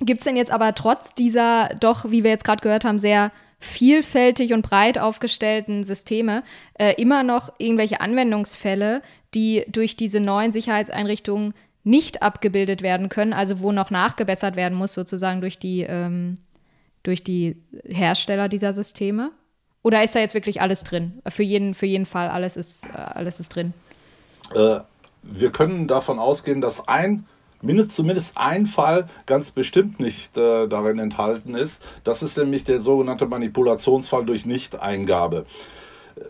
gibt 0.00 0.20
es 0.20 0.24
denn 0.24 0.36
jetzt 0.36 0.50
aber 0.50 0.74
trotz 0.74 1.14
dieser 1.14 1.70
doch, 1.80 2.10
wie 2.10 2.24
wir 2.24 2.30
jetzt 2.30 2.44
gerade 2.44 2.60
gehört 2.60 2.84
haben, 2.84 2.98
sehr 2.98 3.30
vielfältig 3.60 4.52
und 4.52 4.62
breit 4.62 4.98
aufgestellten 4.98 5.84
Systeme 5.84 6.42
äh, 6.74 6.94
immer 7.00 7.22
noch 7.22 7.52
irgendwelche 7.58 8.00
Anwendungsfälle, 8.00 9.02
die 9.34 9.64
durch 9.68 9.96
diese 9.96 10.20
neuen 10.20 10.52
Sicherheitseinrichtungen 10.52 11.54
nicht 11.84 12.22
abgebildet 12.22 12.82
werden 12.82 13.08
können, 13.08 13.32
also 13.32 13.60
wo 13.60 13.72
noch 13.72 13.90
nachgebessert 13.90 14.56
werden 14.56 14.76
muss, 14.76 14.94
sozusagen 14.94 15.40
durch 15.40 15.58
die, 15.58 15.82
ähm, 15.82 16.38
durch 17.02 17.24
die 17.24 17.56
Hersteller 17.84 18.48
dieser 18.48 18.74
Systeme? 18.74 19.30
Oder 19.82 20.02
ist 20.02 20.14
da 20.14 20.20
jetzt 20.20 20.34
wirklich 20.34 20.60
alles 20.60 20.84
drin? 20.84 21.20
Für 21.28 21.42
jeden, 21.42 21.74
für 21.74 21.86
jeden 21.86 22.06
Fall, 22.06 22.28
alles 22.28 22.56
ist, 22.56 22.84
äh, 22.84 22.96
alles 22.96 23.40
ist 23.40 23.48
drin. 23.48 23.72
Äh, 24.54 24.80
wir 25.22 25.50
können 25.50 25.88
davon 25.88 26.18
ausgehen, 26.18 26.60
dass 26.60 26.86
ein 26.88 27.26
mindestens 27.60 27.96
zumindest 27.96 28.36
ein 28.36 28.66
Fall 28.66 29.08
ganz 29.26 29.50
bestimmt 29.50 30.00
nicht 30.00 30.36
äh, 30.36 30.68
darin 30.68 30.98
enthalten 30.98 31.54
ist. 31.54 31.82
Das 32.04 32.22
ist 32.22 32.38
nämlich 32.38 32.64
der 32.64 32.80
sogenannte 32.80 33.26
Manipulationsfall 33.26 34.24
durch 34.24 34.46
Nichteingabe. 34.46 35.46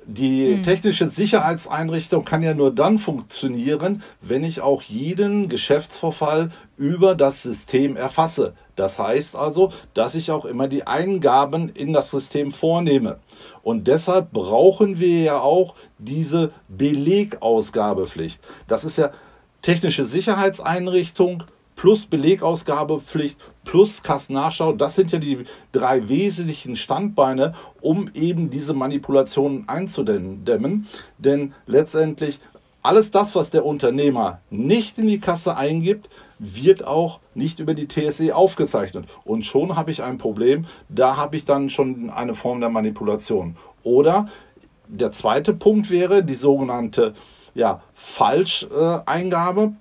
Die 0.06 0.56
hm. 0.56 0.62
technische 0.62 1.08
Sicherheitseinrichtung 1.08 2.24
kann 2.24 2.42
ja 2.42 2.54
nur 2.54 2.74
dann 2.74 2.98
funktionieren, 2.98 4.02
wenn 4.20 4.44
ich 4.44 4.60
auch 4.60 4.82
jeden 4.82 5.48
Geschäftsvorfall 5.48 6.50
über 6.76 7.14
das 7.14 7.42
System 7.42 7.96
erfasse. 7.96 8.54
Das 8.76 8.98
heißt 8.98 9.34
also, 9.34 9.72
dass 9.94 10.14
ich 10.14 10.30
auch 10.30 10.44
immer 10.44 10.68
die 10.68 10.86
Eingaben 10.86 11.68
in 11.68 11.92
das 11.92 12.10
System 12.10 12.52
vornehme. 12.52 13.18
Und 13.62 13.88
deshalb 13.88 14.32
brauchen 14.32 15.00
wir 15.00 15.22
ja 15.22 15.40
auch 15.40 15.74
diese 15.98 16.52
Belegausgabepflicht. 16.68 18.40
Das 18.68 18.84
ist 18.84 18.98
ja 18.98 19.10
technische 19.62 20.04
Sicherheitseinrichtung 20.04 21.44
plus 21.74 22.06
Belegausgabepflicht 22.06 23.38
plus 23.68 24.02
Kassennachschau, 24.02 24.72
das 24.72 24.94
sind 24.94 25.12
ja 25.12 25.18
die 25.18 25.44
drei 25.72 26.08
wesentlichen 26.08 26.74
Standbeine, 26.74 27.54
um 27.82 28.10
eben 28.14 28.48
diese 28.48 28.72
Manipulationen 28.72 29.68
einzudämmen. 29.68 30.88
Denn 31.18 31.52
letztendlich 31.66 32.40
alles 32.82 33.10
das, 33.10 33.34
was 33.34 33.50
der 33.50 33.66
Unternehmer 33.66 34.40
nicht 34.48 34.96
in 34.96 35.06
die 35.06 35.20
Kasse 35.20 35.54
eingibt, 35.54 36.08
wird 36.38 36.86
auch 36.86 37.20
nicht 37.34 37.60
über 37.60 37.74
die 37.74 37.88
TSE 37.88 38.34
aufgezeichnet. 38.34 39.04
Und 39.24 39.44
schon 39.44 39.76
habe 39.76 39.90
ich 39.90 40.02
ein 40.02 40.16
Problem, 40.16 40.64
da 40.88 41.18
habe 41.18 41.36
ich 41.36 41.44
dann 41.44 41.68
schon 41.68 42.08
eine 42.08 42.34
Form 42.34 42.60
der 42.60 42.70
Manipulation. 42.70 43.58
Oder 43.82 44.28
der 44.86 45.12
zweite 45.12 45.52
Punkt 45.52 45.90
wäre 45.90 46.24
die 46.24 46.36
sogenannte 46.36 47.12
ja, 47.54 47.82
Falscheingabe. 47.94 49.74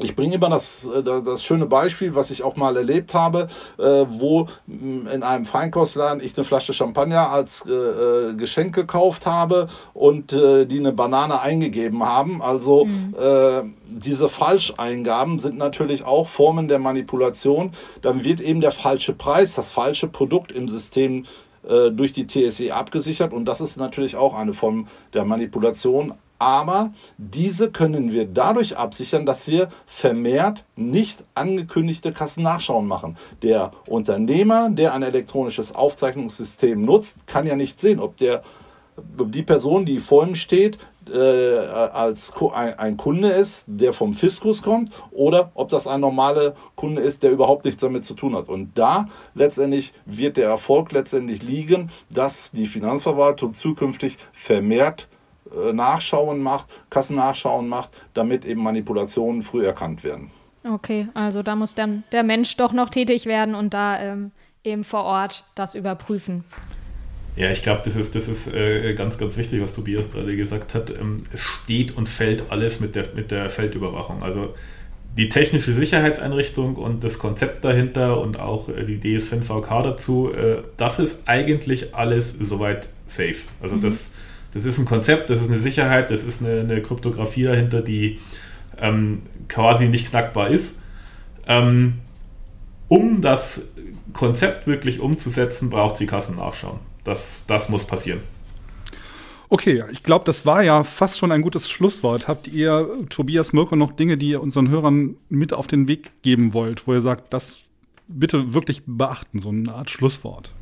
Ich 0.00 0.14
bringe 0.14 0.36
immer 0.36 0.48
das, 0.48 0.84
äh, 0.86 1.02
das 1.02 1.42
schöne 1.42 1.66
Beispiel, 1.66 2.14
was 2.14 2.30
ich 2.30 2.42
auch 2.42 2.56
mal 2.56 2.76
erlebt 2.76 3.14
habe, 3.14 3.48
äh, 3.78 3.82
wo 4.08 4.48
mm, 4.66 5.06
in 5.08 5.22
einem 5.22 5.44
Feinkostladen 5.44 6.22
ich 6.22 6.36
eine 6.36 6.44
Flasche 6.44 6.72
Champagner 6.72 7.30
als 7.30 7.66
äh, 7.66 8.34
Geschenk 8.34 8.74
gekauft 8.74 9.26
habe 9.26 9.68
und 9.94 10.30
die 10.32 10.78
eine 10.78 10.92
Banane 10.92 11.40
eingegeben 11.40 12.04
haben. 12.04 12.42
Also 12.42 12.84
mhm. 12.84 13.74
diese 13.88 14.28
Falscheingaben 14.28 15.38
sind 15.38 15.56
natürlich 15.56 16.04
auch 16.04 16.28
Formen 16.28 16.68
der 16.68 16.78
Manipulation. 16.78 17.72
Dann 18.02 18.24
wird 18.24 18.40
eben 18.40 18.60
der 18.60 18.70
falsche 18.70 19.14
Preis, 19.14 19.54
das 19.54 19.70
falsche 19.70 20.08
Produkt 20.08 20.52
im 20.52 20.68
System 20.68 21.24
durch 21.62 22.12
die 22.12 22.26
TSE 22.26 22.74
abgesichert 22.74 23.32
und 23.32 23.46
das 23.46 23.60
ist 23.60 23.76
natürlich 23.76 24.16
auch 24.16 24.34
eine 24.34 24.54
Form 24.54 24.88
der 25.14 25.24
Manipulation 25.24 26.14
aber 26.38 26.92
diese 27.16 27.70
können 27.70 28.12
wir 28.12 28.26
dadurch 28.26 28.76
absichern, 28.76 29.26
dass 29.26 29.48
wir 29.48 29.70
vermehrt 29.86 30.64
nicht 30.76 31.24
angekündigte 31.34 32.12
Kassennachschauen 32.12 32.86
machen. 32.86 33.16
Der 33.42 33.72
Unternehmer, 33.88 34.70
der 34.70 34.94
ein 34.94 35.02
elektronisches 35.02 35.74
Aufzeichnungssystem 35.74 36.80
nutzt, 36.84 37.26
kann 37.26 37.46
ja 37.46 37.56
nicht 37.56 37.80
sehen, 37.80 37.98
ob 38.00 38.16
der 38.16 38.42
die 39.00 39.42
Person, 39.42 39.84
die 39.84 40.00
vor 40.00 40.26
ihm 40.26 40.34
steht, 40.34 40.78
äh, 41.12 41.56
als 41.56 42.34
ein, 42.52 42.78
ein, 42.78 42.96
Kunde 42.96 43.28
ist, 43.30 43.64
der 43.66 43.92
vom 43.92 44.14
Fiskus 44.14 44.62
kommt, 44.62 44.90
oder 45.10 45.50
ob 45.54 45.68
das 45.68 45.86
ein 45.86 46.00
normaler 46.00 46.54
Kunde 46.76 47.02
ist, 47.02 47.22
der 47.22 47.30
überhaupt 47.30 47.64
nichts 47.64 47.80
damit 47.80 48.04
zu 48.04 48.14
tun 48.14 48.34
hat. 48.34 48.48
Und 48.48 48.76
da 48.76 49.08
letztendlich 49.34 49.92
wird 50.04 50.36
der 50.36 50.48
Erfolg 50.48 50.92
letztendlich 50.92 51.42
liegen, 51.42 51.90
dass 52.10 52.50
die 52.50 52.66
Finanzverwaltung 52.66 53.54
zukünftig 53.54 54.18
vermehrt 54.32 55.08
Nachschauen 55.72 56.42
macht, 56.42 56.66
Kassennachschauen 56.90 57.68
macht, 57.68 57.90
damit 58.14 58.44
eben 58.44 58.62
Manipulationen 58.62 59.42
früh 59.42 59.64
erkannt 59.64 60.04
werden. 60.04 60.30
Okay, 60.64 61.08
also 61.14 61.42
da 61.42 61.56
muss 61.56 61.74
dann 61.74 62.04
der 62.12 62.22
Mensch 62.22 62.56
doch 62.56 62.72
noch 62.72 62.90
tätig 62.90 63.26
werden 63.26 63.54
und 63.54 63.74
da 63.74 64.00
ähm, 64.00 64.32
eben 64.64 64.84
vor 64.84 65.04
Ort 65.04 65.44
das 65.54 65.74
überprüfen. 65.74 66.44
Ja, 67.36 67.52
ich 67.52 67.62
glaube, 67.62 67.82
das 67.84 67.94
ist, 67.94 68.16
das 68.16 68.26
ist 68.26 68.52
äh, 68.52 68.94
ganz, 68.94 69.16
ganz 69.16 69.36
wichtig, 69.36 69.62
was 69.62 69.72
Tobias 69.72 70.10
gerade 70.12 70.36
gesagt 70.36 70.74
hat. 70.74 70.90
Ähm, 70.90 71.18
es 71.32 71.40
steht 71.40 71.96
und 71.96 72.08
fällt 72.08 72.50
alles 72.50 72.80
mit 72.80 72.96
der, 72.96 73.14
mit 73.14 73.30
der 73.30 73.48
Feldüberwachung. 73.48 74.24
Also 74.24 74.54
die 75.16 75.28
technische 75.28 75.72
Sicherheitseinrichtung 75.72 76.76
und 76.76 77.04
das 77.04 77.18
Konzept 77.18 77.64
dahinter 77.64 78.20
und 78.20 78.40
auch 78.40 78.68
äh, 78.68 78.84
die 78.84 78.98
DS5VK 78.98 79.82
dazu, 79.82 80.32
äh, 80.32 80.62
das 80.76 80.98
ist 80.98 81.22
eigentlich 81.26 81.94
alles 81.94 82.34
soweit 82.40 82.88
safe. 83.06 83.36
Also 83.62 83.76
mhm. 83.76 83.82
das, 83.82 84.12
das 84.52 84.64
ist 84.64 84.78
ein 84.78 84.84
Konzept, 84.84 85.30
das 85.30 85.40
ist 85.40 85.48
eine 85.48 85.58
Sicherheit, 85.58 86.10
das 86.10 86.24
ist 86.24 86.42
eine, 86.42 86.60
eine 86.60 86.82
Kryptographie 86.82 87.44
dahinter, 87.44 87.82
die 87.82 88.18
ähm, 88.78 89.22
quasi 89.48 89.88
nicht 89.88 90.10
knackbar 90.10 90.48
ist. 90.48 90.78
Ähm, 91.46 91.94
um 92.88 93.20
das 93.20 93.62
Konzept 94.12 94.66
wirklich 94.66 95.00
umzusetzen, 95.00 95.70
braucht 95.70 95.98
sie 95.98 96.06
Kassen 96.06 96.36
nachschauen. 96.36 96.78
Das, 97.04 97.44
das 97.46 97.68
muss 97.68 97.86
passieren. 97.86 98.20
Okay, 99.50 99.82
ich 99.90 100.02
glaube, 100.02 100.26
das 100.26 100.44
war 100.44 100.62
ja 100.62 100.82
fast 100.84 101.18
schon 101.18 101.32
ein 101.32 101.40
gutes 101.40 101.70
Schlusswort. 101.70 102.28
Habt 102.28 102.48
ihr, 102.48 102.86
Tobias 103.08 103.54
Mirko, 103.54 103.76
noch 103.76 103.92
Dinge, 103.92 104.18
die 104.18 104.30
ihr 104.30 104.42
unseren 104.42 104.68
Hörern 104.68 105.16
mit 105.30 105.54
auf 105.54 105.66
den 105.66 105.88
Weg 105.88 106.22
geben 106.22 106.52
wollt, 106.52 106.86
wo 106.86 106.92
ihr 106.92 107.00
sagt, 107.00 107.32
das 107.32 107.62
bitte 108.08 108.52
wirklich 108.52 108.82
beachten, 108.86 109.38
so 109.38 109.48
eine 109.48 109.72
Art 109.72 109.90
Schlusswort? 109.90 110.52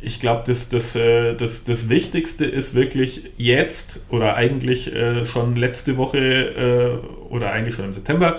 Ich 0.00 0.20
glaube, 0.20 0.44
das, 0.46 0.68
das, 0.68 0.94
äh, 0.94 1.34
das, 1.34 1.64
das 1.64 1.88
Wichtigste 1.88 2.44
ist 2.44 2.74
wirklich 2.74 3.30
jetzt 3.36 4.04
oder 4.10 4.36
eigentlich 4.36 4.94
äh, 4.94 5.26
schon 5.26 5.56
letzte 5.56 5.96
Woche 5.96 6.18
äh, 6.18 7.32
oder 7.32 7.52
eigentlich 7.52 7.74
schon 7.74 7.86
im 7.86 7.92
September 7.92 8.38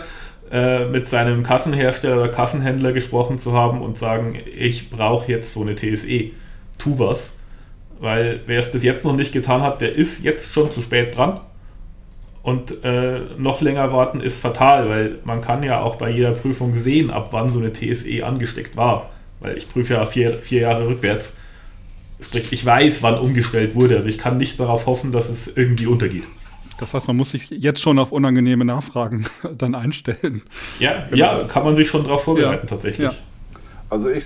mit 0.91 1.07
seinem 1.07 1.43
Kassenhersteller 1.43 2.17
oder 2.17 2.29
Kassenhändler 2.29 2.91
gesprochen 2.91 3.37
zu 3.37 3.53
haben 3.53 3.83
und 3.83 3.99
sagen, 3.99 4.35
ich 4.57 4.89
brauche 4.89 5.31
jetzt 5.31 5.53
so 5.53 5.61
eine 5.61 5.75
TSE. 5.75 6.31
Tu 6.79 6.97
was 6.97 7.35
weil 7.99 8.41
wer 8.45 8.59
es 8.59 8.71
bis 8.71 8.83
jetzt 8.83 9.05
noch 9.05 9.15
nicht 9.15 9.33
getan 9.33 9.61
hat, 9.61 9.81
der 9.81 9.93
ist 9.93 10.23
jetzt 10.23 10.53
schon 10.53 10.71
zu 10.71 10.81
spät 10.81 11.15
dran. 11.15 11.41
Und 12.41 12.83
äh, 12.85 13.19
noch 13.37 13.59
länger 13.61 13.91
warten 13.91 14.21
ist 14.21 14.39
fatal, 14.39 14.89
weil 14.89 15.19
man 15.25 15.41
kann 15.41 15.61
ja 15.61 15.81
auch 15.81 15.97
bei 15.97 16.09
jeder 16.09 16.31
Prüfung 16.31 16.73
sehen, 16.73 17.11
ab 17.11 17.29
wann 17.31 17.51
so 17.51 17.59
eine 17.59 17.73
TSE 17.73 18.25
angesteckt 18.25 18.77
war. 18.77 19.09
Weil 19.41 19.57
ich 19.57 19.67
prüfe 19.67 19.95
ja 19.95 20.05
vier, 20.05 20.33
vier 20.33 20.61
Jahre 20.61 20.87
rückwärts. 20.87 21.35
Sprich, 22.21 22.51
ich 22.51 22.65
weiß, 22.65 23.01
wann 23.01 23.17
umgestellt 23.17 23.75
wurde. 23.75 23.97
Also 23.97 24.09
ich 24.09 24.17
kann 24.17 24.37
nicht 24.37 24.59
darauf 24.59 24.85
hoffen, 24.85 25.11
dass 25.11 25.29
es 25.29 25.47
irgendwie 25.55 25.87
untergeht. 25.87 26.25
Das 26.79 26.93
heißt, 26.93 27.07
man 27.07 27.17
muss 27.17 27.31
sich 27.31 27.49
jetzt 27.49 27.81
schon 27.81 27.99
auf 27.99 28.11
unangenehme 28.11 28.65
Nachfragen 28.65 29.25
dann 29.57 29.75
einstellen. 29.75 30.43
Ja, 30.79 31.05
genau. 31.09 31.17
ja 31.17 31.43
kann 31.43 31.63
man 31.63 31.75
sich 31.75 31.87
schon 31.87 32.03
darauf 32.03 32.23
vorbereiten, 32.23 32.63
ja, 32.63 32.67
tatsächlich. 32.67 33.11
Ja. 33.11 33.13
Also 33.89 34.09
ich 34.09 34.25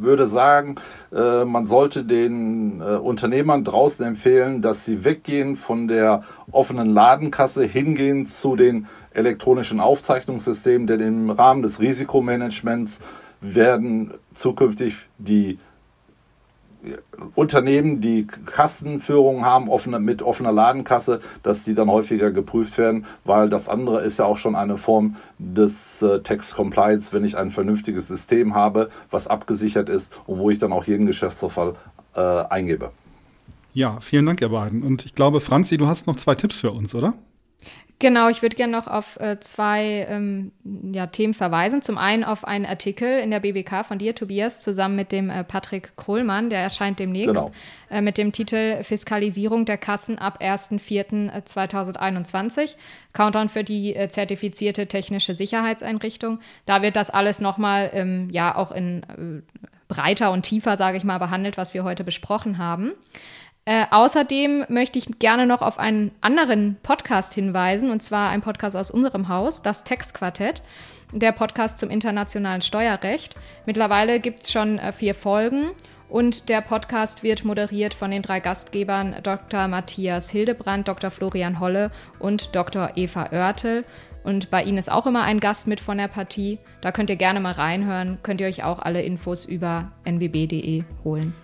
würde 0.00 0.26
sagen, 0.26 0.76
äh, 1.12 1.44
man 1.44 1.66
sollte 1.66 2.04
den 2.04 2.80
äh, 2.80 2.84
Unternehmern 2.84 3.64
draußen 3.64 4.04
empfehlen, 4.04 4.62
dass 4.62 4.84
sie 4.84 5.04
weggehen 5.04 5.56
von 5.56 5.88
der 5.88 6.24
offenen 6.50 6.88
Ladenkasse 6.88 7.64
hingehen 7.64 8.26
zu 8.26 8.56
den 8.56 8.86
elektronischen 9.12 9.80
Aufzeichnungssystemen, 9.80 10.86
denn 10.86 11.00
im 11.00 11.30
Rahmen 11.30 11.62
des 11.62 11.80
Risikomanagements 11.80 13.00
werden 13.40 14.14
zukünftig 14.34 14.94
die 15.18 15.58
Unternehmen, 17.34 18.00
die 18.00 18.26
Kassenführung 18.26 19.44
haben 19.44 19.68
offene, 19.68 19.98
mit 19.98 20.22
offener 20.22 20.52
Ladenkasse, 20.52 21.20
dass 21.42 21.64
die 21.64 21.74
dann 21.74 21.90
häufiger 21.90 22.30
geprüft 22.30 22.78
werden, 22.78 23.06
weil 23.24 23.50
das 23.50 23.68
andere 23.68 24.02
ist 24.02 24.18
ja 24.18 24.24
auch 24.24 24.38
schon 24.38 24.54
eine 24.54 24.78
Form 24.78 25.16
des 25.38 26.02
äh, 26.02 26.20
Tax 26.20 26.54
Compliance, 26.54 27.12
wenn 27.12 27.24
ich 27.24 27.36
ein 27.36 27.50
vernünftiges 27.50 28.08
System 28.08 28.54
habe, 28.54 28.90
was 29.10 29.26
abgesichert 29.26 29.88
ist 29.88 30.12
und 30.26 30.38
wo 30.38 30.50
ich 30.50 30.58
dann 30.58 30.72
auch 30.72 30.84
jeden 30.84 31.06
Geschäftsvorfall 31.06 31.74
äh, 32.14 32.20
eingebe. 32.20 32.90
Ja, 33.74 33.98
vielen 34.00 34.26
Dank, 34.26 34.40
ihr 34.40 34.48
beiden. 34.48 34.82
Und 34.82 35.04
ich 35.04 35.14
glaube, 35.14 35.40
Franzi, 35.40 35.76
du 35.76 35.86
hast 35.86 36.06
noch 36.06 36.16
zwei 36.16 36.34
Tipps 36.34 36.60
für 36.60 36.72
uns, 36.72 36.94
oder? 36.94 37.14
Genau, 38.00 38.28
ich 38.28 38.42
würde 38.42 38.54
gerne 38.54 38.76
noch 38.76 38.86
auf 38.86 39.18
äh, 39.18 39.40
zwei 39.40 40.06
ähm, 40.08 40.52
ja, 40.92 41.08
Themen 41.08 41.34
verweisen. 41.34 41.82
Zum 41.82 41.98
einen 41.98 42.22
auf 42.22 42.44
einen 42.44 42.64
Artikel 42.64 43.18
in 43.18 43.32
der 43.32 43.40
BBK 43.40 43.84
von 43.84 43.98
dir, 43.98 44.14
Tobias, 44.14 44.60
zusammen 44.60 44.94
mit 44.94 45.10
dem 45.10 45.30
äh, 45.30 45.42
Patrick 45.42 45.96
Kohlmann, 45.96 46.48
der 46.48 46.60
erscheint 46.60 47.00
demnächst, 47.00 47.34
genau. 47.34 47.50
äh, 47.90 48.00
mit 48.00 48.16
dem 48.16 48.30
Titel 48.30 48.84
Fiskalisierung 48.84 49.64
der 49.64 49.78
Kassen 49.78 50.16
ab 50.16 50.40
1.4.2021. 50.40 52.76
Countdown 53.14 53.48
für 53.48 53.64
die 53.64 53.96
äh, 53.96 54.08
zertifizierte 54.10 54.86
technische 54.86 55.34
Sicherheitseinrichtung. 55.34 56.38
Da 56.66 56.82
wird 56.82 56.94
das 56.94 57.10
alles 57.10 57.40
nochmal 57.40 57.90
ähm, 57.92 58.28
ja 58.30 58.54
auch 58.54 58.70
in 58.70 59.02
äh, 59.02 59.42
breiter 59.88 60.30
und 60.30 60.42
tiefer, 60.42 60.76
sage 60.76 60.98
ich 60.98 61.04
mal, 61.04 61.18
behandelt, 61.18 61.56
was 61.56 61.74
wir 61.74 61.82
heute 61.82 62.04
besprochen 62.04 62.58
haben. 62.58 62.92
Äh, 63.68 63.84
außerdem 63.90 64.64
möchte 64.70 64.98
ich 64.98 65.18
gerne 65.18 65.44
noch 65.44 65.60
auf 65.60 65.78
einen 65.78 66.10
anderen 66.22 66.78
Podcast 66.82 67.34
hinweisen, 67.34 67.90
und 67.90 68.02
zwar 68.02 68.30
ein 68.30 68.40
Podcast 68.40 68.74
aus 68.74 68.90
unserem 68.90 69.28
Haus, 69.28 69.60
das 69.60 69.84
Textquartett, 69.84 70.62
der 71.12 71.32
Podcast 71.32 71.78
zum 71.78 71.90
internationalen 71.90 72.62
Steuerrecht. 72.62 73.34
Mittlerweile 73.66 74.20
gibt 74.20 74.44
es 74.44 74.52
schon 74.52 74.78
äh, 74.78 74.90
vier 74.90 75.14
Folgen 75.14 75.72
und 76.08 76.48
der 76.48 76.62
Podcast 76.62 77.22
wird 77.22 77.44
moderiert 77.44 77.92
von 77.92 78.10
den 78.10 78.22
drei 78.22 78.40
Gastgebern 78.40 79.16
Dr. 79.22 79.68
Matthias 79.68 80.30
Hildebrand, 80.30 80.88
Dr. 80.88 81.10
Florian 81.10 81.60
Holle 81.60 81.90
und 82.20 82.56
Dr. 82.56 82.92
Eva 82.94 83.28
Oertel. 83.32 83.84
Und 84.24 84.50
bei 84.50 84.62
Ihnen 84.62 84.78
ist 84.78 84.90
auch 84.90 85.06
immer 85.06 85.24
ein 85.24 85.40
Gast 85.40 85.66
mit 85.66 85.80
von 85.80 85.98
der 85.98 86.08
Partie. 86.08 86.58
Da 86.80 86.90
könnt 86.90 87.10
ihr 87.10 87.16
gerne 87.16 87.40
mal 87.40 87.52
reinhören, 87.52 88.16
könnt 88.22 88.40
ihr 88.40 88.46
euch 88.46 88.64
auch 88.64 88.78
alle 88.78 89.02
Infos 89.02 89.44
über 89.44 89.92
nwb.de 90.06 90.84
holen. 91.04 91.34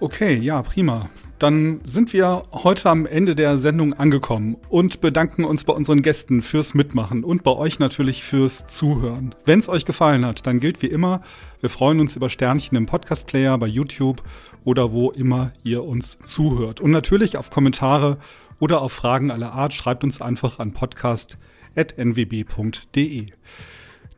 Okay, 0.00 0.36
ja, 0.36 0.62
prima. 0.62 1.10
Dann 1.40 1.80
sind 1.84 2.12
wir 2.12 2.44
heute 2.52 2.88
am 2.88 3.04
Ende 3.04 3.34
der 3.34 3.58
Sendung 3.58 3.94
angekommen 3.94 4.56
und 4.68 5.00
bedanken 5.00 5.42
uns 5.44 5.64
bei 5.64 5.72
unseren 5.72 6.02
Gästen 6.02 6.40
fürs 6.40 6.74
Mitmachen 6.74 7.24
und 7.24 7.42
bei 7.42 7.50
euch 7.50 7.80
natürlich 7.80 8.22
fürs 8.22 8.68
Zuhören. 8.68 9.34
Wenn 9.44 9.58
es 9.58 9.68
euch 9.68 9.84
gefallen 9.84 10.24
hat, 10.24 10.46
dann 10.46 10.60
gilt 10.60 10.82
wie 10.82 10.86
immer, 10.86 11.20
wir 11.60 11.68
freuen 11.68 11.98
uns 11.98 12.14
über 12.14 12.28
Sternchen 12.28 12.78
im 12.78 12.86
Podcast-Player, 12.86 13.58
bei 13.58 13.66
YouTube 13.66 14.22
oder 14.62 14.92
wo 14.92 15.10
immer 15.10 15.50
ihr 15.64 15.82
uns 15.82 16.16
zuhört. 16.22 16.80
Und 16.80 16.92
natürlich 16.92 17.36
auf 17.36 17.50
Kommentare 17.50 18.18
oder 18.60 18.82
auf 18.82 18.92
Fragen 18.92 19.32
aller 19.32 19.52
Art 19.52 19.74
schreibt 19.74 20.04
uns 20.04 20.20
einfach 20.20 20.60
an 20.60 20.72
podcast.nwb.de. 20.72 23.26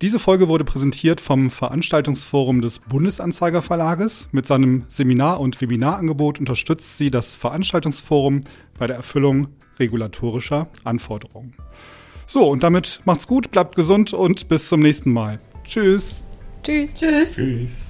Diese 0.03 0.19
Folge 0.19 0.49
wurde 0.49 0.65
präsentiert 0.65 1.21
vom 1.21 1.51
Veranstaltungsforum 1.51 2.63
des 2.63 2.79
Bundesanzeigerverlages. 2.79 4.29
Mit 4.33 4.47
seinem 4.47 4.85
Seminar- 4.89 5.41
und 5.41 5.61
Webinarangebot 5.61 6.41
unterstützt 6.41 6.97
sie 6.97 7.11
das 7.11 7.37
Veranstaltungsforum 7.37 8.41
bei 8.79 8.87
der 8.87 8.97
Erfüllung 8.97 9.49
regulatorischer 9.79 10.69
Anforderungen. 10.85 11.55
So, 12.27 12.49
und 12.49 12.63
damit 12.63 13.01
macht's 13.05 13.27
gut, 13.27 13.51
bleibt 13.51 13.75
gesund 13.77 14.15
und 14.15 14.49
bis 14.49 14.71
zum 14.71 14.81
nächsten 14.81 15.13
Mal. 15.13 15.39
Tschüss. 15.65 16.23
Tschüss. 16.63 16.95
Tschüss. 16.95 17.33
Tschüss. 17.35 17.90